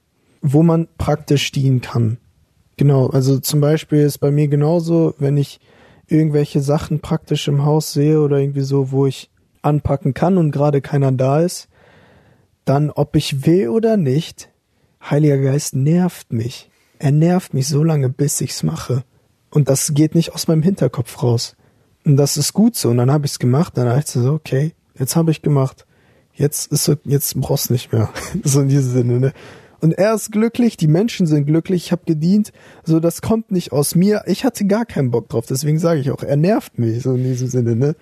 wo 0.41 0.63
man 0.63 0.89
praktisch 0.99 1.53
dienen 1.53 1.81
kann. 1.81 2.19
Genau, 2.77 3.09
also 3.09 3.39
zum 3.39 3.61
Beispiel 3.61 4.01
ist 4.01 4.19
bei 4.19 4.31
mir 4.31 4.49
genauso, 4.49 5.15
wenn 5.19 5.37
ich 5.37 5.61
irgendwelche 6.12 6.61
Sachen 6.61 7.01
praktisch 7.01 7.48
im 7.48 7.64
Haus 7.64 7.92
sehe 7.92 8.20
oder 8.20 8.38
irgendwie 8.38 8.61
so, 8.61 8.90
wo 8.90 9.07
ich 9.07 9.31
anpacken 9.62 10.14
kann 10.14 10.38
und 10.38 10.51
gerade 10.51 10.81
keiner 10.81 11.12
da 11.12 11.40
ist, 11.40 11.68
dann 12.64 12.90
ob 12.90 13.16
ich 13.16 13.46
will 13.46 13.68
oder 13.68 13.96
nicht, 13.96 14.51
Heiliger 15.03 15.38
Geist 15.38 15.75
nervt 15.75 16.33
mich 16.33 16.70
er 17.03 17.11
nervt 17.11 17.53
mich 17.53 17.66
so 17.66 17.83
lange, 17.83 18.09
bis 18.09 18.40
ich's 18.40 18.62
mache. 18.62 19.03
Und 19.51 19.68
das 19.68 19.92
geht 19.92 20.14
nicht 20.14 20.35
aus 20.35 20.46
meinem 20.46 20.62
Hinterkopf 20.62 21.20
raus. 21.20 21.57
Und 22.05 22.16
das 22.16 22.37
ist 22.37 22.53
gut 22.53 22.77
so. 22.77 22.90
Und 22.90 22.98
dann 22.98 23.11
habe 23.11 23.27
ich's 23.27 23.40
gemacht. 23.40 23.77
Dann 23.77 23.87
dachte 23.87 24.05
ich 24.07 24.25
so, 24.25 24.33
okay, 24.33 24.72
jetzt 24.96 25.16
habe 25.16 25.33
ich 25.33 25.42
gemacht. 25.42 25.85
Jetzt 26.33 26.70
ist 26.70 26.85
so, 26.85 26.94
jetzt 27.03 27.35
brauchst 27.40 27.72
nicht 27.72 27.92
mehr. 27.92 28.09
so 28.44 28.61
in 28.61 28.68
diesem 28.68 28.92
Sinne, 28.92 29.18
ne? 29.18 29.33
Und 29.83 29.99
er 29.99 30.14
ist 30.14 30.31
glücklich, 30.31 30.77
die 30.77 30.87
Menschen 30.87 31.27
sind 31.27 31.45
glücklich, 31.45 31.87
ich 31.87 31.92
habe 31.92 32.05
gedient. 32.07 32.53
So, 32.85 33.01
das 33.01 33.21
kommt 33.21 33.51
nicht 33.51 33.73
aus 33.73 33.97
mir. 33.97 34.23
Ich 34.27 34.45
hatte 34.45 34.64
gar 34.64 34.87
keinen 34.87 35.11
Bock 35.11 35.29
drauf, 35.29 35.45
deswegen 35.47 35.81
sage 35.81 36.01
ich 36.01 36.12
auch, 36.12 36.23
er 36.23 36.37
nervt 36.37 36.79
mich, 36.79 37.03
so 37.03 37.14
in 37.14 37.25
diesem 37.25 37.49
Sinne, 37.49 37.75
ne? 37.75 37.97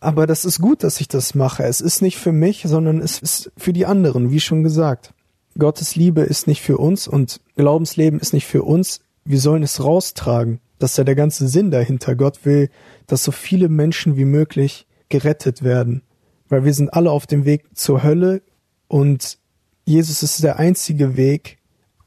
Aber 0.00 0.26
das 0.26 0.44
ist 0.44 0.60
gut, 0.60 0.84
dass 0.84 1.00
ich 1.00 1.08
das 1.08 1.34
mache. 1.34 1.62
Es 1.62 1.80
ist 1.80 2.02
nicht 2.02 2.18
für 2.18 2.32
mich, 2.32 2.64
sondern 2.66 3.00
es 3.00 3.20
ist 3.20 3.50
für 3.56 3.72
die 3.72 3.86
anderen, 3.86 4.30
wie 4.30 4.40
schon 4.40 4.62
gesagt. 4.62 5.14
Gottes 5.58 5.96
Liebe 5.96 6.22
ist 6.22 6.46
nicht 6.46 6.60
für 6.60 6.76
uns 6.76 7.08
und 7.08 7.40
Glaubensleben 7.56 8.20
ist 8.20 8.34
nicht 8.34 8.46
für 8.46 8.62
uns. 8.62 9.00
Wir 9.24 9.40
sollen 9.40 9.62
es 9.62 9.82
raustragen. 9.82 10.60
Das 10.78 10.92
ist 10.92 10.96
ja 10.98 11.04
der 11.04 11.14
ganze 11.14 11.48
Sinn 11.48 11.70
dahinter. 11.70 12.16
Gott 12.16 12.44
will, 12.44 12.68
dass 13.06 13.24
so 13.24 13.32
viele 13.32 13.68
Menschen 13.70 14.16
wie 14.16 14.24
möglich 14.24 14.86
gerettet 15.08 15.62
werden. 15.62 16.02
Weil 16.48 16.64
wir 16.64 16.74
sind 16.74 16.92
alle 16.92 17.10
auf 17.10 17.26
dem 17.26 17.46
Weg 17.46 17.64
zur 17.74 18.02
Hölle 18.02 18.42
und 18.88 19.38
Jesus 19.84 20.22
ist 20.22 20.42
der 20.42 20.58
einzige 20.58 21.16
Weg. 21.16 21.58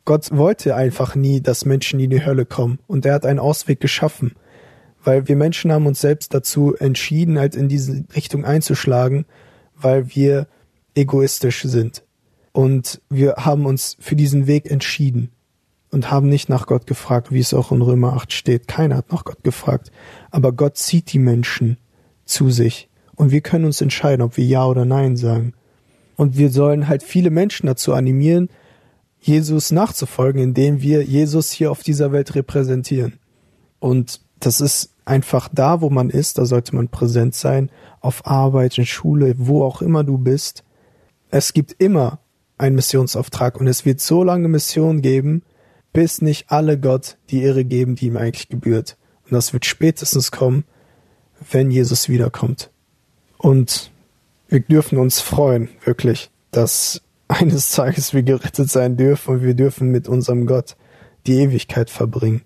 Gott 0.06 0.30
wollte 0.32 0.76
einfach 0.76 1.16
nie, 1.16 1.42
dass 1.42 1.66
Menschen 1.66 2.00
in 2.00 2.10
die 2.10 2.26
Hölle 2.26 2.46
kommen. 2.46 2.80
Und 2.88 3.06
er 3.06 3.14
hat 3.14 3.26
einen 3.26 3.40
Ausweg 3.40 3.80
geschaffen. 3.80 4.34
Weil 5.04 5.28
wir 5.28 5.36
Menschen 5.36 5.72
haben 5.72 5.86
uns 5.86 6.02
selbst 6.02 6.34
dazu 6.34 6.76
entschieden, 6.76 7.38
halt 7.38 7.56
in 7.56 7.68
diese 7.68 8.06
Richtung 8.16 8.46
einzuschlagen, 8.46 9.26
weil 9.76 10.16
wir 10.16 10.48
egoistisch 10.96 11.64
sind. 11.64 12.04
Und 12.54 13.02
wir 13.10 13.36
haben 13.38 13.66
uns 13.66 13.98
für 14.00 14.16
diesen 14.16 14.48
Weg 14.48 14.72
entschieden 14.72 15.30
und 15.91 16.10
haben 16.10 16.30
nicht 16.30 16.49
nach 16.49 16.68
Gott 16.68 16.88
gefragt, 16.88 17.32
wie 17.32 17.39
es 17.39 17.54
auch 17.54 17.72
in 17.72 17.82
Römer 17.82 18.14
8 18.14 18.32
steht. 18.32 18.68
Keiner 18.68 18.97
hat 18.97 19.12
nach 19.12 19.26
Gott 19.26 19.43
gefragt. 19.43 19.91
Aber 20.32 20.54
Gott 20.54 20.78
zieht 20.78 21.12
die 21.14 21.20
Menschen 21.20 21.78
zu 22.26 22.49
sich. 22.49 22.89
Und 23.16 23.32
wir 23.32 23.41
können 23.41 23.66
uns 23.66 23.82
entscheiden, 23.82 24.22
ob 24.22 24.38
wir 24.38 24.45
Ja 24.45 24.66
oder 24.66 24.86
Nein 24.86 25.18
sagen. 25.18 25.54
Und 26.16 26.38
wir 26.38 26.49
sollen 26.49 26.88
halt 26.88 27.03
viele 27.03 27.30
Menschen 27.30 27.68
dazu 27.68 27.93
animieren, 27.93 28.49
Jesus 29.20 29.72
nachzufolgen, 29.72 30.41
indem 30.41 30.82
wir 30.82 31.03
Jesus 31.03 31.51
hier 31.51 31.72
auf 31.72 31.82
dieser 31.82 32.11
Welt 32.11 32.36
repräsentieren. 32.36 33.13
Und 33.80 34.22
das 34.39 34.61
ist 34.61 34.91
einfach 35.05 35.49
da, 35.51 35.82
wo 35.82 35.89
man 35.89 36.09
ist, 36.09 36.38
da 36.38 36.45
sollte 36.45 36.76
man 36.76 36.89
präsent 36.89 37.36
sein, 37.36 37.70
auf 38.01 38.26
Arbeit, 38.28 38.78
in 38.78 38.86
Schule, 38.86 39.36
wo 39.38 39.63
auch 39.63 39.82
immer 39.82 40.03
du 40.03 40.18
bist. 40.18 40.63
Es 41.32 41.53
gibt 41.53 41.76
immer 41.80 42.20
ein 42.57 42.76
Missionsauftrag 42.76 43.59
und 43.59 43.68
es 43.68 43.86
wird 43.86 43.99
so 43.99 44.24
lange 44.24 44.47
Mission 44.47 45.01
geben, 45.01 45.41
bis 45.91 46.22
nicht 46.22 46.51
alle 46.51 46.80
Gott 46.80 47.18
die 47.30 47.41
Ehre 47.41 47.66
geben, 47.66 47.95
die 47.95 48.07
ihm 48.07 48.18
eigentlich 48.18 48.49
gebührt. 48.49 48.97
Und 49.26 49.34
das 49.34 49.53
wird 49.53 49.66
spätestens 49.66 50.32
kommen, 50.32 50.66
wenn 51.51 51.72
Jesus 51.72 52.09
wiederkommt. 52.09 52.70
Und 53.38 53.91
wir 54.48 54.60
dürfen 54.60 54.98
uns 54.98 55.22
freuen, 55.22 55.70
wirklich, 55.84 56.30
dass 56.52 57.02
eines 57.28 57.72
Tages 57.72 58.14
wir 58.14 58.24
gerettet 58.24 58.70
sein 58.70 58.98
dürfen 58.98 59.36
und 59.36 59.43
wir 59.43 59.56
dürfen 59.56 59.89
mit 59.89 60.08
unserem 60.08 60.46
Gott 60.46 60.76
die 61.26 61.39
Ewigkeit 61.39 61.89
verbringen. 61.89 62.41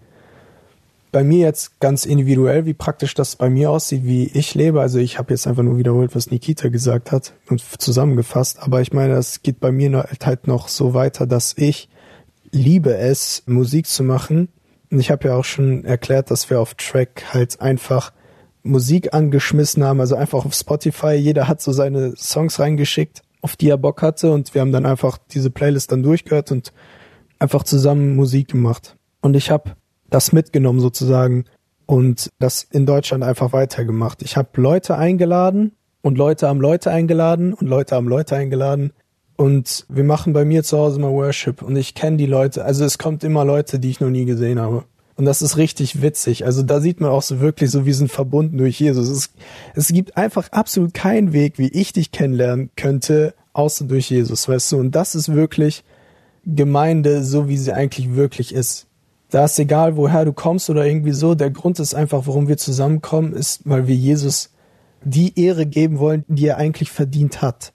Bei 1.11 1.23
mir 1.23 1.39
jetzt 1.39 1.79
ganz 1.79 2.05
individuell, 2.05 2.65
wie 2.65 2.75
praktisch 2.75 3.15
das 3.15 3.35
bei 3.35 3.49
mir 3.49 3.71
aussieht, 3.71 4.03
wie 4.03 4.27
ich 4.27 4.53
lebe. 4.53 4.79
Also 4.79 4.99
ich 4.99 5.17
habe 5.17 5.33
jetzt 5.33 5.47
einfach 5.47 5.63
nur 5.63 5.79
wiederholt, 5.79 6.15
was 6.15 6.29
Nikita 6.29 6.69
gesagt 6.69 7.11
hat 7.11 7.33
und 7.49 7.61
zusammengefasst. 7.61 8.59
Aber 8.61 8.79
ich 8.79 8.93
meine, 8.93 9.15
es 9.15 9.41
geht 9.41 9.59
bei 9.59 9.71
mir 9.71 10.07
halt 10.23 10.47
noch 10.47 10.67
so 10.67 10.93
weiter, 10.93 11.25
dass 11.25 11.55
ich 11.57 11.89
liebe 12.51 12.95
es, 12.95 13.43
Musik 13.47 13.87
zu 13.87 14.03
machen. 14.03 14.49
Und 14.91 14.99
ich 14.99 15.09
habe 15.09 15.29
ja 15.29 15.35
auch 15.35 15.45
schon 15.45 15.83
erklärt, 15.83 16.29
dass 16.29 16.49
wir 16.51 16.59
auf 16.59 16.75
Track 16.75 17.33
halt 17.33 17.59
einfach 17.59 18.13
Musik 18.63 19.13
angeschmissen 19.13 19.83
haben, 19.83 19.99
also 19.99 20.15
einfach 20.15 20.45
auf 20.45 20.53
Spotify. 20.53 21.13
Jeder 21.13 21.47
hat 21.47 21.61
so 21.61 21.71
seine 21.71 22.15
Songs 22.15 22.59
reingeschickt, 22.59 23.21
auf 23.41 23.55
die 23.55 23.69
er 23.69 23.77
Bock 23.77 24.01
hatte 24.01 24.31
und 24.31 24.53
wir 24.53 24.61
haben 24.61 24.71
dann 24.71 24.85
einfach 24.85 25.17
diese 25.31 25.49
Playlist 25.49 25.91
dann 25.91 26.03
durchgehört 26.03 26.51
und 26.51 26.73
einfach 27.39 27.63
zusammen 27.63 28.15
Musik 28.15 28.49
gemacht. 28.49 28.97
Und 29.21 29.35
ich 29.35 29.49
habe 29.49 29.71
das 30.09 30.31
mitgenommen 30.31 30.79
sozusagen 30.79 31.45
und 31.85 32.29
das 32.39 32.63
in 32.63 32.85
Deutschland 32.85 33.23
einfach 33.23 33.53
weitergemacht. 33.53 34.21
Ich 34.21 34.37
habe 34.37 34.49
Leute 34.61 34.97
eingeladen 34.97 35.73
und 36.01 36.17
Leute 36.17 36.47
haben 36.47 36.61
Leute 36.61 36.91
eingeladen 36.91 37.53
und 37.53 37.67
Leute 37.67 37.95
haben 37.95 38.07
Leute 38.07 38.35
eingeladen 38.35 38.91
und 39.37 39.85
wir 39.87 40.03
machen 40.03 40.33
bei 40.33 40.43
mir 40.43 40.63
zu 40.63 40.77
Hause 40.77 40.99
mal 40.99 41.11
Worship 41.11 41.61
und 41.61 41.75
ich 41.77 41.95
kenne 41.95 42.17
die 42.17 42.25
Leute, 42.25 42.65
also 42.65 42.83
es 42.83 42.97
kommt 42.97 43.23
immer 43.23 43.45
Leute, 43.45 43.79
die 43.79 43.89
ich 43.89 44.01
noch 44.01 44.09
nie 44.09 44.25
gesehen 44.25 44.59
habe. 44.59 44.83
Und 45.19 45.25
das 45.25 45.41
ist 45.41 45.57
richtig 45.57 46.01
witzig. 46.01 46.45
Also 46.45 46.63
da 46.63 46.79
sieht 46.79 47.01
man 47.01 47.09
auch 47.09 47.21
so 47.21 47.41
wirklich 47.41 47.71
so, 47.71 47.85
wir 47.85 47.93
sind 47.93 48.09
verbunden 48.09 48.57
durch 48.57 48.79
Jesus. 48.79 49.09
Es, 49.09 49.29
es 49.75 49.89
gibt 49.89 50.15
einfach 50.15 50.49
absolut 50.53 50.93
keinen 50.93 51.33
Weg, 51.33 51.57
wie 51.57 51.67
ich 51.67 51.91
dich 51.91 52.13
kennenlernen 52.13 52.69
könnte, 52.77 53.33
außer 53.51 53.83
durch 53.83 54.09
Jesus, 54.09 54.47
weißt 54.47 54.71
du? 54.71 54.77
Und 54.77 54.95
das 54.95 55.15
ist 55.15 55.33
wirklich 55.33 55.83
Gemeinde, 56.45 57.25
so 57.25 57.49
wie 57.49 57.57
sie 57.57 57.73
eigentlich 57.73 58.15
wirklich 58.15 58.55
ist. 58.55 58.87
Da 59.29 59.43
ist 59.43 59.59
egal, 59.59 59.97
woher 59.97 60.23
du 60.23 60.31
kommst 60.31 60.69
oder 60.69 60.85
irgendwie 60.85 61.11
so. 61.11 61.35
Der 61.35 61.49
Grund 61.49 61.79
ist 61.79 61.93
einfach, 61.93 62.25
warum 62.25 62.47
wir 62.47 62.55
zusammenkommen, 62.55 63.33
ist, 63.33 63.59
weil 63.65 63.87
wir 63.87 63.95
Jesus 63.95 64.51
die 65.03 65.37
Ehre 65.37 65.65
geben 65.65 65.99
wollen, 65.99 66.23
die 66.29 66.47
er 66.47 66.55
eigentlich 66.55 66.91
verdient 66.91 67.41
hat. 67.41 67.73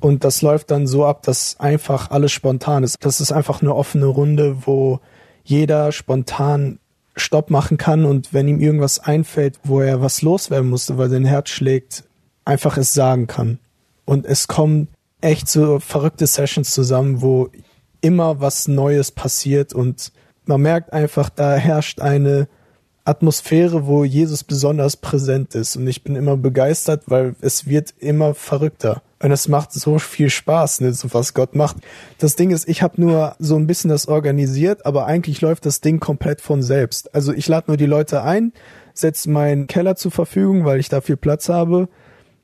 Und 0.00 0.24
das 0.24 0.42
läuft 0.42 0.72
dann 0.72 0.88
so 0.88 1.06
ab, 1.06 1.22
dass 1.22 1.60
einfach 1.60 2.10
alles 2.10 2.32
spontan 2.32 2.82
ist. 2.82 2.96
Das 3.04 3.20
ist 3.20 3.30
einfach 3.30 3.62
eine 3.62 3.72
offene 3.72 4.06
Runde, 4.06 4.66
wo 4.66 4.98
jeder 5.44 5.92
spontan 5.92 6.78
Stopp 7.14 7.50
machen 7.50 7.76
kann 7.76 8.04
und 8.04 8.32
wenn 8.32 8.48
ihm 8.48 8.60
irgendwas 8.60 8.98
einfällt, 8.98 9.60
wo 9.64 9.80
er 9.80 10.00
was 10.00 10.22
loswerden 10.22 10.70
musste, 10.70 10.96
weil 10.96 11.10
sein 11.10 11.24
Herz 11.24 11.50
schlägt, 11.50 12.04
einfach 12.44 12.76
es 12.76 12.94
sagen 12.94 13.26
kann. 13.26 13.58
Und 14.04 14.24
es 14.24 14.48
kommen 14.48 14.88
echt 15.20 15.48
so 15.48 15.78
verrückte 15.78 16.26
Sessions 16.26 16.70
zusammen, 16.70 17.20
wo 17.20 17.50
immer 18.00 18.40
was 18.40 18.66
Neues 18.66 19.10
passiert 19.12 19.74
und 19.74 20.12
man 20.44 20.60
merkt 20.60 20.92
einfach, 20.92 21.30
da 21.30 21.54
herrscht 21.54 22.00
eine 22.00 22.48
Atmosphäre, 23.04 23.86
wo 23.86 24.04
Jesus 24.04 24.44
besonders 24.44 24.96
präsent 24.96 25.54
ist. 25.54 25.76
Und 25.76 25.86
ich 25.86 26.02
bin 26.02 26.16
immer 26.16 26.36
begeistert, 26.36 27.04
weil 27.06 27.34
es 27.40 27.66
wird 27.66 27.94
immer 27.98 28.34
verrückter. 28.34 29.02
Und 29.22 29.30
es 29.30 29.46
macht 29.46 29.72
so 29.72 30.00
viel 30.00 30.30
Spaß, 30.30 30.80
ne, 30.80 30.92
so 30.92 31.14
was 31.14 31.32
Gott 31.32 31.54
macht. 31.54 31.76
Das 32.18 32.34
Ding 32.34 32.50
ist, 32.50 32.68
ich 32.68 32.82
habe 32.82 33.00
nur 33.00 33.36
so 33.38 33.54
ein 33.54 33.68
bisschen 33.68 33.88
das 33.88 34.08
organisiert, 34.08 34.84
aber 34.84 35.06
eigentlich 35.06 35.40
läuft 35.40 35.64
das 35.64 35.80
Ding 35.80 36.00
komplett 36.00 36.40
von 36.40 36.60
selbst. 36.60 37.14
Also 37.14 37.32
ich 37.32 37.46
lade 37.46 37.66
nur 37.68 37.76
die 37.76 37.86
Leute 37.86 38.24
ein, 38.24 38.52
setze 38.94 39.30
meinen 39.30 39.68
Keller 39.68 39.94
zur 39.94 40.10
Verfügung, 40.10 40.64
weil 40.64 40.80
ich 40.80 40.88
da 40.88 41.00
viel 41.00 41.16
Platz 41.16 41.48
habe. 41.48 41.88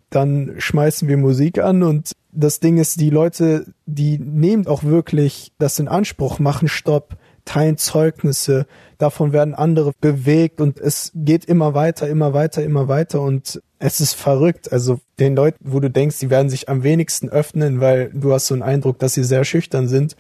Dann 0.09 0.55
schmeißen 0.59 1.09
wir 1.09 1.17
Musik 1.17 1.59
an 1.59 1.83
und 1.83 2.13
das 2.31 2.61
Ding 2.61 2.79
ist, 2.79 3.01
die 3.01 3.11
Leute, 3.11 3.67
die 3.87 4.19
nehmen 4.19 4.69
auch 4.69 4.85
wirklich 4.85 5.53
das 5.59 5.81
in 5.81 5.89
Anspruch, 5.89 6.39
machen 6.39 6.69
Stopp, 6.69 7.17
teilen 7.45 7.77
Zeugnisse, 7.77 8.67
davon 8.99 9.33
werden 9.33 9.55
andere 9.55 9.93
bewegt 10.01 10.61
und 10.61 10.79
es 10.79 11.11
geht 11.15 11.45
immer 11.47 11.75
weiter, 11.75 12.09
immer 12.09 12.35
weiter, 12.35 12.63
immer 12.63 12.87
weiter 12.87 13.21
und 13.21 13.61
es 13.79 14.01
ist 14.01 14.15
verrückt. 14.15 14.73
Also 14.73 15.01
den 15.19 15.37
Leuten, 15.37 15.59
wo 15.61 15.81
du 15.81 15.91
denkst, 15.91 16.19
die 16.19 16.31
werden 16.31 16.51
sich 16.51 16.69
am 16.69 16.83
wenigsten 16.83 17.29
öffnen, 17.29 17.81
weil 17.81 18.11
du 18.13 18.33
hast 18.33 18.47
so 18.47 18.55
einen 18.55 18.63
Eindruck, 18.63 18.99
dass 18.99 19.15
sie 19.15 19.25
sehr 19.25 19.45
schüchtern 19.45 19.89
sind, 19.89 20.17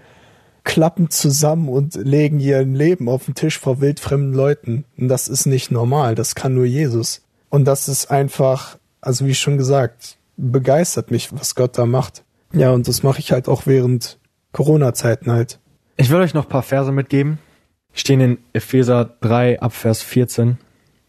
klappen 0.64 1.10
zusammen 1.10 1.68
und 1.68 1.94
legen 1.94 2.40
ihr 2.40 2.62
Leben 2.62 3.08
auf 3.08 3.24
den 3.24 3.34
Tisch 3.34 3.58
vor 3.58 3.80
wildfremden 3.80 4.34
Leuten. 4.34 4.84
Und 4.96 5.08
das 5.08 5.28
ist 5.28 5.46
nicht 5.46 5.70
normal. 5.70 6.14
Das 6.14 6.34
kann 6.34 6.54
nur 6.54 6.66
Jesus. 6.66 7.22
Und 7.48 7.64
das 7.64 7.88
ist 7.88 8.10
einfach, 8.10 8.78
also 9.00 9.26
wie 9.26 9.34
schon 9.34 9.56
gesagt, 9.56 10.18
begeistert 10.36 11.10
mich, 11.10 11.32
was 11.32 11.54
Gott 11.54 11.78
da 11.78 11.86
macht. 11.86 12.24
Ja, 12.52 12.70
und 12.70 12.88
das 12.88 13.02
mache 13.02 13.20
ich 13.20 13.32
halt 13.32 13.48
auch 13.48 13.66
während 13.66 14.18
Corona-Zeiten 14.52 15.30
halt. 15.30 15.58
Ich 15.96 16.10
will 16.10 16.20
euch 16.20 16.34
noch 16.34 16.48
paar 16.48 16.62
Verse 16.62 16.92
mitgeben. 16.92 17.38
Stehen 17.92 18.20
in 18.20 18.38
Epheser 18.52 19.16
3 19.20 19.60
ab 19.60 19.72
Vers 19.72 20.02
14. 20.02 20.58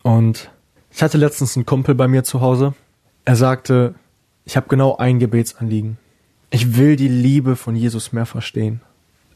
Und 0.02 0.50
ich 0.92 1.04
hatte 1.04 1.18
letztens 1.18 1.56
einen 1.56 1.66
Kumpel 1.66 1.96
bei 1.96 2.08
mir 2.08 2.24
zu 2.24 2.42
Hause. 2.42 2.74
Er 3.26 3.36
sagte, 3.36 3.96
ich 4.46 4.58
habe 4.58 4.68
genau 4.68 4.98
ein 4.98 5.20
Gebetsanliegen. 5.20 5.98
Ich 6.50 6.76
will 6.78 6.96
die 6.96 7.08
Liebe 7.08 7.56
von 7.56 7.76
Jesus 7.76 8.12
mehr 8.12 8.26
verstehen. 8.26 8.82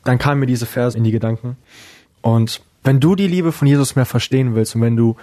Dann 0.04 0.18
kam 0.18 0.40
mir 0.40 0.48
diese 0.48 0.66
Verse 0.66 0.98
in 0.98 1.04
die 1.04 1.12
Gedanken. 1.12 1.58
Und 2.22 2.62
wenn 2.84 3.00
du 3.00 3.16
die 3.16 3.28
Liebe 3.28 3.52
von 3.52 3.68
Jesus 3.68 3.96
mehr 3.96 4.06
verstehen 4.06 4.56
willst 4.56 4.76
und 4.76 4.82
wenn 4.82 4.96
du, 4.96 5.16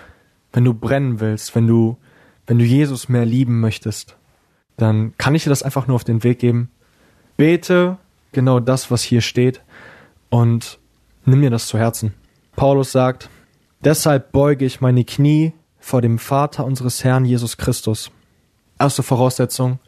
wenn 0.53 0.65
du 0.65 0.73
brennen 0.73 1.21
willst, 1.21 1.55
wenn 1.55 1.67
du, 1.67 1.97
wenn 2.47 2.59
du 2.59 2.65
Jesus 2.65 3.09
mehr 3.09 3.27
lieben 3.27 3.61
möchtest, 3.61 4.17
dann 4.77 5.17
kann 5.19 5.35
ich 5.35 5.45
dir 5.45 5.51
das 5.51 5.63
einfach 5.63 5.87
nur 5.87 5.97
auf 5.97 6.05
den 6.05 6.25
Weg 6.25 6.39
geben. 6.39 6.71
Bete 7.37 7.99
genau 8.33 8.61
das, 8.61 8.91
was 8.91 9.03
hier 9.03 9.21
steht 9.21 9.61
und 10.31 10.79
nimm 11.25 11.41
mir 11.41 11.51
das 11.51 11.67
zu 11.67 11.79
Herzen. 11.79 12.15
Paulus 12.57 12.93
sagt, 12.93 13.29
deshalb 13.85 14.33
beuge 14.33 14.65
ich 14.65 14.81
meine 14.81 15.05
Knie 15.05 15.53
vor 15.81 16.03
dem 16.03 16.19
Vater 16.19 16.65
unseres 16.65 17.03
Herrn 17.03 17.25
Jesus 17.25 17.57
Christus. 17.57 18.11
Erste 18.79 19.03
Voraussetzung, 19.03 19.79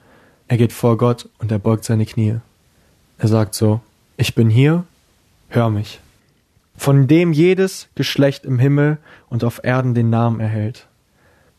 er 0.48 0.56
geht 0.56 0.72
vor 0.72 0.98
Gott 0.98 1.28
und 1.38 1.52
er 1.52 1.58
beugt 1.58 1.84
seine 1.84 2.06
Knie. 2.06 2.36
Er 3.18 3.28
sagt 3.28 3.54
so, 3.54 3.80
ich 4.16 4.34
bin 4.34 4.50
hier, 4.50 4.84
hör 5.48 5.70
mich. 5.70 6.00
Von 6.76 7.06
dem 7.06 7.32
jedes 7.32 7.88
Geschlecht 7.94 8.44
im 8.44 8.58
Himmel 8.58 8.98
und 9.28 9.44
auf 9.44 9.60
Erden 9.62 9.94
den 9.94 10.10
Namen 10.10 10.40
erhält. 10.40 10.88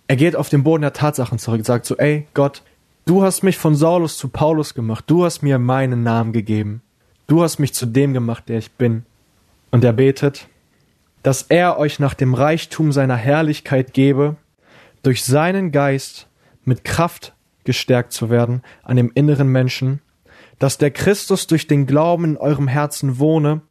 Er 0.08 0.16
geht 0.16 0.36
auf 0.36 0.50
den 0.50 0.64
Boden 0.64 0.82
der 0.82 0.94
Tatsachen 0.94 1.40
zurück 1.40 1.60
und 1.60 1.66
sagt 1.66 1.86
so, 1.86 1.96
ey 1.98 2.28
Gott, 2.34 2.62
du 3.06 3.24
hast 3.24 3.44
mich 3.44 3.58
von 3.58 3.76
Saulus 3.76 4.18
zu 4.18 4.28
Paulus 4.28 4.74
gemacht, 4.74 5.06
du 5.08 5.24
hast 5.24 5.42
mir 5.42 5.60
meinen 5.60 6.04
Namen 6.04 6.34
gegeben, 6.34 6.82
du 7.28 7.42
hast 7.42 7.60
mich 7.60 7.74
zu 7.74 7.86
dem 7.86 8.14
gemacht, 8.14 8.50
der 8.50 8.58
ich 8.58 8.72
bin. 8.72 9.06
Und 9.72 9.84
er 9.84 9.94
betet, 9.94 10.48
dass 11.24 11.44
er 11.44 11.78
euch 11.78 12.00
nach 12.00 12.14
dem 12.14 12.34
Reichtum 12.34 12.92
seiner 12.92 13.16
Herrlichkeit 13.16 13.94
gebe, 13.94 14.36
durch 15.02 15.24
seinen 15.24 15.72
Geist 15.72 16.28
mit 16.64 16.84
Kraft 16.84 17.34
gestärkt 17.64 18.14
zu 18.14 18.30
werden 18.30 18.62
an 18.84 18.98
dem 18.98 19.12
inneren 19.14 19.48
Menschen, 19.48 20.02
dass 20.60 20.78
der 20.78 20.92
Christus 20.92 21.48
durch 21.48 21.68
den 21.68 21.88
Glauben 21.88 22.26
in 22.26 22.38
eurem 22.38 22.68
Herzen 22.68 23.20
wohne, 23.20 23.62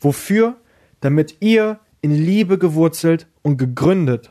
wofür, 0.00 0.56
damit 1.00 1.36
ihr 1.40 1.78
in 2.00 2.12
Liebe 2.12 2.58
gewurzelt 2.58 3.26
und 3.42 3.56
gegründet 3.56 4.30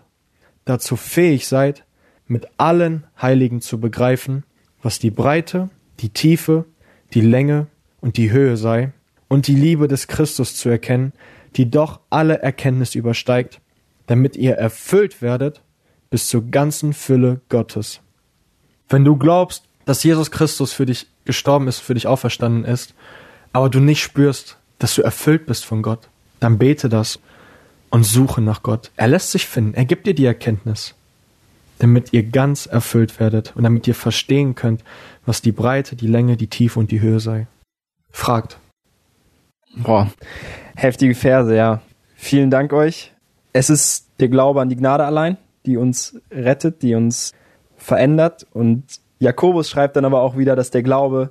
dazu 0.66 0.96
fähig 0.96 1.48
seid, 1.48 1.86
mit 2.28 2.48
allen 2.58 3.06
Heiligen 3.22 3.62
zu 3.62 3.80
begreifen, 3.80 4.44
was 4.82 5.00
die 5.00 5.12
Breite, 5.12 5.70
die 6.00 6.10
Tiefe, 6.10 6.66
die 7.14 7.22
Länge 7.22 7.68
und 8.02 8.18
die 8.18 8.32
Höhe 8.32 8.58
sei, 8.58 8.92
und 9.30 9.48
die 9.48 9.56
Liebe 9.56 9.88
des 9.88 10.08
Christus 10.08 10.56
zu 10.56 10.70
erkennen, 10.70 11.14
die 11.56 11.70
doch 11.70 12.00
alle 12.10 12.42
Erkenntnis 12.42 12.96
übersteigt, 12.96 13.60
damit 14.06 14.36
ihr 14.36 14.54
erfüllt 14.54 15.22
werdet 15.22 15.62
bis 16.10 16.30
zur 16.30 16.44
ganzen 16.50 16.94
Fülle 16.94 17.42
Gottes. 17.50 18.00
Wenn 18.90 19.04
du 19.04 19.18
glaubst, 19.18 19.66
dass 19.86 20.04
Jesus 20.04 20.32
Christus 20.32 20.74
für 20.74 20.86
dich 20.86 21.08
gestorben 21.26 21.68
ist, 21.68 21.80
für 21.80 21.94
dich 21.94 22.08
auferstanden 22.08 22.64
ist, 22.64 22.94
aber 23.54 23.70
du 23.70 23.80
nicht 23.80 24.02
spürst, 24.02 24.58
dass 24.80 24.96
du 24.96 25.02
erfüllt 25.02 25.46
bist 25.46 25.66
von 25.66 25.82
Gott, 25.82 26.10
dann 26.40 26.58
bete 26.58 26.90
das 26.90 27.20
und 27.90 28.04
suche 28.04 28.42
nach 28.42 28.64
Gott. 28.64 28.92
Er 28.96 29.08
lässt 29.08 29.32
sich 29.32 29.48
finden, 29.48 29.74
er 29.74 29.86
gibt 29.86 30.08
dir 30.08 30.14
die 30.14 30.26
Erkenntnis, 30.26 30.94
damit 31.80 32.14
ihr 32.14 32.24
ganz 32.24 32.66
erfüllt 32.66 33.20
werdet 33.20 33.56
und 33.56 33.64
damit 33.64 33.88
ihr 33.88 33.96
verstehen 33.96 34.56
könnt, 34.56 34.84
was 35.26 35.42
die 35.42 35.52
Breite, 35.52 35.96
die 35.96 36.08
Länge, 36.08 36.38
die 36.38 36.48
Tiefe 36.48 36.80
und 36.80 36.92
die 36.92 37.02
Höhe 37.02 37.20
sei. 37.20 37.48
Fragt. 38.12 38.60
Boah, 39.84 40.10
heftige 40.76 41.14
Verse, 41.14 41.56
ja. 41.56 41.82
Vielen 42.16 42.50
Dank 42.50 42.74
euch. 42.74 43.14
Es 43.54 43.70
ist 43.70 44.10
der 44.20 44.28
Glaube 44.28 44.62
an 44.62 44.70
die 44.70 44.76
Gnade 44.76 45.06
allein, 45.06 45.38
die 45.66 45.78
uns 45.78 46.20
rettet, 46.32 46.82
die 46.82 46.96
uns 46.96 47.34
verändert. 47.76 48.48
Und 48.54 48.84
Jakobus 49.20 49.70
schreibt 49.70 49.96
dann 49.96 50.06
aber 50.06 50.22
auch 50.22 50.38
wieder, 50.38 50.56
dass 50.56 50.72
der 50.72 50.84
Glaube 50.84 51.30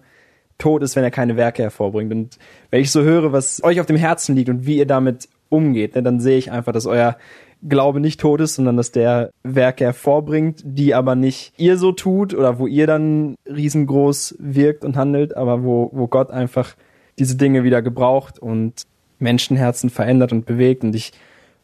tot 0.58 0.82
ist, 0.82 0.96
wenn 0.96 1.04
er 1.04 1.10
keine 1.10 1.36
Werke 1.36 1.62
hervorbringt. 1.62 2.12
Und 2.12 2.38
wenn 2.70 2.80
ich 2.80 2.90
so 2.90 3.02
höre, 3.02 3.32
was 3.32 3.62
euch 3.64 3.80
auf 3.80 3.86
dem 3.86 3.96
Herzen 3.96 4.36
liegt 4.36 4.48
und 4.48 4.64
wie 4.64 4.78
ihr 4.78 4.86
damit 4.86 5.28
umgeht, 5.48 5.94
ne, 5.94 6.02
dann 6.02 6.20
sehe 6.20 6.38
ich 6.38 6.50
einfach, 6.50 6.72
dass 6.72 6.86
euer 6.86 7.16
Glaube 7.68 8.00
nicht 8.00 8.20
tot 8.20 8.40
ist, 8.40 8.54
sondern 8.54 8.76
dass 8.76 8.92
der 8.92 9.30
Werke 9.42 9.84
hervorbringt, 9.84 10.62
die 10.64 10.94
aber 10.94 11.14
nicht 11.14 11.52
ihr 11.56 11.78
so 11.78 11.92
tut 11.92 12.34
oder 12.34 12.58
wo 12.58 12.66
ihr 12.66 12.86
dann 12.86 13.34
riesengroß 13.46 14.36
wirkt 14.38 14.84
und 14.84 14.96
handelt, 14.96 15.36
aber 15.36 15.64
wo, 15.64 15.90
wo 15.92 16.06
Gott 16.06 16.30
einfach 16.30 16.76
diese 17.18 17.36
Dinge 17.36 17.64
wieder 17.64 17.82
gebraucht 17.82 18.38
und 18.38 18.82
Menschenherzen 19.18 19.90
verändert 19.90 20.32
und 20.32 20.46
bewegt. 20.46 20.84
Und 20.84 20.94
ich 20.94 21.12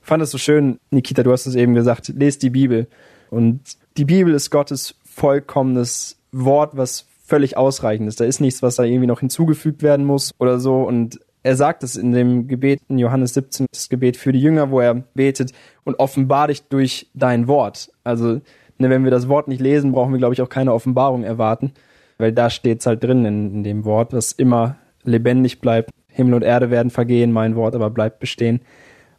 fand 0.01 0.23
es 0.23 0.31
so 0.31 0.39
schön, 0.39 0.79
Nikita, 0.91 1.23
du 1.23 1.33
hast 1.33 1.47
es 1.47 1.55
eben 1.55 1.75
gesagt, 1.75 2.13
lest 2.17 2.43
die 2.43 2.51
Bibel. 2.51 2.87
Und 3.31 3.61
die 3.97 4.05
Bibel 4.05 4.35
ist 4.35 4.51
Gottes 4.51 4.95
vollkommenes 5.05 6.17
Wort, 6.33 6.77
was 6.77 7.07
völlig 7.25 7.57
ausreichend 7.57 8.09
ist. 8.09 8.21
Da 8.21 8.25
ist 8.25 8.41
nichts, 8.41 8.63
was 8.63 8.77
da 8.77 8.85
irgendwie 8.85 9.07
noch 9.07 9.21
hinzugefügt 9.21 9.83
werden 9.83 10.05
muss 10.05 10.33
oder 10.39 10.59
so. 10.59 10.83
Und 10.83 11.21
er 11.43 11.57
sagt 11.57 11.83
es 11.83 11.97
in 11.97 12.13
dem 12.13 12.47
Gebet 12.49 12.81
in 12.89 12.99
Johannes 12.99 13.35
17, 13.35 13.67
das 13.71 13.89
Gebet 13.89 14.17
für 14.17 14.33
die 14.33 14.41
Jünger, 14.41 14.71
wo 14.71 14.81
er 14.81 14.95
betet 15.15 15.53
und 15.85 15.99
offenbar 15.99 16.49
dich 16.49 16.63
durch 16.65 17.09
dein 17.15 17.49
Wort. 17.49 17.91
Also, 18.05 18.41
ne, 18.79 18.91
wenn 18.91 19.05
wir 19.05 19.11
das 19.11 19.29
Wort 19.29 19.49
nicht 19.49 19.61
lesen, 19.61 19.93
brauchen 19.93 20.13
wir, 20.13 20.19
glaube 20.19 20.35
ich, 20.35 20.43
auch 20.43 20.49
keine 20.49 20.73
Offenbarung 20.73 21.25
erwarten, 21.25 21.73
weil 22.19 22.33
da 22.33 22.51
steht's 22.51 22.87
halt 22.87 23.03
drin 23.03 23.25
in, 23.25 23.55
in 23.55 23.65
dem 23.65 23.85
Wort, 23.85 24.13
was 24.13 24.33
immer 24.33 24.77
lebendig 25.05 25.61
bleibt. 25.61 25.91
Himmel 26.09 26.35
und 26.35 26.43
Erde 26.43 26.71
werden 26.71 26.91
vergehen, 26.91 27.33
mein 27.33 27.57
Wort 27.57 27.75
aber 27.75 27.91
bleibt 27.91 28.21
bestehen. 28.21 28.61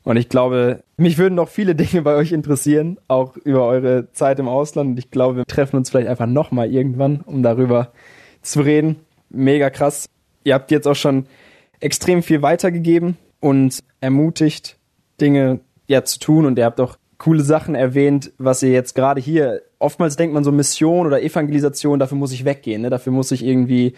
Und 0.03 0.17
ich 0.17 0.29
glaube, 0.29 0.83
mich 0.97 1.17
würden 1.17 1.35
noch 1.35 1.49
viele 1.49 1.75
Dinge 1.75 2.01
bei 2.01 2.15
euch 2.15 2.31
interessieren, 2.31 2.97
auch 3.07 3.37
über 3.37 3.65
eure 3.65 4.11
Zeit 4.11 4.39
im 4.39 4.47
Ausland. 4.47 4.91
Und 4.91 4.99
ich 4.99 5.11
glaube, 5.11 5.37
wir 5.37 5.45
treffen 5.45 5.77
uns 5.77 5.89
vielleicht 5.89 6.07
einfach 6.07 6.27
nochmal 6.27 6.71
irgendwann, 6.71 7.21
um 7.21 7.43
darüber 7.43 7.91
zu 8.41 8.61
reden. 8.61 8.97
Mega 9.29 9.69
krass. 9.69 10.09
Ihr 10.43 10.53
habt 10.53 10.71
jetzt 10.71 10.87
auch 10.87 10.95
schon 10.95 11.25
extrem 11.79 12.21
viel 12.21 12.41
weitergegeben 12.41 13.17
und 13.39 13.79
ermutigt, 14.01 14.77
Dinge 15.19 15.61
ja 15.87 16.03
zu 16.03 16.19
tun. 16.19 16.45
Und 16.45 16.57
ihr 16.57 16.65
habt 16.65 16.79
auch 16.79 16.97
coole 17.17 17.41
Sachen 17.41 17.75
erwähnt, 17.75 18.31
was 18.37 18.61
ihr 18.63 18.71
jetzt 18.71 18.95
gerade 18.95 19.21
hier. 19.21 19.61
Oftmals 19.79 20.15
denkt 20.15 20.33
man 20.33 20.43
so 20.43 20.51
Mission 20.51 21.07
oder 21.07 21.21
Evangelisation, 21.21 21.99
dafür 21.99 22.17
muss 22.17 22.31
ich 22.31 22.45
weggehen, 22.45 22.81
ne? 22.81 22.89
dafür 22.89 23.11
muss 23.11 23.31
ich 23.31 23.45
irgendwie 23.45 23.93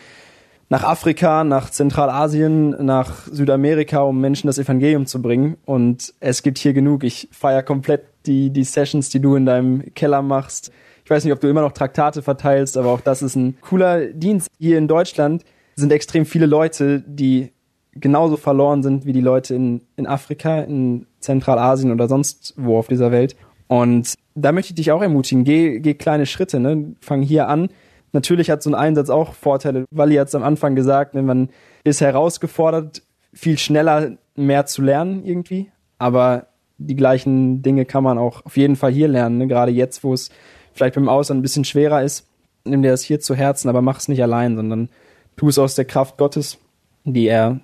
nach 0.70 0.84
Afrika, 0.84 1.44
nach 1.44 1.70
Zentralasien, 1.70 2.72
nach 2.84 3.28
Südamerika, 3.28 4.02
um 4.02 4.20
Menschen 4.20 4.48
das 4.48 4.58
Evangelium 4.58 5.06
zu 5.06 5.22
bringen. 5.22 5.58
Und 5.66 6.14
es 6.20 6.44
gibt 6.44 6.58
hier 6.58 6.74
genug. 6.74 7.04
Ich 7.04 7.30
feiere 7.32 7.64
komplett 7.64 8.04
die, 8.26 8.50
die 8.50 8.64
Sessions, 8.64 9.10
die 9.10 9.20
du 9.20 9.36
in 9.36 9.46
deinem 9.46 9.94
Keller 9.94 10.22
machst. 10.22 10.72
Ich 11.04 11.12
weiß 11.12 11.24
nicht, 11.24 11.34
ob 11.34 11.40
du 11.40 11.48
immer 11.48 11.62
noch 11.62 11.72
Traktate 11.72 12.24
verteilst, 12.24 12.78
aber 12.78 12.90
auch 12.90 13.02
das 13.02 13.22
ist 13.22 13.36
ein 13.36 13.58
cooler 13.62 14.08
Dienst. 14.08 14.50
Hier 14.60 14.80
in 14.80 14.88
Deutschland 14.88 15.44
sind 15.76 15.92
extrem 15.92 16.26
viele 16.26 16.48
Leute, 16.48 17.04
die 17.06 17.52
genauso 17.92 18.36
verloren 18.38 18.82
sind 18.82 19.06
wie 19.06 19.14
die 19.14 19.22
Leute 19.22 19.54
in, 19.54 19.82
in 19.96 20.08
Afrika, 20.08 20.62
in 20.62 21.06
Zentralasien 21.20 21.92
oder 21.92 22.08
sonst 22.08 22.56
wo 22.58 22.80
auf 22.80 22.88
dieser 22.88 23.12
Welt. 23.12 23.36
Und 23.68 24.16
da 24.34 24.52
möchte 24.52 24.72
ich 24.72 24.76
dich 24.76 24.92
auch 24.92 25.02
ermutigen. 25.02 25.44
Geh, 25.44 25.80
geh 25.80 25.94
kleine 25.94 26.26
Schritte, 26.26 26.60
ne? 26.60 26.96
Fang 27.02 27.22
hier 27.22 27.48
an 27.48 27.70
Natürlich 28.16 28.50
hat 28.50 28.64
so 28.64 28.70
ein 28.70 28.76
Einsatz 28.76 29.10
auch 29.10 29.34
Vorteile. 29.34 29.84
Wally 29.92 30.16
hat 30.16 30.30
es 30.30 30.36
am 30.36 30.44
Anfang 30.44 30.74
gesagt, 30.74 31.16
wenn 31.16 31.26
man 31.26 31.50
ist 31.84 32.00
herausgefordert, 32.00 33.02
viel 33.34 33.58
schneller 33.58 34.14
mehr 34.38 34.66
zu 34.66 34.82
lernen 34.82 35.26
irgendwie. 35.26 35.70
Aber 35.98 36.48
die 36.78 36.96
gleichen 36.96 37.62
Dinge 37.62 37.84
kann 37.84 38.06
man 38.06 38.18
auch 38.18 38.46
auf 38.46 38.56
jeden 38.56 38.78
Fall 38.78 38.94
hier 38.94 39.10
lernen. 39.10 39.38
Ne? 39.38 39.48
Gerade 39.48 39.74
jetzt, 39.74 40.06
wo 40.06 40.14
es 40.14 40.30
vielleicht 40.74 40.96
beim 40.96 41.10
Ausland 41.10 41.40
ein 41.40 41.42
bisschen 41.42 41.66
schwerer 41.66 42.04
ist, 42.04 42.26
nimm 42.64 42.82
dir 42.82 42.92
das 42.92 43.04
hier 43.04 43.20
zu 43.20 43.36
Herzen, 43.36 43.68
aber 43.68 43.82
mach 43.82 44.00
es 44.00 44.08
nicht 44.08 44.24
allein, 44.24 44.56
sondern 44.56 44.88
tu 45.36 45.50
es 45.50 45.60
aus 45.60 45.76
der 45.76 45.84
Kraft 45.84 46.18
Gottes, 46.18 46.58
die 47.04 47.28
er 47.28 47.60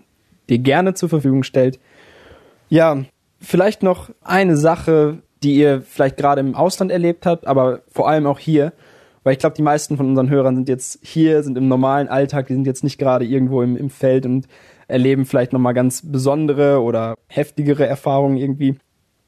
dir 0.49 0.59
gerne 0.59 0.95
zur 0.95 1.07
Verfügung 1.07 1.43
stellt. 1.43 1.79
Ja, 2.67 3.05
vielleicht 3.39 3.83
noch 3.83 4.09
eine 4.21 4.57
Sache, 4.57 5.19
die 5.43 5.55
ihr 5.55 5.81
vielleicht 5.81 6.17
gerade 6.17 6.41
im 6.41 6.55
Ausland 6.55 6.91
erlebt 6.91 7.25
habt, 7.25 7.47
aber 7.47 7.83
vor 7.87 8.09
allem 8.09 8.27
auch 8.27 8.37
hier. 8.37 8.73
Weil 9.23 9.33
ich 9.33 9.39
glaube, 9.39 9.55
die 9.55 9.61
meisten 9.61 9.97
von 9.97 10.07
unseren 10.07 10.29
Hörern 10.29 10.55
sind 10.55 10.67
jetzt 10.67 10.99
hier, 11.03 11.43
sind 11.43 11.57
im 11.57 11.67
normalen 11.67 12.07
Alltag, 12.07 12.47
die 12.47 12.53
sind 12.53 12.65
jetzt 12.65 12.83
nicht 12.83 12.97
gerade 12.97 13.25
irgendwo 13.25 13.61
im, 13.61 13.77
im 13.77 13.89
Feld 13.89 14.25
und 14.25 14.47
erleben 14.87 15.25
vielleicht 15.25 15.53
nochmal 15.53 15.73
ganz 15.73 16.01
besondere 16.03 16.81
oder 16.81 17.15
heftigere 17.27 17.85
Erfahrungen 17.85 18.37
irgendwie. 18.37 18.77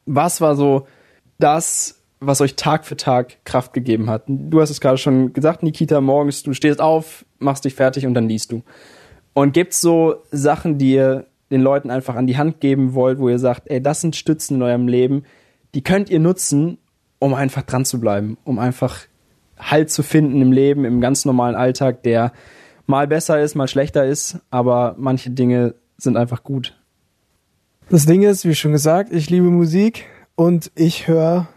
Was 0.04 0.40
war 0.40 0.56
so 0.56 0.86
das, 1.38 2.02
was 2.20 2.40
euch 2.40 2.56
Tag 2.56 2.84
für 2.84 2.96
Tag 2.96 3.44
Kraft 3.44 3.72
gegeben 3.72 4.10
hat? 4.10 4.24
Du 4.26 4.60
hast 4.60 4.70
es 4.70 4.80
gerade 4.80 4.98
schon 4.98 5.32
gesagt, 5.32 5.62
Nikita, 5.62 6.00
morgens, 6.00 6.42
du 6.42 6.54
stehst 6.54 6.80
auf, 6.80 7.24
machst 7.38 7.64
dich 7.64 7.74
fertig 7.74 8.06
und 8.06 8.14
dann 8.14 8.28
liest 8.28 8.52
du. 8.52 8.62
Und 9.32 9.52
gibt's 9.52 9.80
so 9.80 10.16
Sachen, 10.30 10.78
die 10.78 10.92
ihr 10.92 11.26
den 11.50 11.60
Leuten 11.60 11.90
einfach 11.90 12.16
an 12.16 12.26
die 12.26 12.36
Hand 12.36 12.60
geben 12.60 12.94
wollt, 12.94 13.18
wo 13.18 13.28
ihr 13.28 13.38
sagt, 13.38 13.70
ey, 13.70 13.80
das 13.80 14.00
sind 14.00 14.16
Stützen 14.16 14.56
in 14.56 14.62
eurem 14.62 14.88
Leben, 14.88 15.24
die 15.74 15.82
könnt 15.82 16.10
ihr 16.10 16.20
nutzen, 16.20 16.78
um 17.18 17.34
einfach 17.34 17.62
dran 17.62 17.84
zu 17.84 18.00
bleiben, 18.00 18.38
um 18.44 18.58
einfach 18.58 19.02
Halt 19.58 19.90
zu 19.90 20.02
finden 20.02 20.40
im 20.42 20.52
Leben, 20.52 20.84
im 20.84 21.00
ganz 21.00 21.24
normalen 21.24 21.54
Alltag, 21.54 22.02
der 22.02 22.32
mal 22.86 23.06
besser 23.06 23.40
ist, 23.40 23.54
mal 23.54 23.68
schlechter 23.68 24.04
ist, 24.04 24.38
aber 24.50 24.94
manche 24.98 25.30
Dinge 25.30 25.74
sind 25.96 26.16
einfach 26.16 26.42
gut. 26.42 26.76
Das 27.88 28.06
Ding 28.06 28.22
ist, 28.22 28.44
wie 28.44 28.54
schon 28.54 28.72
gesagt, 28.72 29.12
ich 29.12 29.30
liebe 29.30 29.50
Musik 29.50 30.06
und 30.36 30.70
ich 30.74 31.06
höre 31.06 31.48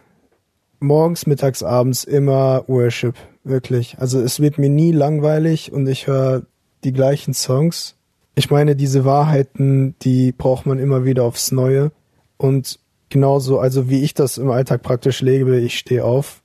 morgens, 0.80 1.26
mittags, 1.26 1.64
abends 1.64 2.04
immer 2.04 2.64
Worship, 2.68 3.16
wirklich. 3.44 3.98
Also 4.00 4.20
es 4.22 4.40
wird 4.40 4.58
mir 4.58 4.70
nie 4.70 4.92
langweilig 4.92 5.72
und 5.72 5.88
ich 5.88 6.08
höre 6.08 6.44
die 6.84 6.94
gleichen 6.94 7.34
Songs. 7.34 7.96
Ich 8.36 8.52
meine, 8.52 8.76
diese 8.76 9.06
Wahrheiten, 9.06 9.96
die 10.02 10.32
braucht 10.32 10.66
man 10.66 10.80
immer 10.80 11.06
wieder 11.06 11.24
aufs 11.24 11.52
Neue. 11.52 11.92
Und 12.38 12.80
genauso, 13.10 13.60
also 13.60 13.90
wie 13.90 14.04
ich 14.04 14.14
das 14.14 14.38
im 14.38 14.52
Alltag 14.52 14.84
praktisch 14.84 15.22
lebe, 15.22 15.60
ich 15.60 15.80
stehe 15.80 16.04
auf, 16.04 16.44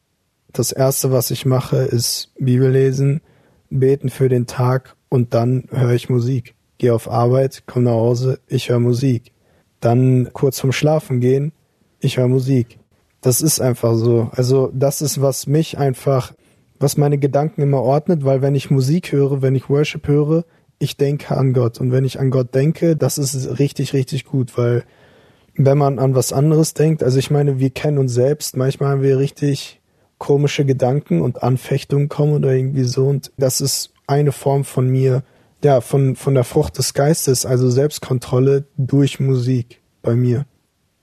das 0.53 0.73
erste, 0.73 1.13
was 1.13 1.31
ich 1.31 1.47
mache, 1.47 1.77
ist 1.77 2.33
Bibel 2.39 2.71
lesen, 2.71 3.21
beten 3.71 4.11
für 4.11 4.29
den 4.29 4.47
Tag 4.47 4.97
und 5.09 5.35
dann 5.35 5.65
höre 5.71 5.93
ich 5.93 6.09
Musik. 6.09 6.55
Gehe 6.79 6.95
auf 6.95 7.11
Arbeit, 7.11 7.65
komme 7.67 7.87
nach 7.87 7.93
Hause, 7.93 8.41
ich 8.49 8.69
höre 8.71 8.81
Musik. 8.81 9.33
Dann 9.81 10.31
kurz 10.33 10.61
vorm 10.61 10.73
Schlafen 10.73 11.21
gehen, 11.21 11.53
ich 12.01 12.19
höre 12.19 12.29
Musik. 12.29 12.79
Das 13.21 13.41
ist 13.41 13.61
einfach 13.61 13.95
so. 13.95 14.31
Also 14.33 14.71
das 14.75 15.01
ist, 15.01 15.21
was 15.21 15.47
mich 15.47 15.79
einfach, 15.79 16.33
was 16.79 16.97
meine 16.97 17.19
Gedanken 17.19 17.63
immer 17.63 17.83
ordnet, 17.83 18.25
weil 18.25 18.43
wenn 18.43 18.55
ich 18.55 18.71
Musik 18.71 19.13
höre, 19.13 19.43
wenn 19.43 19.55
ich 19.55 19.71
Worship 19.71 20.09
höre, 20.09 20.45
ich 20.79 20.97
denke 20.97 21.37
an 21.37 21.53
Gott. 21.53 21.81
Und 21.81 21.93
wenn 21.93 22.05
ich 22.05 22.19
an 22.19 22.31
Gott 22.31 22.55
denke, 22.55 22.97
das 22.97 23.19
ist 23.19 23.59
richtig, 23.61 23.93
richtig 23.93 24.25
gut, 24.25 24.59
weil 24.59 24.85
wenn 25.55 25.79
man 25.79 25.99
an 25.99 26.15
was 26.15 26.33
anderes 26.33 26.75
denkt, 26.75 27.03
also 27.03 27.19
ich 27.19 27.31
meine, 27.31 27.59
wir 27.61 27.71
kennen 27.71 27.99
uns 27.99 28.15
selbst, 28.15 28.57
manchmal 28.57 28.91
haben 28.91 29.03
wir 29.03 29.19
richtig 29.19 29.82
komische 30.23 30.64
Gedanken 30.64 31.20
und 31.20 31.43
Anfechtungen 31.43 32.09
kommen 32.09 32.35
oder 32.35 32.53
irgendwie 32.53 32.85
so. 32.85 33.09
Und 33.09 33.33
das 33.39 33.61
ist 33.61 33.93
eine 34.07 34.31
Form 34.31 34.62
von 34.62 34.89
mir, 34.89 35.25
ja, 35.64 35.81
von, 35.81 36.14
von 36.14 36.35
der 36.35 36.45
Frucht 36.45 36.79
des 36.79 36.95
Geistes, 36.95 37.45
also 37.45 37.68
Selbstkontrolle 37.68 38.64
durch 38.77 39.18
Musik 39.18 39.81
bei 40.01 40.14
mir. 40.14 40.47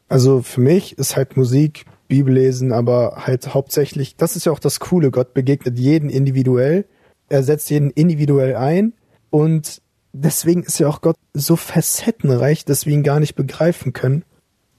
Also 0.07 0.41
für 0.41 0.61
mich 0.61 0.97
ist 0.97 1.17
halt 1.17 1.35
Musik, 1.35 1.85
Bibellesen, 2.07 2.71
aber 2.71 3.25
halt 3.27 3.53
hauptsächlich, 3.53 4.15
das 4.15 4.37
ist 4.37 4.45
ja 4.45 4.53
auch 4.53 4.59
das 4.59 4.79
Coole, 4.79 5.11
Gott 5.11 5.33
begegnet 5.33 5.77
jeden 5.77 6.09
individuell, 6.09 6.85
er 7.27 7.43
setzt 7.43 7.69
jeden 7.69 7.91
individuell 7.91 8.55
ein 8.55 8.93
und 9.31 9.81
deswegen 10.13 10.63
ist 10.63 10.79
ja 10.79 10.87
auch 10.87 11.01
Gott 11.01 11.17
so 11.33 11.57
facettenreich, 11.57 12.63
dass 12.63 12.85
wir 12.85 12.93
ihn 12.93 13.03
gar 13.03 13.19
nicht 13.19 13.35
begreifen 13.35 13.91
können. 13.91 14.23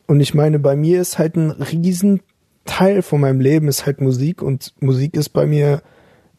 Und 0.07 0.20
ich 0.20 0.32
meine, 0.32 0.59
bei 0.59 0.76
mir 0.76 1.03
ist 1.03 1.18
halt 1.18 1.36
ein 1.36 1.51
riesen 1.51 2.22
Teil 2.64 3.02
von 3.02 3.20
meinem 3.20 3.40
Leben 3.40 3.68
ist 3.68 3.86
halt 3.86 4.00
Musik 4.00 4.42
und 4.42 4.74
Musik 4.80 5.14
ist 5.16 5.30
bei 5.30 5.46
mir 5.46 5.82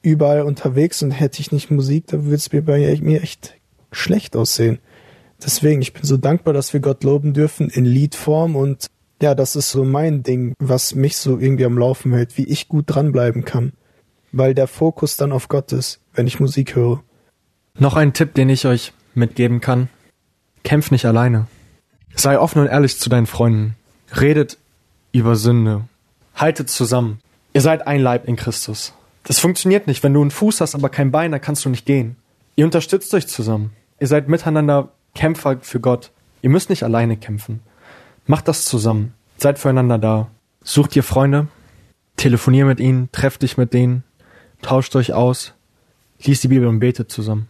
überall 0.01 0.43
unterwegs 0.43 1.01
und 1.03 1.11
hätte 1.11 1.41
ich 1.41 1.51
nicht 1.51 1.72
Musik, 1.72 2.07
dann 2.07 2.26
würde 2.26 2.36
es 2.36 2.51
mir 2.51 2.61
bei 2.61 2.97
mir 3.01 3.22
echt 3.22 3.55
schlecht 3.91 4.36
aussehen. 4.36 4.80
Deswegen, 5.43 5.82
ich 5.82 5.93
bin 5.93 6.03
so 6.03 6.17
dankbar, 6.17 6.53
dass 6.53 6.74
wir 6.74 6.80
Gott 6.80 7.03
loben 7.03 7.34
dürfen 7.34 7.69
in 7.69 7.86
Liedform 7.86 8.55
und 8.55 8.88
ja, 9.22 9.36
das 9.36 9.55
ist 9.55 9.72
so 9.72 9.84
mein 9.84 10.24
Ding, 10.24 10.53
was 10.59 10.95
mich 10.95 11.17
so 11.17 11.38
irgendwie 11.38 11.65
am 11.65 11.78
Laufen 11.78 12.13
hält, 12.13 12.38
wie 12.38 12.45
ich 12.45 12.67
gut 12.67 12.86
dranbleiben 12.88 13.45
kann. 13.45 13.74
Weil 14.32 14.55
der 14.55 14.67
Fokus 14.67 15.17
dann 15.17 15.32
auf 15.32 15.47
Gott 15.47 15.72
ist, 15.74 15.99
wenn 16.13 16.26
ich 16.26 16.39
Musik 16.39 16.76
höre. 16.76 17.03
Noch 17.78 17.95
ein 17.95 18.13
Tipp, 18.13 18.34
den 18.34 18.49
ich 18.49 18.65
euch 18.65 18.93
mitgeben 19.13 19.61
kann. 19.61 19.89
Kämpf 20.63 20.89
nicht 20.89 21.05
alleine. 21.05 21.47
Sei 22.15 22.39
offen 22.39 22.61
und 22.61 22.67
ehrlich 22.67 22.97
zu 22.97 23.09
deinen 23.09 23.28
Freunden. 23.28 23.76
Redet 24.19 24.57
über 25.11 25.36
Sünde 25.36 25.84
haltet 26.36 26.70
zusammen. 26.70 27.20
Ihr 27.54 27.62
seid 27.62 27.88
ein 27.88 28.02
Leib 28.02 28.28
in 28.28 28.36
Christus. 28.36 28.94
Das 29.24 29.40
funktioniert 29.40 29.88
nicht. 29.88 30.04
Wenn 30.04 30.14
du 30.14 30.22
einen 30.22 30.32
Fuß 30.32 30.62
hast, 30.62 30.76
aber 30.76 30.90
kein 30.90 31.12
Bein, 31.12 31.32
dann 31.32 31.42
kannst 31.42 31.66
du 31.66 31.70
nicht 31.70 31.86
gehen. 31.86 32.16
Ihr 32.56 32.66
unterstützt 32.66 33.14
euch 33.14 33.28
zusammen. 33.28 33.72
Ihr 34.00 34.08
seid 34.08 34.28
miteinander 34.28 34.90
Kämpfer 35.14 35.60
für 35.62 35.80
Gott. 35.80 36.12
Ihr 36.42 36.50
müsst 36.50 36.70
nicht 36.70 36.84
alleine 36.84 37.18
kämpfen. 37.18 37.60
Macht 38.26 38.48
das 38.48 38.66
zusammen. 38.66 39.14
Seid 39.38 39.60
füreinander 39.60 39.98
da. 39.98 40.28
Sucht 40.64 40.96
ihr 40.96 41.04
Freunde. 41.04 41.48
Telefonier 42.18 42.66
mit 42.66 42.80
ihnen. 42.80 43.10
Trefft 43.12 43.44
dich 43.44 43.58
mit 43.58 43.74
denen. 43.74 44.04
Tauscht 44.62 44.96
euch 44.96 45.14
aus. 45.14 45.54
Liest 46.24 46.44
die 46.44 46.48
Bibel 46.48 46.68
und 46.68 46.80
betet 46.80 47.12
zusammen. 47.12 47.48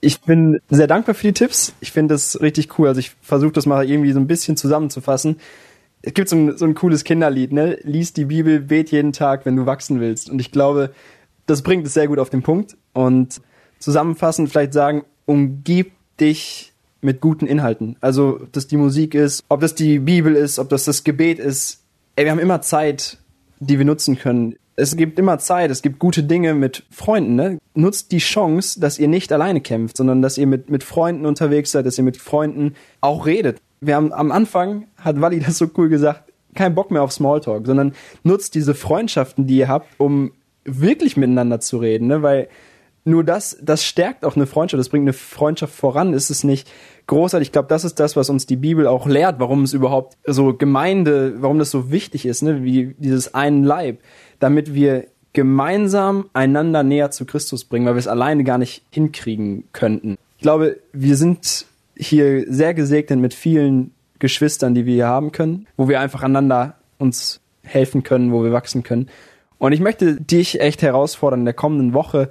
Ich 0.00 0.20
bin 0.20 0.60
sehr 0.68 0.86
dankbar 0.86 1.14
für 1.14 1.28
die 1.28 1.32
Tipps. 1.32 1.72
Ich 1.80 1.92
finde 1.92 2.14
das 2.14 2.40
richtig 2.40 2.78
cool. 2.78 2.88
Also 2.88 3.00
ich 3.00 3.12
versuche 3.22 3.52
das 3.52 3.66
mal 3.66 3.88
irgendwie 3.88 4.12
so 4.12 4.20
ein 4.20 4.26
bisschen 4.26 4.56
zusammenzufassen 4.56 5.36
es 6.06 6.12
gibt 6.12 6.28
so 6.28 6.36
ein, 6.36 6.56
so 6.58 6.66
ein 6.66 6.74
cooles 6.74 7.02
Kinderlied, 7.02 7.52
ne? 7.52 7.78
Lies 7.82 8.12
die 8.12 8.26
Bibel, 8.26 8.60
bet 8.60 8.90
jeden 8.90 9.12
Tag, 9.12 9.46
wenn 9.46 9.56
du 9.56 9.64
wachsen 9.64 10.00
willst. 10.00 10.28
Und 10.28 10.38
ich 10.38 10.52
glaube, 10.52 10.90
das 11.46 11.62
bringt 11.62 11.86
es 11.86 11.94
sehr 11.94 12.08
gut 12.08 12.18
auf 12.18 12.28
den 12.28 12.42
Punkt. 12.42 12.76
Und 12.92 13.40
zusammenfassend 13.78 14.50
vielleicht 14.50 14.74
sagen, 14.74 15.04
umgib 15.24 15.92
dich 16.20 16.72
mit 17.00 17.22
guten 17.22 17.46
Inhalten. 17.46 17.96
Also, 18.02 18.40
ob 18.42 18.52
das 18.52 18.66
die 18.66 18.76
Musik 18.76 19.14
ist, 19.14 19.44
ob 19.48 19.60
das 19.60 19.74
die 19.74 19.98
Bibel 19.98 20.36
ist, 20.36 20.58
ob 20.58 20.68
das 20.68 20.84
das 20.84 21.04
Gebet 21.04 21.38
ist. 21.38 21.82
Ey, 22.16 22.24
wir 22.24 22.32
haben 22.32 22.38
immer 22.38 22.60
Zeit, 22.60 23.18
die 23.60 23.78
wir 23.78 23.86
nutzen 23.86 24.18
können. 24.18 24.56
Es 24.76 24.96
gibt 24.96 25.18
immer 25.18 25.38
Zeit, 25.38 25.70
es 25.70 25.82
gibt 25.82 25.98
gute 25.98 26.22
Dinge 26.22 26.52
mit 26.52 26.84
Freunden. 26.90 27.34
Ne? 27.34 27.58
Nutzt 27.74 28.12
die 28.12 28.18
Chance, 28.18 28.78
dass 28.78 28.98
ihr 28.98 29.08
nicht 29.08 29.32
alleine 29.32 29.60
kämpft, 29.60 29.96
sondern 29.96 30.20
dass 30.20 30.36
ihr 30.36 30.46
mit, 30.46 30.68
mit 30.68 30.82
Freunden 30.82 31.24
unterwegs 31.24 31.70
seid, 31.70 31.86
dass 31.86 31.96
ihr 31.96 32.04
mit 32.04 32.16
Freunden 32.18 32.74
auch 33.00 33.24
redet. 33.24 33.60
Wir 33.86 33.96
haben 33.96 34.12
am 34.12 34.32
Anfang, 34.32 34.86
hat 34.96 35.20
Wally 35.20 35.40
das 35.40 35.58
so 35.58 35.68
cool 35.76 35.88
gesagt, 35.88 36.32
kein 36.54 36.74
Bock 36.74 36.90
mehr 36.90 37.02
auf 37.02 37.12
Smalltalk, 37.12 37.66
sondern 37.66 37.94
nutzt 38.22 38.54
diese 38.54 38.74
Freundschaften, 38.74 39.46
die 39.46 39.58
ihr 39.58 39.68
habt, 39.68 39.88
um 39.98 40.32
wirklich 40.64 41.16
miteinander 41.16 41.60
zu 41.60 41.78
reden, 41.78 42.06
ne? 42.06 42.22
weil 42.22 42.48
nur 43.06 43.22
das, 43.22 43.58
das 43.60 43.84
stärkt 43.84 44.24
auch 44.24 44.34
eine 44.34 44.46
Freundschaft, 44.46 44.78
das 44.78 44.88
bringt 44.88 45.04
eine 45.04 45.12
Freundschaft 45.12 45.74
voran. 45.74 46.14
Ist 46.14 46.30
es 46.30 46.42
nicht 46.42 46.70
großartig? 47.06 47.48
Ich 47.48 47.52
glaube, 47.52 47.68
das 47.68 47.84
ist 47.84 48.00
das, 48.00 48.16
was 48.16 48.30
uns 48.30 48.46
die 48.46 48.56
Bibel 48.56 48.86
auch 48.86 49.06
lehrt, 49.06 49.40
warum 49.40 49.62
es 49.62 49.74
überhaupt 49.74 50.16
so 50.26 50.54
Gemeinde, 50.54 51.34
warum 51.42 51.58
das 51.58 51.70
so 51.70 51.90
wichtig 51.90 52.24
ist, 52.24 52.42
ne? 52.42 52.64
wie 52.64 52.94
dieses 52.98 53.34
einen 53.34 53.62
Leib, 53.62 53.98
damit 54.38 54.72
wir 54.72 55.04
gemeinsam 55.34 56.30
einander 56.32 56.82
näher 56.82 57.10
zu 57.10 57.26
Christus 57.26 57.64
bringen, 57.64 57.84
weil 57.84 57.94
wir 57.94 57.98
es 57.98 58.08
alleine 58.08 58.44
gar 58.44 58.56
nicht 58.56 58.84
hinkriegen 58.90 59.64
könnten. 59.72 60.16
Ich 60.38 60.42
glaube, 60.42 60.78
wir 60.92 61.16
sind 61.16 61.66
hier 61.96 62.44
sehr 62.52 62.74
gesegnet 62.74 63.18
mit 63.18 63.34
vielen 63.34 63.92
Geschwistern, 64.18 64.74
die 64.74 64.86
wir 64.86 64.94
hier 64.94 65.06
haben 65.06 65.32
können, 65.32 65.66
wo 65.76 65.88
wir 65.88 66.00
einfach 66.00 66.22
einander 66.22 66.76
uns 66.98 67.40
helfen 67.62 68.02
können, 68.02 68.32
wo 68.32 68.44
wir 68.44 68.52
wachsen 68.52 68.82
können. 68.82 69.08
Und 69.58 69.72
ich 69.72 69.80
möchte 69.80 70.20
dich 70.20 70.60
echt 70.60 70.82
herausfordern 70.82 71.40
in 71.40 71.44
der 71.46 71.54
kommenden 71.54 71.94
Woche, 71.94 72.30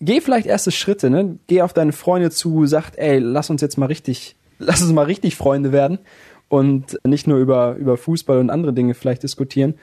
geh 0.00 0.20
vielleicht 0.20 0.46
erste 0.46 0.70
Schritte, 0.70 1.10
ne? 1.10 1.38
Geh 1.46 1.62
auf 1.62 1.72
deine 1.72 1.92
Freunde 1.92 2.30
zu, 2.30 2.66
sag, 2.66 2.92
ey, 2.96 3.18
lass 3.18 3.50
uns 3.50 3.62
jetzt 3.62 3.78
mal 3.78 3.86
richtig, 3.86 4.36
lass 4.58 4.82
uns 4.82 4.92
mal 4.92 5.06
richtig 5.06 5.36
Freunde 5.36 5.72
werden 5.72 5.98
und 6.48 6.98
nicht 7.06 7.26
nur 7.26 7.38
über, 7.38 7.74
über 7.76 7.96
Fußball 7.96 8.38
und 8.38 8.50
andere 8.50 8.72
Dinge 8.72 8.94
vielleicht 8.94 9.22
diskutieren, 9.22 9.74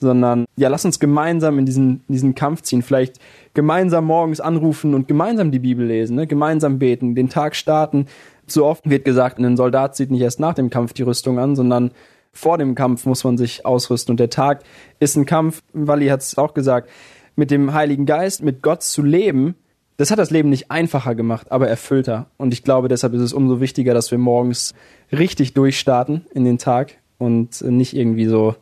sondern 0.00 0.46
ja, 0.56 0.68
lass 0.68 0.84
uns 0.84 0.98
gemeinsam 0.98 1.58
in 1.58 1.66
diesen, 1.66 2.02
in 2.08 2.12
diesen 2.14 2.34
Kampf 2.34 2.62
ziehen, 2.62 2.82
vielleicht 2.82 3.18
gemeinsam 3.54 4.04
morgens 4.04 4.40
anrufen 4.40 4.94
und 4.94 5.08
gemeinsam 5.08 5.50
die 5.50 5.58
Bibel 5.58 5.86
lesen, 5.86 6.16
ne? 6.16 6.26
gemeinsam 6.26 6.78
beten, 6.78 7.14
den 7.14 7.28
Tag 7.28 7.56
starten. 7.56 8.06
So 8.46 8.64
oft 8.64 8.88
wird 8.88 9.04
gesagt, 9.04 9.38
ein 9.38 9.56
Soldat 9.56 9.96
zieht 9.96 10.10
nicht 10.10 10.22
erst 10.22 10.40
nach 10.40 10.54
dem 10.54 10.70
Kampf 10.70 10.92
die 10.92 11.02
Rüstung 11.02 11.38
an, 11.38 11.56
sondern 11.56 11.90
vor 12.32 12.58
dem 12.58 12.74
Kampf 12.74 13.04
muss 13.04 13.24
man 13.24 13.36
sich 13.36 13.66
ausrüsten. 13.66 14.12
Und 14.12 14.20
der 14.20 14.30
Tag 14.30 14.62
ist 15.00 15.16
ein 15.16 15.26
Kampf, 15.26 15.62
Wally 15.72 16.08
hat 16.08 16.20
es 16.20 16.38
auch 16.38 16.54
gesagt, 16.54 16.88
mit 17.36 17.50
dem 17.50 17.72
Heiligen 17.72 18.06
Geist, 18.06 18.42
mit 18.42 18.62
Gott 18.62 18.82
zu 18.82 19.02
leben, 19.02 19.54
das 19.96 20.12
hat 20.12 20.20
das 20.20 20.30
Leben 20.30 20.48
nicht 20.48 20.70
einfacher 20.70 21.16
gemacht, 21.16 21.50
aber 21.50 21.68
erfüllter. 21.68 22.26
Und 22.36 22.52
ich 22.52 22.62
glaube, 22.62 22.86
deshalb 22.86 23.14
ist 23.14 23.20
es 23.20 23.32
umso 23.32 23.60
wichtiger, 23.60 23.94
dass 23.94 24.12
wir 24.12 24.18
morgens 24.18 24.72
richtig 25.10 25.54
durchstarten 25.54 26.24
in 26.32 26.44
den 26.44 26.58
Tag 26.58 26.98
und 27.18 27.60
nicht 27.62 27.96
irgendwie 27.96 28.26
so, 28.26 28.54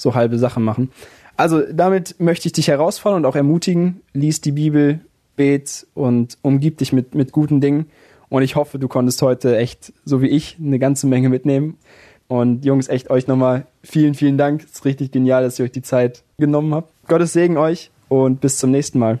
so 0.00 0.14
halbe 0.14 0.38
Sachen 0.38 0.64
machen. 0.64 0.90
Also 1.36 1.62
damit 1.72 2.16
möchte 2.18 2.48
ich 2.48 2.52
dich 2.52 2.68
herausfordern 2.68 3.24
und 3.24 3.26
auch 3.26 3.36
ermutigen. 3.36 4.00
Lies 4.12 4.40
die 4.40 4.52
Bibel, 4.52 5.00
bet 5.36 5.86
und 5.94 6.36
umgib 6.42 6.78
dich 6.78 6.92
mit, 6.92 7.14
mit 7.14 7.32
guten 7.32 7.60
Dingen. 7.60 7.86
Und 8.28 8.42
ich 8.42 8.56
hoffe, 8.56 8.78
du 8.78 8.88
konntest 8.88 9.22
heute 9.22 9.56
echt, 9.56 9.92
so 10.04 10.22
wie 10.22 10.28
ich, 10.28 10.56
eine 10.60 10.78
ganze 10.78 11.06
Menge 11.06 11.28
mitnehmen. 11.28 11.78
Und 12.28 12.64
Jungs, 12.64 12.88
echt 12.88 13.10
euch 13.10 13.26
nochmal 13.26 13.66
vielen, 13.82 14.14
vielen 14.14 14.38
Dank. 14.38 14.62
Es 14.62 14.72
ist 14.72 14.84
richtig 14.84 15.10
genial, 15.10 15.42
dass 15.42 15.58
ihr 15.58 15.64
euch 15.64 15.72
die 15.72 15.82
Zeit 15.82 16.22
genommen 16.38 16.74
habt. 16.74 16.92
Gottes 17.08 17.32
Segen 17.32 17.56
euch 17.56 17.90
und 18.08 18.40
bis 18.40 18.58
zum 18.58 18.70
nächsten 18.70 18.98
Mal. 18.98 19.20